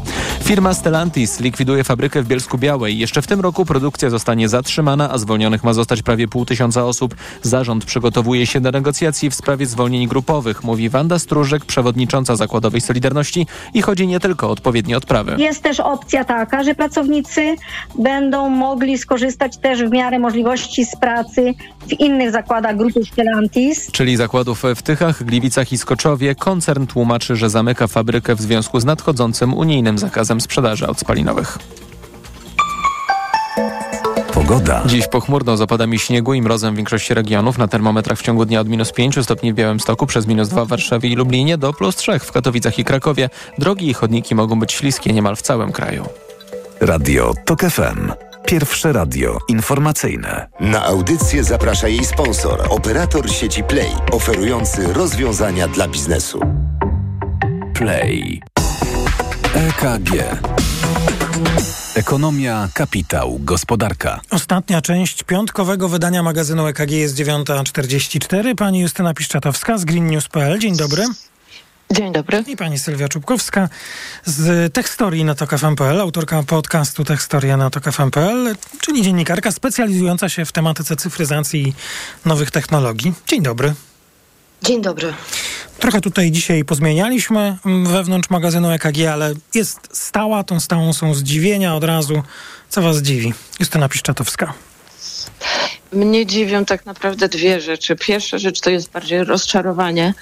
Firma 0.44 0.74
Stellantis 0.74 1.40
likwiduje 1.40 1.84
fabrykę 1.84 2.22
w 2.22 2.28
Bielsku 2.28 2.58
Białej. 2.58 2.98
Jeszcze 2.98 3.22
w 3.22 3.28
tym 3.28 3.42
roku 3.42 3.66
produkcja 3.66 4.10
zostanie 4.10 4.50
zatrzymana, 4.50 5.12
a 5.12 5.18
zwolnionych 5.18 5.64
ma 5.64 5.74
zostać 5.74 6.02
prawie 6.02 6.28
pół 6.28 6.46
tysiąca 6.46 6.86
osób. 6.86 7.16
Zarząd 7.42 7.86
przygotowuje 7.86 8.46
się 8.48 8.62
do 8.62 8.72
negocjacji 8.72 9.30
w 9.30 9.36
sprawie 9.36 9.66
zwolnień 9.66 10.08
grupowych, 10.08 10.64
mówi 10.64 10.90
Wanda 10.90 11.20
Stróżek, 11.20 11.66
przewodnicząca 11.66 12.36
Zakładowej 12.36 12.82
Solidarności 12.82 13.48
i 13.74 13.82
chodzi 13.82 14.08
nie 14.08 14.20
tylko 14.20 14.48
o 14.48 14.52
odpowiednie 14.52 14.98
odprawy. 14.98 15.15
Jest 15.38 15.64
też 15.64 15.80
opcja 15.80 16.26
taka, 16.26 16.64
że 16.64 16.76
pracownicy 16.76 17.56
będą 18.00 18.50
mogli 18.50 18.98
skorzystać 18.98 19.58
też 19.58 19.84
w 19.84 19.92
miarę 19.92 20.20
możliwości 20.20 20.86
z 20.86 20.96
pracy 20.96 21.54
w 21.88 22.00
innych 22.00 22.32
zakładach 22.32 22.78
grupy 22.78 23.06
Stellantis. 23.06 23.92
Czyli 23.92 24.18
zakładów 24.18 24.64
w 24.76 24.82
Tychach, 24.82 25.24
Gliwicach 25.24 25.72
i 25.72 25.78
Skoczowie. 25.78 26.36
Koncern 26.36 26.88
tłumaczy, 26.88 27.36
że 27.36 27.50
zamyka 27.50 27.88
fabrykę 27.88 28.36
w 28.36 28.42
związku 28.42 28.80
z 28.80 28.86
nadchodzącym 28.86 29.54
unijnym 29.54 29.98
zakazem 29.98 30.42
sprzedaży 30.42 30.86
aut 30.86 31.00
spalinowych. 31.00 31.58
Pogoda. 34.48 34.84
Dziś 34.86 35.08
pochmurno 35.08 35.58
z 35.58 35.62
opadami 35.62 36.00
śniegu 36.00 36.34
i 36.34 36.42
mrozem 36.42 36.74
w 36.74 36.78
większości 36.78 37.14
regionów. 37.14 37.58
Na 37.58 37.68
termometrach 37.68 38.20
w 38.20 38.22
ciągu 38.22 38.46
dnia 38.46 38.60
od 38.60 38.70
minus 38.70 38.92
5 38.92 39.24
stopni 39.24 39.54
w 39.54 39.56
Białymstoku 39.56 40.06
przez 40.06 40.28
minus 40.28 40.50
2 40.50 40.66
w 40.66 40.68
Warszawie 40.68 41.10
i 41.10 41.16
Lublinie 41.16 41.58
do 41.58 41.74
plus 41.74 41.96
3 41.96 42.20
w 42.20 42.32
Katowicach 42.32 42.80
i 42.80 42.84
Krakowie. 42.84 43.30
Drogi 43.58 43.90
i 43.90 43.94
chodniki 43.94 44.36
mogą 44.36 44.60
być 44.60 44.74
śliskie 44.74 45.14
niemal 45.14 45.36
w 45.36 45.42
całym 45.42 45.72
kraju. 45.72 46.06
Radio 46.82 47.34
TOK 47.46 47.62
FM. 47.62 48.12
Pierwsze 48.46 48.94
radio 48.94 49.38
informacyjne. 49.48 50.48
Na 50.60 50.86
audycję 50.86 51.44
zaprasza 51.44 51.88
jej 51.88 52.06
sponsor, 52.06 52.68
operator 52.70 53.30
sieci 53.30 53.64
Play, 53.64 53.92
oferujący 54.12 54.94
rozwiązania 54.94 55.68
dla 55.68 55.88
biznesu. 55.88 56.40
Play. 57.74 58.42
EKG. 59.54 60.12
Ekonomia, 61.96 62.70
kapitał, 62.74 63.40
gospodarka. 63.40 64.22
Ostatnia 64.30 64.82
część 64.82 65.24
piątkowego 65.24 65.90
wydania 65.90 66.24
magazynu 66.24 66.68
EKG 66.68 66.92
jest 66.92 67.16
9.44. 67.16 68.56
Pani 68.56 68.80
Justyna 68.80 69.14
Piszczatowska 69.14 69.78
z 69.78 69.86
greennews.pl. 69.86 70.60
Dzień 70.60 70.78
dobry. 70.78 71.04
Dzień 71.92 72.14
dobry. 72.14 72.44
I 72.48 72.56
pani 72.58 72.80
Sylwia 72.80 73.08
Czubkowska 73.08 73.70
z 74.26 74.74
Techstorii 74.74 75.26
na 75.26 75.36
TokFM.pl, 75.36 76.02
autorka 76.02 76.44
podcastu 76.44 77.04
Techstoria 77.04 77.58
na 77.58 77.70
TokFM.pl, 77.70 78.56
czyli 78.80 79.02
dziennikarka 79.02 79.52
specjalizująca 79.52 80.30
się 80.30 80.46
w 80.46 80.52
tematyce 80.52 80.96
cyfryzacji 80.96 81.62
i 81.68 81.74
nowych 82.26 82.52
technologii. 82.52 83.14
Dzień 83.28 83.42
dobry. 83.44 83.74
Dzień 84.62 84.82
dobry. 84.82 85.14
Trochę 85.80 86.02
tutaj 86.02 86.32
dzisiaj 86.32 86.66
pozmienialiśmy 86.66 87.58
wewnątrz 87.86 88.30
magazynu 88.30 88.72
EKG, 88.72 89.08
ale 89.14 89.34
jest 89.54 89.80
stała, 89.92 90.44
tą 90.44 90.60
stałą 90.60 90.94
są 90.94 91.14
zdziwienia 91.14 91.76
od 91.76 91.84
razu. 91.84 92.24
Co 92.70 92.82
was 92.82 92.98
dziwi? 92.98 93.34
Justyna 93.60 93.90
Piszczatowska. 93.90 94.54
Mnie 95.94 96.26
dziwią 96.26 96.66
tak 96.66 96.86
naprawdę 96.86 97.30
dwie 97.30 97.62
rzeczy. 97.62 97.96
Pierwsza 97.96 98.38
rzecz 98.38 98.62
to 98.62 98.70
jest 98.70 98.92
bardziej 98.92 99.24
rozczarowanie. 99.24 100.14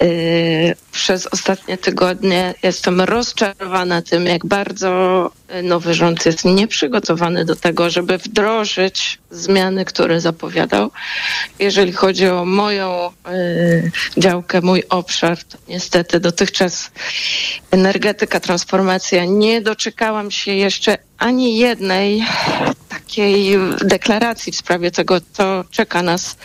Yy, 0.00 0.74
przez 0.92 1.26
ostatnie 1.26 1.78
tygodnie 1.78 2.54
jestem 2.62 3.00
rozczarowana 3.00 4.02
tym, 4.02 4.26
jak 4.26 4.46
bardzo 4.46 5.30
nowy 5.62 5.94
rząd 5.94 6.26
jest 6.26 6.44
nieprzygotowany 6.44 7.44
do 7.44 7.56
tego, 7.56 7.90
żeby 7.90 8.18
wdrożyć 8.18 9.18
zmiany, 9.30 9.84
które 9.84 10.20
zapowiadał. 10.20 10.90
Jeżeli 11.58 11.92
chodzi 11.92 12.28
o 12.28 12.44
moją 12.44 13.10
y, 13.28 13.90
działkę, 14.16 14.60
mój 14.60 14.82
obszar, 14.88 15.44
to 15.44 15.58
niestety 15.68 16.20
dotychczas 16.20 16.90
energetyka, 17.70 18.40
transformacja, 18.40 19.24
nie 19.24 19.60
doczekałam 19.60 20.30
się 20.30 20.52
jeszcze 20.52 20.98
ani 21.18 21.58
jednej 21.58 22.24
takiej 22.88 23.58
deklaracji 23.84 24.52
w 24.52 24.56
sprawie 24.56 24.90
tego, 24.90 25.20
co 25.32 25.64
czeka 25.70 26.02
nas 26.02 26.36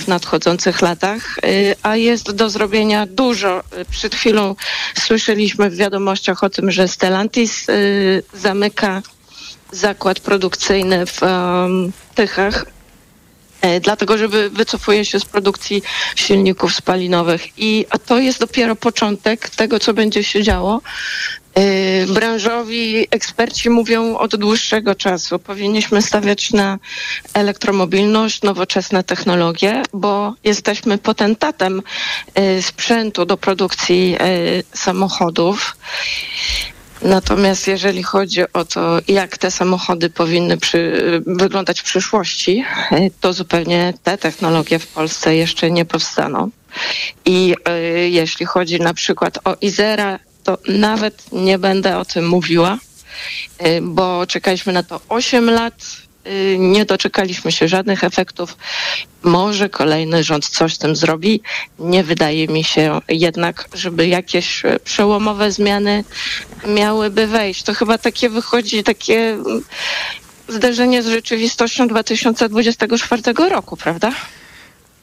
w 0.00 0.08
nadchodzących 0.08 0.82
latach, 0.82 1.36
a 1.82 1.96
jest 1.96 2.30
do 2.30 2.50
zrobienia 2.50 3.06
dużo. 3.06 3.62
Przed 3.90 4.14
chwilą 4.14 4.56
słyszeliśmy 4.98 5.70
w 5.70 5.76
wiadomościach 5.76 6.44
o 6.44 6.50
tym, 6.50 6.70
że 6.70 6.88
Stellantis 6.88 7.66
zamyka 8.34 9.02
zakład 9.72 10.20
produkcyjny 10.20 11.06
w 11.06 11.22
um, 11.22 11.92
Tychach, 12.14 12.66
e, 13.60 13.80
dlatego 13.80 14.18
że 14.18 14.28
wycofuje 14.28 15.04
się 15.04 15.20
z 15.20 15.24
produkcji 15.24 15.82
silników 16.16 16.74
spalinowych. 16.74 17.58
I 17.58 17.86
a 17.90 17.98
to 17.98 18.18
jest 18.18 18.40
dopiero 18.40 18.76
początek 18.76 19.50
tego, 19.50 19.78
co 19.78 19.94
będzie 19.94 20.24
się 20.24 20.42
działo. 20.42 20.80
E, 21.54 22.06
branżowi 22.06 23.06
eksperci 23.10 23.70
mówią 23.70 24.16
od 24.16 24.36
dłuższego 24.36 24.94
czasu, 24.94 25.38
powinniśmy 25.38 26.02
stawiać 26.02 26.52
na 26.52 26.78
elektromobilność, 27.34 28.42
nowoczesne 28.42 29.04
technologie, 29.04 29.82
bo 29.92 30.34
jesteśmy 30.44 30.98
potentatem 30.98 31.82
e, 32.34 32.62
sprzętu 32.62 33.26
do 33.26 33.36
produkcji 33.36 34.16
samochodów. 34.74 35.76
Natomiast 37.04 37.68
jeżeli 37.68 38.02
chodzi 38.02 38.40
o 38.52 38.64
to, 38.64 38.98
jak 39.08 39.38
te 39.38 39.50
samochody 39.50 40.10
powinny 40.10 40.56
przy, 40.56 40.92
wyglądać 41.26 41.80
w 41.80 41.84
przyszłości, 41.84 42.64
to 43.20 43.32
zupełnie 43.32 43.94
te 44.02 44.18
technologie 44.18 44.78
w 44.78 44.86
Polsce 44.86 45.36
jeszcze 45.36 45.70
nie 45.70 45.84
powstaną. 45.84 46.50
I 47.24 47.54
y, 47.68 48.08
jeśli 48.08 48.46
chodzi 48.46 48.80
na 48.80 48.94
przykład 48.94 49.38
o 49.44 49.56
Izera, 49.60 50.18
to 50.44 50.58
nawet 50.68 51.32
nie 51.32 51.58
będę 51.58 51.98
o 51.98 52.04
tym 52.04 52.28
mówiła, 52.28 52.78
y, 53.66 53.80
bo 53.82 54.26
czekaliśmy 54.26 54.72
na 54.72 54.82
to 54.82 55.00
8 55.08 55.50
lat 55.50 55.74
nie 56.58 56.84
doczekaliśmy 56.84 57.52
się 57.52 57.68
żadnych 57.68 58.04
efektów. 58.04 58.56
Może 59.22 59.68
kolejny 59.68 60.24
rząd 60.24 60.48
coś 60.48 60.74
z 60.74 60.78
tym 60.78 60.96
zrobi. 60.96 61.42
Nie 61.78 62.04
wydaje 62.04 62.48
mi 62.48 62.64
się 62.64 63.00
jednak, 63.08 63.68
żeby 63.74 64.06
jakieś 64.06 64.62
przełomowe 64.84 65.52
zmiany 65.52 66.04
miałyby 66.66 67.26
wejść. 67.26 67.62
To 67.62 67.74
chyba 67.74 67.98
takie 67.98 68.28
wychodzi, 68.28 68.82
takie 68.82 69.30
mm, 69.30 69.62
zderzenie 70.48 71.02
z 71.02 71.06
rzeczywistością 71.06 71.88
2024 71.88 73.22
roku, 73.50 73.76
prawda? 73.76 74.12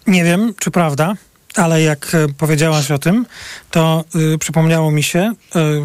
Nie 0.07 0.23
wiem, 0.23 0.53
czy 0.59 0.71
prawda. 0.71 1.15
Ale 1.55 1.81
jak 1.81 2.15
e, 2.15 2.27
powiedziałaś 2.37 2.91
o 2.91 2.99
tym, 2.99 3.25
to 3.71 4.03
y, 4.33 4.37
przypomniało 4.37 4.91
mi 4.91 5.03
się, 5.03 5.33
y, 5.55 5.59
y, 5.59 5.81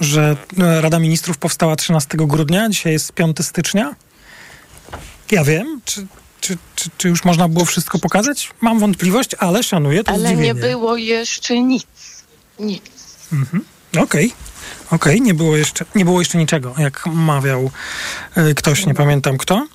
że 0.00 0.36
Rada 0.80 0.98
Ministrów 0.98 1.38
powstała 1.38 1.76
13 1.76 2.16
grudnia, 2.18 2.68
dzisiaj 2.68 2.92
jest 2.92 3.12
5 3.12 3.36
stycznia. 3.46 3.94
Ja 5.30 5.44
wiem. 5.44 5.80
Czy, 5.84 6.06
czy, 6.40 6.56
czy, 6.76 6.90
czy, 6.96 7.08
już 7.08 7.24
można 7.24 7.48
było 7.48 7.64
wszystko 7.64 7.98
pokazać? 7.98 8.50
Mam 8.60 8.78
wątpliwość, 8.78 9.30
ale 9.38 9.62
szanuję 9.62 10.04
to 10.04 10.12
Ale 10.12 10.28
zdziwienie. 10.28 10.46
nie 10.46 10.54
było 10.54 10.96
jeszcze 10.96 11.62
nic. 11.62 11.86
Nic. 12.58 12.82
Mhm. 13.32 13.64
Okej. 13.92 14.26
Okay. 14.26 14.52
Okej, 14.92 15.14
okay, 15.14 15.20
nie 15.20 15.34
było 15.34 15.56
jeszcze, 15.56 15.84
nie 15.94 16.04
było 16.04 16.20
jeszcze 16.20 16.38
niczego, 16.38 16.74
jak 16.78 17.06
mawiał 17.06 17.70
y, 18.36 18.54
ktoś, 18.54 18.86
nie 18.86 18.94
pamiętam 18.94 19.38
kto. 19.38 19.66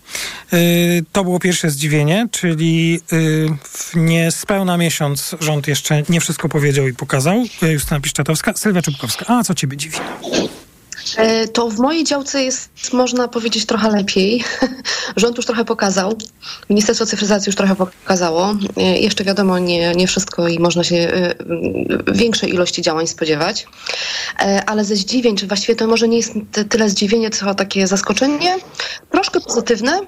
Y, 0.53 1.03
to 1.11 1.23
było 1.23 1.39
pierwsze 1.39 1.69
zdziwienie, 1.69 2.27
czyli 2.31 3.01
y, 3.13 3.47
w 3.63 3.95
niespełna 3.95 4.77
miesiąc 4.77 5.35
rząd 5.39 5.67
jeszcze 5.67 6.03
nie 6.09 6.21
wszystko 6.21 6.49
powiedział 6.49 6.87
i 6.87 6.93
pokazał. 6.93 7.43
Justyna 7.61 7.99
Piszczatowska, 7.99 8.53
Sylwia 8.53 8.81
Czubkowska. 8.81 9.25
A 9.27 9.43
co 9.43 9.55
ciebie 9.55 9.77
dziwi? 9.77 9.97
E, 11.15 11.47
to 11.47 11.69
w 11.69 11.79
mojej 11.79 12.03
działce 12.03 12.43
jest, 12.43 12.93
można 12.93 13.27
powiedzieć, 13.27 13.65
trochę 13.65 13.89
lepiej. 13.89 14.43
Rząd 15.15 15.37
już 15.37 15.45
trochę 15.45 15.65
pokazał, 15.65 16.17
Ministerstwo 16.69 17.05
Cyfryzacji 17.05 17.49
już 17.49 17.55
trochę 17.55 17.75
pokazało. 17.75 18.55
E, 18.77 18.99
jeszcze 18.99 19.23
wiadomo, 19.23 19.59
nie, 19.59 19.91
nie 19.91 20.07
wszystko 20.07 20.47
i 20.47 20.59
można 20.59 20.83
się 20.83 20.95
e, 20.95 21.35
większej 22.13 22.53
ilości 22.53 22.81
działań 22.81 23.07
spodziewać. 23.07 23.67
Ale 24.65 24.85
ze 24.85 24.95
zdziwień, 24.95 25.37
czy 25.37 25.47
właściwie 25.47 25.75
to 25.75 25.87
może 25.87 26.07
nie 26.07 26.17
jest 26.17 26.33
tyle 26.69 26.89
zdziwienie, 26.89 27.29
co 27.29 27.55
takie 27.55 27.87
zaskoczenie, 27.87 28.55
troszkę 29.11 29.41
pozytywne, 29.41 29.99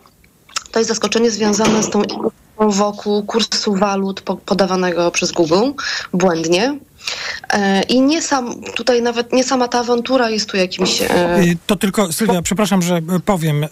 to 0.71 0.79
jest 0.79 0.89
zaskoczenie 0.89 1.31
związane 1.31 1.83
z 1.83 1.89
tą 1.89 2.01
wokół 2.57 3.23
kursu 3.23 3.75
walut 3.75 4.21
podawanego 4.21 5.11
przez 5.11 5.31
Google 5.31 5.71
błędnie. 6.13 6.79
E, 7.49 7.81
I 7.83 8.01
nie 8.01 8.21
sam, 8.21 8.61
tutaj 8.75 9.01
nawet 9.01 9.33
nie 9.33 9.43
sama 9.43 9.67
ta 9.67 9.79
awantura 9.79 10.29
jest 10.29 10.49
tu 10.49 10.57
jakimś... 10.57 11.01
E, 11.01 11.07
to 11.67 11.75
tylko, 11.75 12.13
Sylwia, 12.13 12.41
przepraszam, 12.41 12.81
że 12.81 13.01
powiem. 13.25 13.63
Y, 13.63 13.67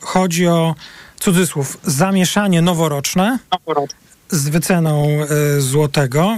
chodzi 0.00 0.46
o, 0.46 0.74
cudzysłów, 1.20 1.78
zamieszanie 1.84 2.62
noworoczne 2.62 3.38
z 4.30 4.48
wyceną 4.48 5.08
y, 5.56 5.60
złotego 5.60 6.36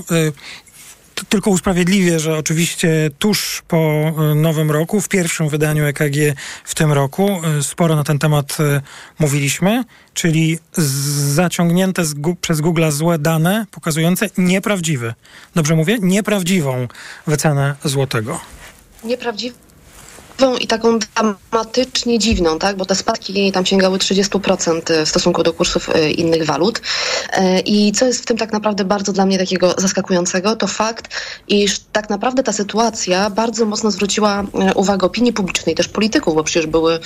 tylko 1.28 1.50
usprawiedliwię, 1.50 2.20
że 2.20 2.36
oczywiście 2.36 3.10
tuż 3.18 3.62
po 3.68 3.76
e, 3.76 4.34
nowym 4.34 4.70
roku, 4.70 5.00
w 5.00 5.08
pierwszym 5.08 5.48
wydaniu 5.48 5.84
EKG 5.84 6.16
w 6.64 6.74
tym 6.74 6.92
roku, 6.92 7.40
e, 7.58 7.62
sporo 7.62 7.96
na 7.96 8.04
ten 8.04 8.18
temat 8.18 8.56
e, 8.60 8.80
mówiliśmy, 9.18 9.84
czyli 10.14 10.58
zaciągnięte 11.34 12.04
z, 12.04 12.14
przez 12.40 12.60
Google 12.60 12.90
złe 12.90 13.18
dane 13.18 13.66
pokazujące 13.70 14.30
nieprawdziwe, 14.38 15.14
dobrze 15.54 15.74
mówię, 15.74 15.98
nieprawdziwą 16.00 16.88
wycenę 17.26 17.74
złotego. 17.84 18.40
I 20.60 20.66
taką 20.66 20.98
dramatycznie 20.98 22.18
dziwną, 22.18 22.58
tak? 22.58 22.76
bo 22.76 22.84
te 22.84 22.94
spadki 22.94 23.52
tam 23.52 23.66
sięgały 23.66 23.98
30% 23.98 25.04
w 25.04 25.08
stosunku 25.08 25.42
do 25.42 25.52
kursów 25.52 25.90
e, 25.90 26.10
innych 26.10 26.46
walut. 26.46 26.80
E, 27.32 27.60
I 27.60 27.92
co 27.92 28.06
jest 28.06 28.22
w 28.22 28.26
tym 28.26 28.36
tak 28.36 28.52
naprawdę 28.52 28.84
bardzo 28.84 29.12
dla 29.12 29.26
mnie 29.26 29.38
takiego 29.38 29.74
zaskakującego, 29.78 30.56
to 30.56 30.66
fakt, 30.66 31.08
iż 31.48 31.78
tak 31.78 32.10
naprawdę 32.10 32.42
ta 32.42 32.52
sytuacja 32.52 33.30
bardzo 33.30 33.66
mocno 33.66 33.90
zwróciła 33.90 34.44
e, 34.54 34.74
uwagę 34.74 35.06
opinii 35.06 35.32
publicznej, 35.32 35.74
też 35.74 35.88
polityków, 35.88 36.34
bo 36.34 36.44
przecież 36.44 36.66
były 36.66 36.98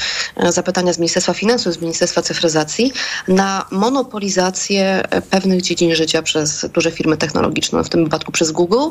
zapytania 0.51 0.93
z 0.93 0.99
Ministerstwa 0.99 1.35
Finansów, 1.35 1.75
z 1.75 1.81
Ministerstwa 1.81 2.23
Cyfryzacji 2.23 2.93
na 3.29 3.67
monopolizację 3.71 5.03
pewnych 5.31 5.63
dziedzin 5.63 5.95
życia 5.95 6.23
przez 6.23 6.67
duże 6.73 6.91
firmy 6.91 7.17
technologiczne, 7.17 7.85
w 7.85 7.89
tym 7.89 8.05
wypadku 8.05 8.33
przez 8.33 8.51
Google. 8.51 8.91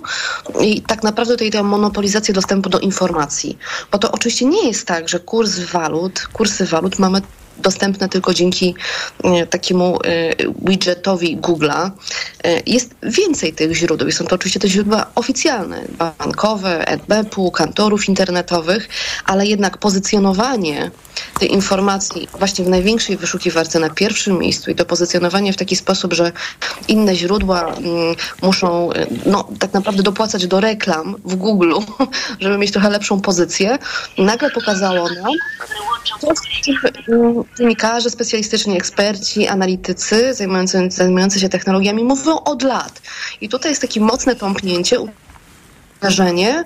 I 0.61 0.81
tak 0.81 1.03
naprawdę 1.03 1.33
tutaj 1.33 1.51
tę 1.51 1.63
monopolizację 1.63 2.33
dostępu 2.33 2.69
do 2.69 2.79
informacji. 2.79 3.57
Bo 3.91 3.97
to 3.97 4.11
oczywiście 4.11 4.32
oczywiście 4.33 4.61
nie 4.61 4.67
jest 4.67 4.87
tak, 4.87 5.09
że 5.09 5.19
kurs 5.19 5.59
walut, 5.59 6.27
kursy 6.33 6.65
walut 6.65 6.99
mamy 6.99 7.21
dostępne 7.57 8.09
tylko 8.09 8.33
dzięki 8.33 8.75
e, 9.23 9.47
takiemu 9.47 9.99
e, 10.03 10.35
widgetowi 10.61 11.37
Google'a. 11.37 11.91
E, 12.43 12.61
jest 12.65 12.95
więcej 13.03 13.53
tych 13.53 13.75
źródeł. 13.75 14.11
Są 14.11 14.25
to 14.25 14.35
oczywiście 14.35 14.59
te 14.59 14.69
źródła 14.69 15.05
oficjalne, 15.15 15.81
bankowe, 15.97 16.87
NBP-u, 16.87 17.51
kantorów 17.51 18.09
internetowych, 18.09 18.89
ale 19.25 19.45
jednak 19.47 19.77
pozycjonowanie 19.77 20.91
tej 21.39 21.53
informacji 21.53 22.27
właśnie 22.39 22.65
w 22.65 22.69
największej 22.69 23.17
wyszukiwarce 23.17 23.79
na 23.79 23.89
pierwszym 23.89 24.39
miejscu 24.39 24.71
i 24.71 24.75
to 24.75 24.85
pozycjonowanie 24.85 25.53
w 25.53 25.57
taki 25.57 25.75
sposób, 25.75 26.13
że 26.13 26.31
inne 26.87 27.15
źródła 27.15 27.73
mm, 27.73 28.15
muszą 28.41 28.89
no, 29.25 29.47
tak 29.59 29.73
naprawdę 29.73 30.03
dopłacać 30.03 30.47
do 30.47 30.59
reklam 30.59 31.15
w 31.25 31.35
Google, 31.35 31.73
żeby 32.39 32.57
mieć 32.57 32.71
trochę 32.71 32.89
lepszą 32.89 33.21
pozycję, 33.21 33.77
nagle 34.17 34.51
pokazało 34.51 35.09
nam, 35.09 35.33
dziennikarze, 37.57 38.09
specjalistyczni 38.09 38.77
eksperci, 38.77 39.47
analitycy 39.47 40.33
zajmujący, 40.33 40.87
zajmujący 40.89 41.39
się 41.39 41.49
technologiami 41.49 42.03
mówią 42.03 42.39
od 42.39 42.63
lat. 42.63 43.01
I 43.41 43.49
tutaj 43.49 43.71
jest 43.71 43.81
takie 43.81 44.01
mocne 44.01 44.35
tąpnięcie, 44.35 44.97
uderzenie, 46.03 46.65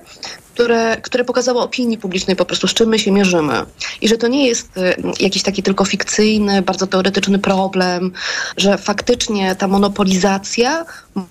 które, 0.54 0.98
które 1.02 1.24
pokazało 1.24 1.64
opinii 1.64 1.98
publicznej 1.98 2.36
po 2.36 2.46
prostu, 2.46 2.68
z 2.68 2.74
czym 2.74 2.90
my 2.90 3.00
się 3.00 3.12
mierzymy. 3.12 3.66
I 4.02 4.08
że 4.08 4.18
to 4.18 4.28
nie 4.28 4.48
jest 4.48 4.78
y, 4.78 4.96
jakiś 5.20 5.44
taki 5.44 5.64
tylko 5.64 5.86
fikcyjny, 5.86 6.62
bardzo 6.62 6.88
teoretyczny 6.88 7.40
problem, 7.40 8.12
że 8.58 8.78
faktycznie 8.78 9.56
ta 9.56 9.68
monopolizacja 9.68 10.86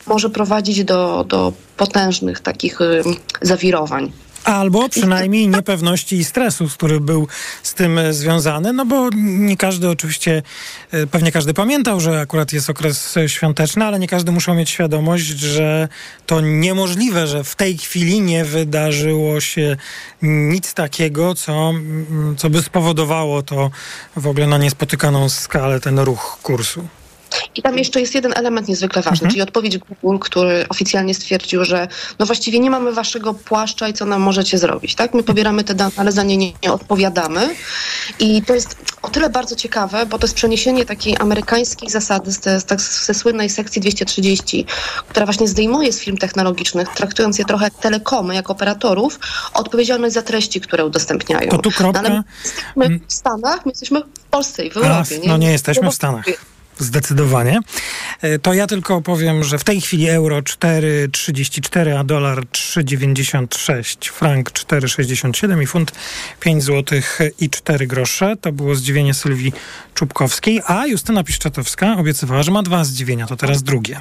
może 0.06 0.30
prowadzić 0.30 0.84
do, 0.84 1.24
do 1.28 1.52
potężnych 1.76 2.40
takich 2.40 2.80
y, 2.80 3.02
zawirowań. 3.42 4.12
Albo 4.46 4.88
przynajmniej 4.88 5.48
niepewności 5.48 6.16
i 6.16 6.24
stresu, 6.24 6.68
który 6.68 7.00
był 7.00 7.28
z 7.62 7.74
tym 7.74 8.00
związany, 8.10 8.72
no 8.72 8.86
bo 8.86 9.08
nie 9.14 9.56
każdy 9.56 9.88
oczywiście, 9.88 10.42
e, 10.90 11.06
pewnie 11.06 11.32
każdy 11.32 11.54
pamiętał, 11.54 12.00
że 12.00 12.20
akurat 12.20 12.52
jest 12.52 12.70
okres 12.70 13.14
świąteczny, 13.26 13.84
ale 13.84 13.98
nie 13.98 14.08
każdy 14.08 14.32
muszą 14.32 14.54
mieć 14.54 14.70
świadomość, 14.70 15.24
że 15.24 15.88
to 16.26 16.40
niemożliwe, 16.40 17.26
że 17.26 17.44
w 17.44 17.54
tej 17.54 17.78
chwili 17.78 18.20
nie 18.20 18.44
wydarzyło 18.44 19.40
się 19.40 19.76
nic 20.22 20.74
takiego, 20.74 21.34
co, 21.34 21.72
co 22.36 22.50
by 22.50 22.62
spowodowało 22.62 23.42
to 23.42 23.70
w 24.16 24.26
ogóle 24.26 24.46
na 24.46 24.58
niespotykaną 24.58 25.28
skalę 25.28 25.80
ten 25.80 25.98
ruch 25.98 26.38
kursu. 26.42 26.88
I 27.54 27.62
tam 27.62 27.78
jeszcze 27.78 28.00
jest 28.00 28.14
jeden 28.14 28.32
element 28.36 28.68
niezwykle 28.68 29.02
ważny, 29.02 29.14
mhm. 29.14 29.30
czyli 29.30 29.42
odpowiedź 29.42 29.78
Google, 29.78 30.18
który 30.18 30.66
oficjalnie 30.68 31.14
stwierdził, 31.14 31.64
że 31.64 31.88
no 32.18 32.26
właściwie 32.26 32.60
nie 32.60 32.70
mamy 32.70 32.92
waszego 32.92 33.34
płaszcza 33.34 33.88
i 33.88 33.92
co 33.92 34.04
nam 34.04 34.22
możecie 34.22 34.58
zrobić, 34.58 34.94
tak? 34.94 35.14
My 35.14 35.22
pobieramy 35.22 35.64
te 35.64 35.74
dane, 35.74 35.92
ale 35.96 36.12
za 36.12 36.22
nie 36.22 36.36
nie, 36.36 36.52
nie 36.62 36.72
odpowiadamy. 36.72 37.54
I 38.18 38.42
to 38.42 38.54
jest 38.54 38.76
o 39.02 39.08
tyle 39.08 39.30
bardzo 39.30 39.56
ciekawe, 39.56 40.06
bo 40.06 40.18
to 40.18 40.26
jest 40.26 40.34
przeniesienie 40.34 40.84
takiej 40.84 41.16
amerykańskiej 41.16 41.90
zasady 41.90 42.32
z, 42.32 42.40
te, 42.40 42.60
z 42.60 42.64
tak, 42.64 42.80
ze 42.80 43.14
słynnej 43.14 43.50
sekcji 43.50 43.80
230, 43.80 44.66
która 45.08 45.26
właśnie 45.26 45.48
zdejmuje 45.48 45.92
z 45.92 46.00
firm 46.00 46.16
technologicznych, 46.16 46.88
traktując 46.88 47.38
je 47.38 47.44
trochę 47.44 47.64
jak 47.64 47.74
telekomy, 47.74 48.34
jak 48.34 48.50
operatorów, 48.50 49.18
odpowiedzialność 49.54 50.14
za 50.14 50.22
treści, 50.22 50.60
które 50.60 50.84
udostępniają. 50.84 51.50
To 51.50 51.58
tu 51.58 51.70
kropka. 51.70 52.02
No, 52.02 52.08
ale 52.08 52.22
my 52.76 52.84
jesteśmy 52.84 53.08
w 53.08 53.12
Stanach, 53.12 53.66
my 53.66 53.72
jesteśmy 53.72 54.00
w 54.00 54.30
Polsce 54.30 54.66
i 54.66 54.70
w 54.70 54.76
Europie. 54.76 55.16
A, 55.16 55.22
nie? 55.22 55.28
No 55.28 55.36
nie 55.36 55.52
jesteśmy 55.52 55.90
w 55.90 55.94
Stanach. 55.94 56.24
Zdecydowanie. 56.78 57.60
E, 58.22 58.38
to 58.38 58.54
ja 58.54 58.66
tylko 58.66 59.00
powiem, 59.00 59.44
że 59.44 59.58
w 59.58 59.64
tej 59.64 59.80
chwili 59.80 60.08
euro 60.08 60.40
4,34, 60.40 61.98
a 61.98 62.04
dolar 62.04 62.44
3,96, 62.44 64.10
frank 64.10 64.50
4,67 64.50 65.62
i 65.62 65.66
funt 65.66 65.92
5 66.40 66.64
zł 66.64 66.98
i 67.40 67.50
4 67.50 67.86
grosze. 67.86 68.36
To 68.40 68.52
było 68.52 68.74
zdziwienie 68.74 69.14
Sylwii 69.14 69.52
Czubkowskiej, 69.94 70.62
a 70.66 70.86
Justyna 70.86 71.24
Piszczatowska 71.24 71.96
obiecywała, 71.98 72.42
że 72.42 72.50
ma 72.50 72.62
dwa 72.62 72.84
zdziwienia, 72.84 73.26
to 73.26 73.36
teraz 73.36 73.62
drugie. 73.62 74.00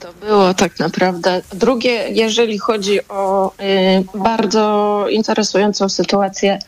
To 0.00 0.12
było 0.12 0.54
tak 0.54 0.78
naprawdę. 0.78 1.42
Drugie, 1.52 2.08
jeżeli 2.08 2.58
chodzi 2.58 3.08
o 3.08 3.52
y, 3.60 4.18
bardzo 4.18 5.06
interesującą 5.10 5.88
sytuację 5.88 6.58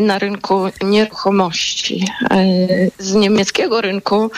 na 0.00 0.18
rynku 0.18 0.70
nieruchomości. 0.82 2.04
E, 2.30 2.46
z 2.98 3.14
niemieckiego 3.14 3.80
rynku 3.80 4.30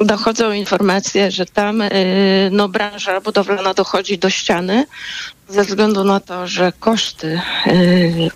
dochodzą 0.00 0.52
informacje, 0.52 1.30
że 1.30 1.46
tam 1.46 1.82
e, 1.82 1.90
no, 2.50 2.68
branża 2.68 3.20
budowlana 3.20 3.74
dochodzi 3.74 4.18
do 4.18 4.30
ściany 4.30 4.86
ze 5.48 5.64
względu 5.64 6.04
na 6.04 6.20
to, 6.20 6.46
że 6.46 6.72
koszty 6.80 7.40
e, 7.66 7.72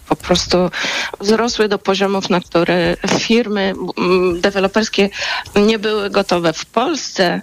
po 0.08 0.16
prostu 0.16 0.70
wzrosły 1.20 1.68
do 1.68 1.78
poziomów, 1.78 2.30
na 2.30 2.40
które 2.40 2.96
firmy 3.18 3.74
deweloperskie 4.40 5.10
nie 5.56 5.78
były 5.78 6.10
gotowe. 6.10 6.52
W 6.52 6.66
Polsce 6.66 7.40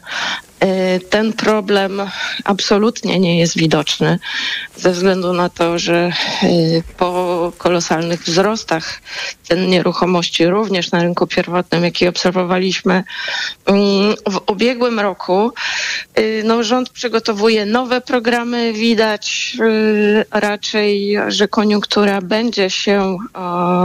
ten 1.10 1.34
problem 1.34 2.01
absolutnie 2.43 3.20
nie 3.20 3.39
jest 3.39 3.58
widoczny 3.58 4.20
ze 4.78 4.91
względu 4.91 5.34
na 5.34 5.49
to, 5.49 5.80
że 5.80 6.12
po 6.97 7.51
kolosalnych 7.58 8.24
wzrostach 8.24 9.01
cen 9.43 9.70
nieruchomości 9.70 10.47
również 10.47 10.91
na 10.91 11.03
rynku 11.03 11.28
pierwotnym, 11.28 11.84
jaki 11.84 12.08
obserwowaliśmy 12.08 13.03
mm, 13.66 14.16
w 14.30 14.51
ubiegłym 14.51 14.99
roku. 14.99 15.51
Y, 16.20 16.41
no, 16.45 16.64
rząd 16.64 16.89
przygotowuje 16.89 17.66
nowe 17.66 18.01
programy. 18.01 18.74
Widać 18.74 19.58
y, 19.60 20.26
raczej, 20.32 21.18
że 21.28 21.47
koniunktura 21.47 22.22
będzie 22.22 22.70
się, 22.70 23.18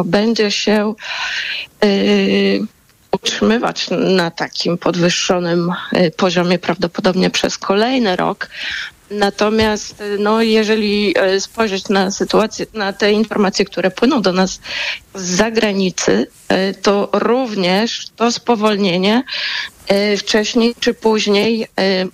będzie 0.05 0.51
się 0.51 0.95
y, 1.85 2.61
utrzymywać 3.23 3.87
na 3.91 4.31
takim 4.31 4.79
podwyższonym 4.79 5.73
poziomie 6.16 6.59
prawdopodobnie 6.59 7.31
przez 7.31 7.59
kolejny 7.59 8.16
rok. 8.16 8.49
Natomiast 9.11 10.03
no, 10.18 10.43
jeżeli 10.43 11.14
e, 11.18 11.41
spojrzeć 11.41 11.89
na 11.89 12.11
sytuację, 12.11 12.66
na 12.75 12.93
te 12.93 13.12
informacje, 13.12 13.64
które 13.64 13.91
płyną 13.91 14.23
do 14.23 14.33
nas 14.33 14.61
z 15.14 15.23
zagranicy, 15.23 16.27
to 16.83 17.09
również 17.12 18.07
to 18.16 18.33
spowolnienie 18.33 19.23
wcześniej 20.18 20.75
czy 20.81 20.95
później 20.95 21.66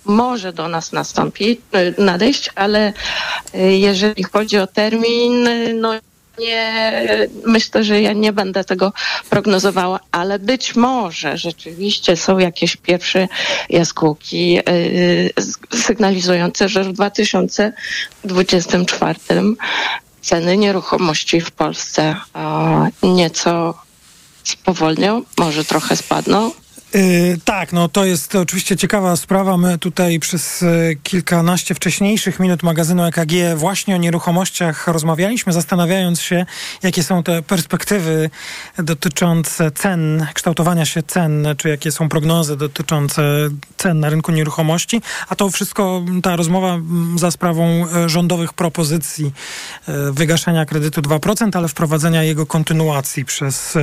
może 0.05 0.53
do 0.53 0.67
nas 0.67 0.91
nastąpić, 0.91 1.59
nadejść, 1.97 2.49
ale 2.55 2.93
jeżeli 3.53 4.23
chodzi 4.23 4.57
o 4.57 4.67
termin, 4.67 5.49
no 5.79 5.93
nie, 6.39 7.03
myślę, 7.45 7.83
że 7.83 8.01
ja 8.01 8.13
nie 8.13 8.33
będę 8.33 8.63
tego 8.63 8.93
prognozowała, 9.29 9.99
ale 10.11 10.39
być 10.39 10.75
może 10.75 11.37
rzeczywiście 11.37 12.15
są 12.15 12.39
jakieś 12.39 12.75
pierwsze 12.75 13.27
jaskółki 13.69 14.53
yy, 14.53 14.63
sygnalizujące, 15.73 16.69
że 16.69 16.83
w 16.83 16.93
2024 16.93 19.19
ceny 20.21 20.57
nieruchomości 20.57 21.41
w 21.41 21.51
Polsce 21.51 22.15
nieco 23.03 23.73
spowolnią, 24.43 25.23
może 25.37 25.65
trochę 25.65 25.95
spadną. 25.95 26.51
Yy, 26.97 27.37
tak, 27.45 27.73
no 27.73 27.89
to 27.89 28.05
jest 28.05 28.35
oczywiście 28.35 28.77
ciekawa 28.77 29.15
sprawa. 29.15 29.57
My 29.57 29.77
tutaj 29.77 30.19
przez 30.19 30.61
yy, 30.61 30.97
kilkanaście 31.03 31.75
wcześniejszych 31.75 32.39
minut 32.39 32.63
magazynu 32.63 33.05
EKG 33.05 33.31
właśnie 33.55 33.95
o 33.95 33.97
nieruchomościach 33.97 34.87
rozmawialiśmy, 34.87 35.53
zastanawiając 35.53 36.21
się, 36.21 36.45
jakie 36.83 37.03
są 37.03 37.23
te 37.23 37.41
perspektywy 37.41 38.29
dotyczące 38.77 39.71
cen, 39.71 40.27
kształtowania 40.33 40.85
się 40.85 41.03
cen, 41.03 41.47
czy 41.57 41.69
jakie 41.69 41.91
są 41.91 42.09
prognozy 42.09 42.57
dotyczące 42.57 43.21
cen 43.77 43.99
na 43.99 44.09
rynku 44.09 44.31
nieruchomości. 44.31 45.01
A 45.29 45.35
to 45.35 45.49
wszystko, 45.49 46.05
ta 46.23 46.35
rozmowa 46.35 46.79
za 47.15 47.31
sprawą 47.31 47.77
yy, 47.79 48.09
rządowych 48.09 48.53
propozycji 48.53 49.31
wygaszenia 50.11 50.65
kredytu 50.65 51.01
2%, 51.01 51.57
ale 51.57 51.67
wprowadzenia 51.67 52.23
jego 52.23 52.45
kontynuacji 52.45 53.25
przez 53.25 53.77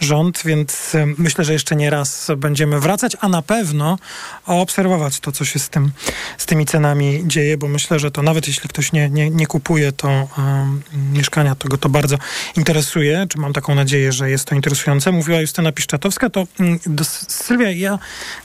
rząd, 0.00 0.42
więc 0.44 0.92
myślę, 1.18 1.44
że 1.44 1.52
jeszcze 1.52 1.76
nie 1.76 1.90
raz 1.90 2.30
będziemy 2.42 2.80
wracać, 2.80 3.16
a 3.20 3.28
na 3.28 3.42
pewno 3.42 3.98
obserwować 4.46 5.20
to, 5.20 5.32
co 5.32 5.44
się 5.44 5.58
z, 5.58 5.68
tym, 5.68 5.90
z 6.38 6.46
tymi 6.46 6.66
cenami 6.66 7.22
dzieje, 7.26 7.58
bo 7.58 7.68
myślę, 7.68 7.98
że 7.98 8.10
to 8.10 8.22
nawet 8.22 8.46
jeśli 8.46 8.68
ktoś 8.68 8.92
nie, 8.92 9.10
nie, 9.10 9.30
nie 9.30 9.46
kupuje 9.46 9.92
to 9.92 10.08
um, 10.08 10.82
mieszkania, 11.12 11.54
to 11.54 11.68
go 11.68 11.78
to 11.78 11.88
bardzo 11.88 12.16
interesuje, 12.56 13.26
czy 13.28 13.38
mam 13.38 13.52
taką 13.52 13.74
nadzieję, 13.74 14.12
że 14.12 14.30
jest 14.30 14.44
to 14.44 14.54
interesujące. 14.54 15.12
Mówiła 15.12 15.40
Justyna 15.40 15.72
Piszczatowska, 15.72 16.30
to 16.30 16.46
um, 16.60 16.78
do, 16.86 17.04
Sylwia, 17.28 17.70
ja 17.70 17.98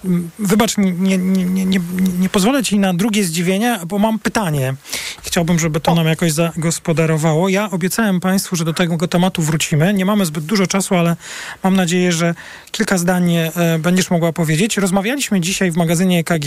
um, 0.04 0.30
wybacz, 0.40 0.78
nie, 0.78 0.92
nie, 0.92 1.18
nie, 1.18 1.66
nie, 1.66 1.80
nie 2.20 2.30
pozwolę 2.30 2.64
ci 2.64 2.80
na 2.80 2.94
drugie 2.94 3.24
zdziwienie, 3.24 3.80
bo 3.88 3.98
mam 4.00 4.20
pytanie. 4.20 4.76
Chciałbym, 5.24 5.60
żeby 5.60 5.80
to 5.80 5.96
nam 5.96 6.06
jakoś 6.06 6.32
zagospodarowało. 6.32 7.50
Ja 7.50 7.72
obiecałem 7.72 8.20
Państwu, 8.20 8.56
że 8.56 8.66
do 8.66 8.74
tego 8.74 9.08
tematu 9.08 9.42
wrócimy. 9.42 9.94
Nie 9.94 10.06
mamy 10.06 10.26
zbyt 10.26 10.46
dużo 10.46 10.68
czasu, 10.68 10.96
ale 10.96 11.16
mam 11.64 11.76
nadzieję, 11.76 12.12
że 12.12 12.36
kilka 12.72 12.98
zdań 12.98 13.36
e, 13.36 13.52
będziesz 13.80 14.10
mogła 14.10 14.34
powiedzieć. 14.34 14.78
Rozmawialiśmy 14.78 15.42
dzisiaj 15.42 15.72
w 15.72 15.78
magazynie 15.78 16.20
EKG 16.20 16.46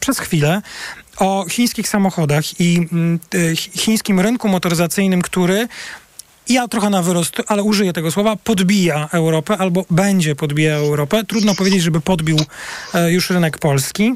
przez 0.00 0.18
chwilę 0.18 0.62
o 1.16 1.46
chińskich 1.48 1.88
samochodach 1.88 2.60
i 2.60 2.88
mm, 2.92 3.18
chińskim 3.74 4.20
rynku 4.20 4.48
motoryzacyjnym, 4.48 5.22
który 5.22 5.68
ja 6.48 6.68
trochę 6.68 6.90
na 6.90 7.02
wyrost, 7.02 7.42
ale 7.46 7.62
użyję 7.62 7.92
tego 7.92 8.10
słowa, 8.10 8.36
podbija 8.36 9.08
Europę 9.12 9.56
albo 9.58 9.84
będzie 9.90 10.36
podbijał 10.36 10.84
Europę. 10.84 11.24
Trudno 11.24 11.54
powiedzieć, 11.54 11.82
żeby 11.82 12.00
podbił 12.00 12.38
e, 12.94 13.12
już 13.12 13.30
rynek 13.30 13.58
polski. 13.58 14.12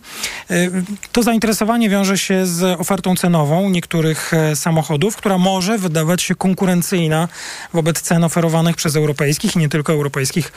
E, 0.51 0.69
to 1.13 1.23
zainteresowanie 1.23 1.91
wiąże 1.91 2.19
się 2.19 2.47
z 2.47 2.81
ofertą 2.81 3.17
cenową 3.17 3.71
niektórych 3.71 4.35
e, 4.35 4.57
samochodów, 4.57 5.17
która 5.17 5.39
może 5.39 5.79
wydawać 5.79 6.23
się 6.23 6.35
konkurencyjna 6.35 7.29
wobec 7.73 8.01
cen 8.01 8.25
oferowanych 8.25 8.77
przez 8.77 8.97
europejskich 8.97 9.57
i 9.57 9.59
nie 9.59 9.69
tylko 9.69 9.93
europejskich 9.93 10.53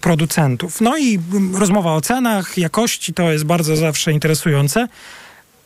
producentów. 0.00 0.80
No 0.80 0.98
i 0.98 1.18
rozmowa 1.54 1.94
o 1.94 2.00
cenach, 2.00 2.58
jakości 2.58 3.14
to 3.14 3.32
jest 3.32 3.44
bardzo 3.44 3.76
zawsze 3.76 4.12
interesujące. 4.12 4.88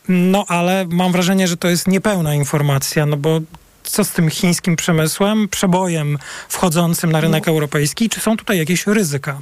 No 0.09 0.45
ale 0.49 0.87
mam 0.91 1.13
wrażenie, 1.13 1.49
że 1.49 1.57
to 1.57 1.69
jest 1.69 1.89
niepełna 1.89 2.35
informacja, 2.35 3.07
no 3.07 3.17
bo 3.17 3.41
co 3.91 4.05
z 4.05 4.11
tym 4.11 4.31
chińskim 4.31 4.77
przemysłem, 4.77 5.49
przebojem 5.49 6.19
wchodzącym 6.49 7.13
na 7.13 7.21
rynek 7.21 7.47
no. 7.47 7.53
europejski? 7.53 8.09
Czy 8.09 8.21
są 8.21 8.37
tutaj 8.37 8.59
jakieś 8.59 8.87
ryzyka? 8.87 9.39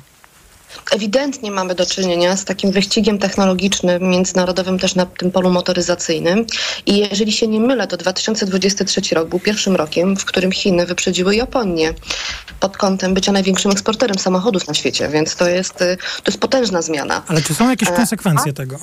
Ewidentnie 0.91 1.51
mamy 1.51 1.75
do 1.75 1.87
czynienia 1.87 2.37
z 2.37 2.45
takim 2.45 2.73
wyścigiem 2.73 3.19
technologicznym, 3.19 4.03
międzynarodowym 4.03 4.79
też 4.79 4.95
na 4.95 5.07
tym 5.07 5.31
polu 5.31 5.51
motoryzacyjnym. 5.51 6.47
I 6.87 6.99
jeżeli 6.99 7.33
się 7.33 7.49
nie 7.49 7.61
mylę, 7.61 7.87
to 7.87 7.97
2023 7.97 9.15
rok 9.15 9.29
był 9.29 9.41
pierwszym 9.41 9.77
rokiem, 9.77 10.17
w 10.17 10.25
którym 10.25 10.53
Chiny 10.53 10.87
wyprzedziły 10.87 11.37
Japonię 11.37 11.95
pod 12.61 12.77
kątem 12.77 13.15
bycia 13.15 13.33
największym 13.33 13.71
eksporterem 13.71 14.19
samochodów 14.19 14.69
na 14.69 14.75
świecie, 14.75 15.09
więc 15.09 15.37
to 15.37 15.49
jest, 15.49 15.83
y, 15.83 15.97
to 15.97 16.31
jest 16.31 16.41
potężna 16.41 16.83
zmiana. 16.83 17.23
Ale 17.29 17.43
czy 17.43 17.55
są 17.55 17.71
jakieś 17.71 17.89
e, 17.89 17.93
konsekwencje 17.93 18.51
A, 18.51 18.55
tego? 18.55 18.79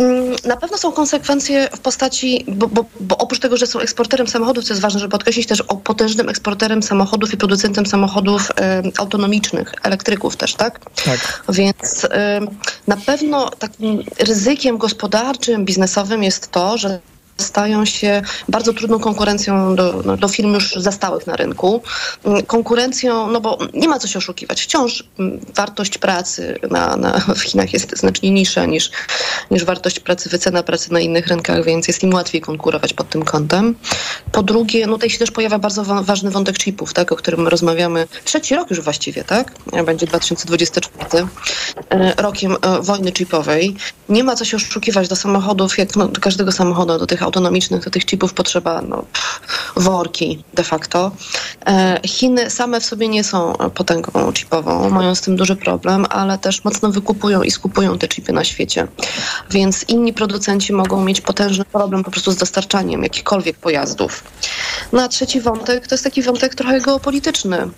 Mm, 0.00 0.36
na 0.44 0.56
pewno 0.56 0.78
są 0.78 0.92
konsekwencje 0.92 1.68
w 1.76 1.80
postaci, 1.80 2.44
bo, 2.48 2.68
bo, 2.68 2.84
bo, 3.00 3.18
oprócz 3.18 3.40
tego, 3.40 3.56
że 3.56 3.66
są 3.66 3.80
eksporterem 3.80 4.28
samochodów, 4.28 4.64
co 4.64 4.72
jest 4.72 4.82
ważne, 4.82 5.00
żeby 5.00 5.10
podkreślić 5.10 5.46
też 5.46 5.60
o 5.60 5.76
potężnym 5.76 6.28
eksporterem 6.28 6.82
samochodów 6.82 7.34
i 7.34 7.36
producentem 7.36 7.86
samochodów 7.86 8.50
y, 8.50 8.54
autonomicznych, 8.98 9.74
elektryków 9.82 10.36
też, 10.36 10.54
tak? 10.54 10.80
Tak. 11.04 11.42
Więc 11.48 12.04
y, 12.04 12.08
na 12.86 12.96
pewno 12.96 13.50
takim 13.50 14.02
ryzykiem 14.18 14.78
gospodarczym, 14.78 15.64
biznesowym 15.64 16.22
jest 16.22 16.50
to, 16.50 16.78
że 16.78 17.00
stają 17.40 17.84
się 17.84 18.22
bardzo 18.48 18.72
trudną 18.72 18.98
konkurencją 18.98 19.76
do, 19.76 20.02
no, 20.04 20.16
do 20.16 20.28
firm 20.28 20.54
już 20.54 20.72
zastałych 20.72 21.26
na 21.26 21.36
rynku. 21.36 21.82
Mm, 22.24 22.42
konkurencją, 22.42 23.30
no 23.30 23.40
bo 23.40 23.58
nie 23.74 23.88
ma 23.88 23.98
co 23.98 24.08
się 24.08 24.18
oszukiwać. 24.18 24.62
Wciąż 24.62 25.04
mm, 25.18 25.40
wartość 25.56 25.98
pracy 25.98 26.58
na, 26.70 26.96
na, 26.96 27.20
w 27.36 27.42
Chinach 27.42 27.72
jest 27.72 27.98
znacznie 27.98 28.30
niższa 28.30 28.66
niż, 28.66 28.90
niż 29.50 29.64
wartość 29.64 30.00
pracy, 30.00 30.28
wycena 30.28 30.62
pracy 30.62 30.92
na 30.92 31.00
innych 31.00 31.26
rynkach, 31.26 31.64
więc 31.64 31.88
jest 31.88 32.02
im 32.02 32.14
łatwiej 32.14 32.40
konkurować 32.40 32.92
pod 32.92 33.08
tym 33.08 33.22
kątem. 33.22 33.74
Po 34.32 34.42
drugie, 34.42 34.86
no 34.86 34.92
tutaj 34.92 35.10
się 35.10 35.18
też 35.18 35.30
pojawia 35.30 35.58
bardzo 35.58 35.84
wa 35.84 36.02
ważny 36.02 36.30
wątek 36.30 36.58
chipów, 36.58 36.92
tak, 36.92 37.12
o 37.12 37.16
którym 37.16 37.48
rozmawiamy 37.48 38.06
trzeci 38.24 38.54
rok 38.54 38.70
już 38.70 38.80
właściwie, 38.80 39.24
tak? 39.24 39.52
Będzie 39.86 40.06
2024 40.06 41.26
e, 41.90 42.14
rokiem 42.22 42.56
e, 42.62 42.82
wojny 42.82 43.12
chipowej. 43.12 43.76
Nie 44.08 44.24
ma 44.24 44.36
co 44.36 44.44
się 44.44 44.56
oszukiwać 44.56 45.08
do 45.08 45.16
samochodów, 45.16 45.78
jak 45.78 45.96
no, 45.96 46.08
do 46.08 46.20
każdego 46.20 46.52
samochodu, 46.52 46.98
do 46.98 47.06
tych 47.06 47.22
autonomicznych, 47.30 47.84
do 47.84 47.90
tych 47.90 48.04
chipów 48.04 48.34
potrzeba 48.34 48.82
no, 48.82 49.04
worki 49.76 50.44
de 50.54 50.64
facto. 50.64 51.10
E, 51.66 52.00
Chiny 52.04 52.50
same 52.50 52.80
w 52.80 52.84
sobie 52.84 53.08
nie 53.08 53.24
są 53.24 53.52
potęgą 53.74 54.32
chipową, 54.32 54.90
mają 54.90 55.14
z 55.14 55.20
tym 55.20 55.36
duży 55.36 55.56
problem, 55.56 56.06
ale 56.10 56.38
też 56.38 56.64
mocno 56.64 56.90
wykupują 56.90 57.42
i 57.42 57.50
skupują 57.50 57.98
te 57.98 58.08
chipy 58.08 58.32
na 58.32 58.44
świecie. 58.44 58.88
Więc 59.50 59.84
inni 59.88 60.12
producenci 60.12 60.72
mogą 60.72 61.04
mieć 61.04 61.20
potężny 61.20 61.64
problem 61.64 62.04
po 62.04 62.10
prostu 62.10 62.32
z 62.32 62.36
dostarczaniem 62.36 63.02
jakichkolwiek 63.02 63.56
pojazdów. 63.56 64.24
No 64.92 65.02
a 65.02 65.08
trzeci 65.08 65.40
wątek 65.40 65.86
to 65.86 65.94
jest 65.94 66.04
taki 66.04 66.22
wątek 66.22 66.54
trochę 66.54 66.80
geopolityczny. 66.80 67.68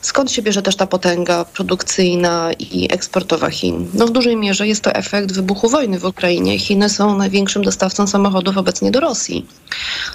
Skąd 0.00 0.32
się 0.32 0.42
bierze 0.42 0.62
też 0.62 0.76
ta 0.76 0.86
potęga 0.86 1.44
produkcyjna 1.44 2.50
i 2.58 2.88
eksportowa 2.92 3.50
Chin? 3.50 3.88
No 3.94 4.06
w 4.06 4.10
dużej 4.10 4.36
mierze 4.36 4.66
jest 4.68 4.82
to 4.82 4.94
efekt 4.94 5.32
wybuchu 5.32 5.68
wojny 5.68 5.98
w 5.98 6.04
Ukrainie. 6.04 6.58
Chiny 6.58 6.88
są 6.88 7.16
największym 7.16 7.62
dostawcą 7.62 8.06
samochodów 8.06 8.56
obecnie 8.56 8.90
do 8.90 9.00
Rosji. 9.02 9.46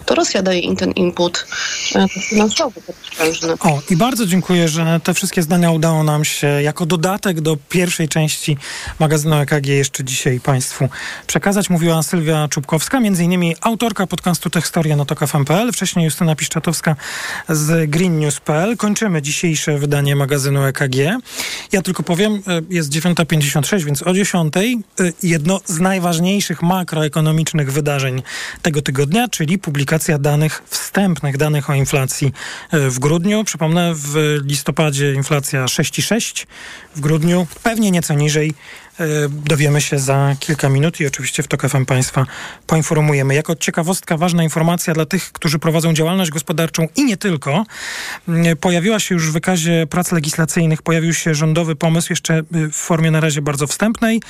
To 0.05 0.15
Rosja 0.15 0.41
daje 0.41 0.59
im 0.59 0.75
ten 0.75 0.91
input 0.91 1.47
e, 1.95 2.07
finansowy 2.07 2.81
potężny. 2.81 3.53
O, 3.59 3.81
i 3.89 3.95
bardzo 3.95 4.25
dziękuję, 4.25 4.67
że 4.67 4.99
te 5.03 5.13
wszystkie 5.13 5.41
zdania 5.41 5.71
udało 5.71 6.03
nam 6.03 6.25
się 6.25 6.47
jako 6.47 6.85
dodatek 6.85 7.41
do 7.41 7.57
pierwszej 7.69 8.09
części 8.09 8.57
magazynu 8.99 9.35
EKG 9.35 9.67
jeszcze 9.67 10.03
dzisiaj 10.03 10.39
Państwu 10.39 10.89
przekazać. 11.27 11.69
Mówiła 11.69 12.03
Sylwia 12.03 12.47
Czubkowska, 12.47 12.99
między 12.99 13.23
innymi 13.23 13.55
autorka 13.61 14.07
podcastu 14.07 14.49
Techstoria 14.49 14.95
na 14.95 15.05
TokFM.pl, 15.05 15.71
wcześniej 15.71 16.05
Justyna 16.05 16.35
Piszczatowska 16.35 16.95
z 17.49 17.89
greennews.pl. 17.89 18.77
Kończymy 18.77 19.21
dzisiejsze 19.21 19.77
wydanie 19.77 20.15
magazynu 20.15 20.63
EKG. 20.63 20.95
Ja 21.71 21.81
tylko 21.81 22.03
powiem, 22.03 22.33
e, 22.33 22.61
jest 22.69 22.89
9.56, 22.89 23.83
więc 23.83 24.01
o 24.01 24.11
10.00 24.11 24.79
e, 24.99 25.11
jedno 25.23 25.59
z 25.65 25.79
najważniejszych 25.79 26.61
makroekonomicznych 26.61 27.71
wydarzeń 27.71 28.21
tego 28.67 28.81
tygodnia, 28.81 29.27
czyli 29.27 29.57
publikacja 29.57 30.17
danych, 30.17 30.63
wstępnych 30.65 31.37
danych 31.37 31.69
o 31.69 31.73
inflacji 31.73 32.33
e, 32.71 32.89
w 32.89 32.99
grudniu. 32.99 33.43
Przypomnę, 33.43 33.93
w 33.95 34.39
listopadzie 34.43 35.13
inflacja 35.13 35.65
6,6, 35.65 36.45
w 36.95 36.99
grudniu 36.99 37.47
pewnie 37.63 37.91
nieco 37.91 38.13
niżej. 38.13 38.53
E, 38.99 39.05
dowiemy 39.29 39.81
się 39.81 39.99
za 39.99 40.35
kilka 40.39 40.69
minut 40.69 40.99
i 40.99 41.07
oczywiście 41.07 41.43
w 41.43 41.47
TOK 41.47 41.61
Państwa 41.87 42.25
poinformujemy. 42.65 43.35
Jako 43.35 43.55
ciekawostka, 43.55 44.17
ważna 44.17 44.43
informacja 44.43 44.93
dla 44.93 45.05
tych, 45.05 45.31
którzy 45.31 45.59
prowadzą 45.59 45.93
działalność 45.93 46.31
gospodarczą 46.31 46.87
i 46.95 47.05
nie 47.05 47.17
tylko. 47.17 47.65
Mm, 48.27 48.57
pojawiła 48.57 48.99
się 48.99 49.15
już 49.15 49.29
w 49.29 49.33
wykazie 49.33 49.87
prac 49.89 50.11
legislacyjnych, 50.11 50.81
pojawił 50.81 51.13
się 51.13 51.35
rządowy 51.35 51.75
pomysł 51.75 52.07
jeszcze 52.11 52.43
w 52.51 52.75
formie 52.75 53.11
na 53.11 53.19
razie 53.19 53.41
bardzo 53.41 53.67
wstępnej. 53.67 54.21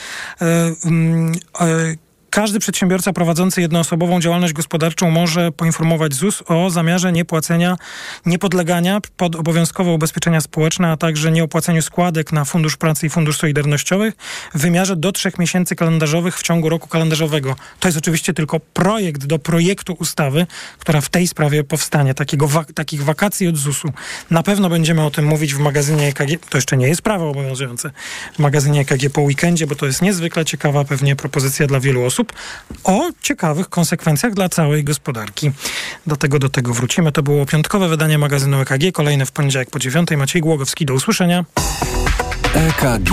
Każdy 2.30 2.60
przedsiębiorca 2.60 3.14
prowadzący 3.14 3.62
jednoosobową 3.62 4.20
działalność 4.22 4.54
gospodarczą 4.54 5.12
może 5.12 5.52
poinformować 5.52 6.14
ZUS 6.14 6.44
o 6.48 6.70
zamiarze 6.70 7.12
niepłacenia, 7.12 7.78
niepodlegania 8.26 9.00
pod 9.18 9.36
obowiązkowe 9.36 9.92
ubezpieczenia 9.92 10.42
społeczne, 10.42 10.92
a 10.92 10.98
także 10.98 11.32
nieopłaceniu 11.32 11.82
składek 11.82 12.32
na 12.32 12.46
Fundusz 12.46 12.78
Pracy 12.78 13.06
i 13.06 13.10
Fundusz 13.10 13.38
Solidarnościowych 13.38 14.14
w 14.54 14.60
wymiarze 14.60 14.96
do 14.96 15.12
trzech 15.12 15.40
miesięcy 15.40 15.76
kalendarzowych 15.76 16.38
w 16.38 16.44
ciągu 16.44 16.70
roku 16.70 16.88
kalendarzowego. 16.88 17.56
To 17.80 17.88
jest 17.88 17.98
oczywiście 17.98 18.34
tylko 18.34 18.60
projekt 18.60 19.26
do 19.26 19.40
projektu 19.40 19.94
ustawy, 19.94 20.48
która 20.80 21.02
w 21.02 21.10
tej 21.10 21.28
sprawie 21.28 21.64
powstanie. 21.64 22.14
Takiego 22.14 22.48
wa 22.48 22.64
takich 22.64 23.04
wakacji 23.04 23.48
od 23.48 23.58
ZUS-u. 23.58 23.92
Na 24.32 24.44
pewno 24.44 24.70
będziemy 24.70 25.06
o 25.06 25.12
tym 25.12 25.26
mówić 25.26 25.54
w 25.54 25.60
magazynie 25.60 26.08
EKG. 26.08 26.50
To 26.50 26.58
jeszcze 26.58 26.78
nie 26.78 26.88
jest 26.88 27.02
prawo 27.02 27.30
obowiązujące. 27.30 27.92
W 28.34 28.40
magazynie 28.40 28.82
EKG 28.82 29.10
po 29.14 29.22
weekendzie, 29.22 29.68
bo 29.68 29.76
to 29.76 29.86
jest 29.86 30.02
niezwykle 30.02 30.46
ciekawa 30.46 30.84
pewnie 30.84 31.16
propozycja 31.16 31.68
dla 31.68 31.80
wielu 31.80 32.04
osób 32.04 32.17
o 32.84 33.10
ciekawych 33.22 33.70
konsekwencjach 33.70 34.34
dla 34.34 34.50
całej 34.50 34.84
gospodarki. 34.84 35.52
Do 36.08 36.16
tego, 36.16 36.40
do 36.40 36.50
tego 36.50 36.74
wrócimy. 36.74 37.12
To 37.12 37.24
było 37.24 37.46
piątkowe 37.46 37.90
wydanie 37.90 38.18
magazynu 38.18 38.62
EKG. 38.62 38.92
Kolejne 38.94 39.26
w 39.26 39.32
poniedziałek 39.32 39.70
po 39.70 39.80
dziewiątej. 39.80 40.18
Maciej 40.18 40.42
Głogowski. 40.42 40.86
Do 40.86 40.94
usłyszenia. 40.94 41.46
EKG. 42.54 43.12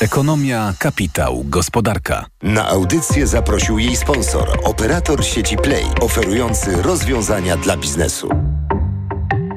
Ekonomia, 0.00 0.74
kapitał, 0.78 1.44
gospodarka. 1.44 2.26
Na 2.42 2.68
audycję 2.68 3.26
zaprosił 3.26 3.78
jej 3.78 3.96
sponsor, 3.96 4.58
operator 4.64 5.24
sieci 5.24 5.56
Play, 5.56 5.84
oferujący 6.00 6.82
rozwiązania 6.82 7.56
dla 7.56 7.76
biznesu. 7.76 8.28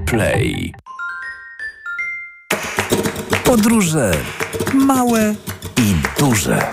Play. 0.06 0.74
Podróże 3.44 4.12
małe 4.74 5.36
i 5.78 5.96
duże. 6.20 6.72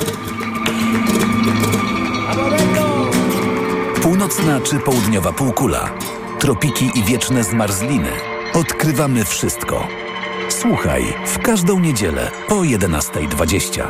Północna 4.03 4.61
czy 4.61 4.79
południowa 4.79 5.33
półkula, 5.33 5.91
tropiki 6.39 6.91
i 6.95 7.05
wieczne 7.05 7.45
zmarzliny. 7.45 8.11
Odkrywamy 8.55 9.25
wszystko. 9.25 9.89
Słuchaj 10.49 11.15
w 11.27 11.39
każdą 11.39 11.81
niedzielę 11.81 12.31
o 12.49 12.55
11.20. 12.55 13.83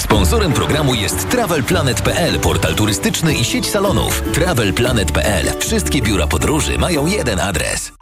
Sponsorem 0.00 0.52
programu 0.52 0.94
jest 0.94 1.28
TravelPlanet.pl, 1.28 2.40
portal 2.40 2.74
turystyczny 2.74 3.34
i 3.34 3.44
sieć 3.44 3.70
salonów. 3.70 4.22
TravelPlanet.pl. 4.34 5.46
Wszystkie 5.60 6.02
biura 6.02 6.26
podróży 6.26 6.78
mają 6.78 7.06
jeden 7.06 7.40
adres. 7.40 7.92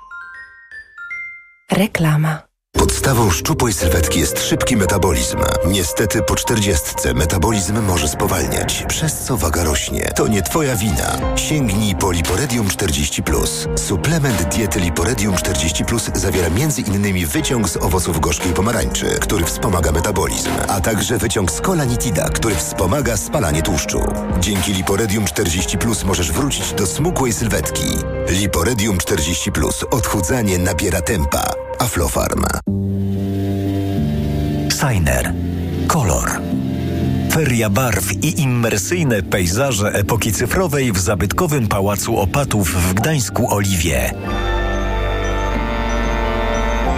Reklama. 1.73 2.46
Podstawą 2.79 3.31
szczupłej 3.31 3.72
sylwetki 3.72 4.20
jest 4.20 4.43
szybki 4.43 4.77
metabolizm. 4.77 5.39
Niestety 5.66 6.22
po 6.22 6.35
czterdziestce 6.35 7.14
metabolizm 7.14 7.83
może 7.83 8.09
spowalniać, 8.09 8.85
przez 8.89 9.14
co 9.14 9.37
waga 9.37 9.64
rośnie. 9.64 10.12
To 10.16 10.29
nie 10.29 10.43
twoja 10.43 10.77
wina. 10.77 11.37
Sięgnij 11.37 11.95
po 11.95 12.12
Liporedium 12.12 12.68
40+. 12.68 13.79
Suplement 13.79 14.55
diety 14.55 14.81
Liporedium 14.81 15.35
40+, 15.35 16.18
zawiera 16.18 16.47
m.in. 16.47 17.27
wyciąg 17.27 17.68
z 17.68 17.77
owoców 17.77 18.20
gorzkiej 18.20 18.53
pomarańczy, 18.53 19.07
który 19.20 19.45
wspomaga 19.45 19.93
metabolizm, 19.93 20.51
a 20.68 20.81
także 20.81 21.18
wyciąg 21.18 21.51
z 21.51 21.61
kolanitida, 21.61 22.29
który 22.29 22.55
wspomaga 22.55 23.16
spalanie 23.16 23.62
tłuszczu. 23.62 24.01
Dzięki 24.41 24.72
Liporedium 24.72 25.24
40+, 25.24 26.05
możesz 26.05 26.33
wrócić 26.33 26.72
do 26.72 26.87
smukłej 26.87 27.33
sylwetki. 27.33 27.87
Liporedium 28.29 28.99
40+. 28.99 29.85
Odchudzanie 29.91 30.59
nabiera 30.59 31.03
tempa. 31.03 31.66
Aflofarm. 31.79 32.45
Signer. 34.70 35.33
Kolor. 35.87 36.41
Feria 37.33 37.70
barw 37.70 38.12
i 38.12 38.41
immersyjne 38.41 39.22
pejzaże 39.22 39.93
epoki 39.93 40.33
cyfrowej 40.33 40.93
w 40.93 40.99
zabytkowym 40.99 41.68
Pałacu 41.68 42.18
Opatów 42.18 42.74
w 42.74 42.95
Gdańsku 42.95 43.55
Oliwie. 43.55 44.12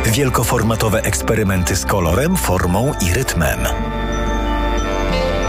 Wielkoformatowe 0.07 1.03
eksperymenty 1.03 1.77
z 1.77 1.85
kolorem, 1.85 2.37
formą 2.37 2.93
i 3.01 3.15
rytmem. 3.15 3.59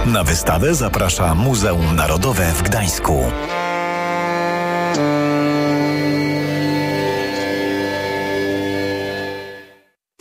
Na 0.05 0.23
wystawę 0.23 0.75
zaprasza 0.75 1.35
Muzeum 1.35 1.95
Narodowe 1.95 2.51
w 2.53 2.61
Gdańsku. 2.61 3.23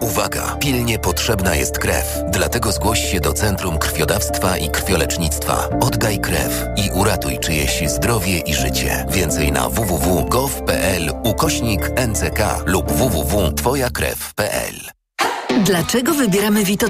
Uwaga! 0.00 0.56
Pilnie 0.60 0.98
potrzebna 0.98 1.54
jest 1.54 1.78
krew. 1.78 2.18
Dlatego 2.28 2.72
zgłoś 2.72 3.10
się 3.12 3.20
do 3.20 3.32
Centrum 3.32 3.78
Krwiodawstwa 3.78 4.56
i 4.56 4.70
Krwiolecznictwa. 4.70 5.68
Oddaj 5.80 6.18
krew 6.18 6.66
i 6.76 6.90
uratuj 6.90 7.38
czyjeś 7.38 7.82
zdrowie 7.90 8.38
i 8.38 8.54
życie. 8.54 9.06
Więcej 9.10 9.52
na 9.52 9.68
www.gov.pl 9.68 11.10
ukośnik 11.24 11.90
NCK 12.08 12.40
lub 12.66 12.92
www.twojakrew.pl 12.92 14.74
Dlaczego 15.64 16.14
wybieramy 16.14 16.64
Vito 16.64 16.80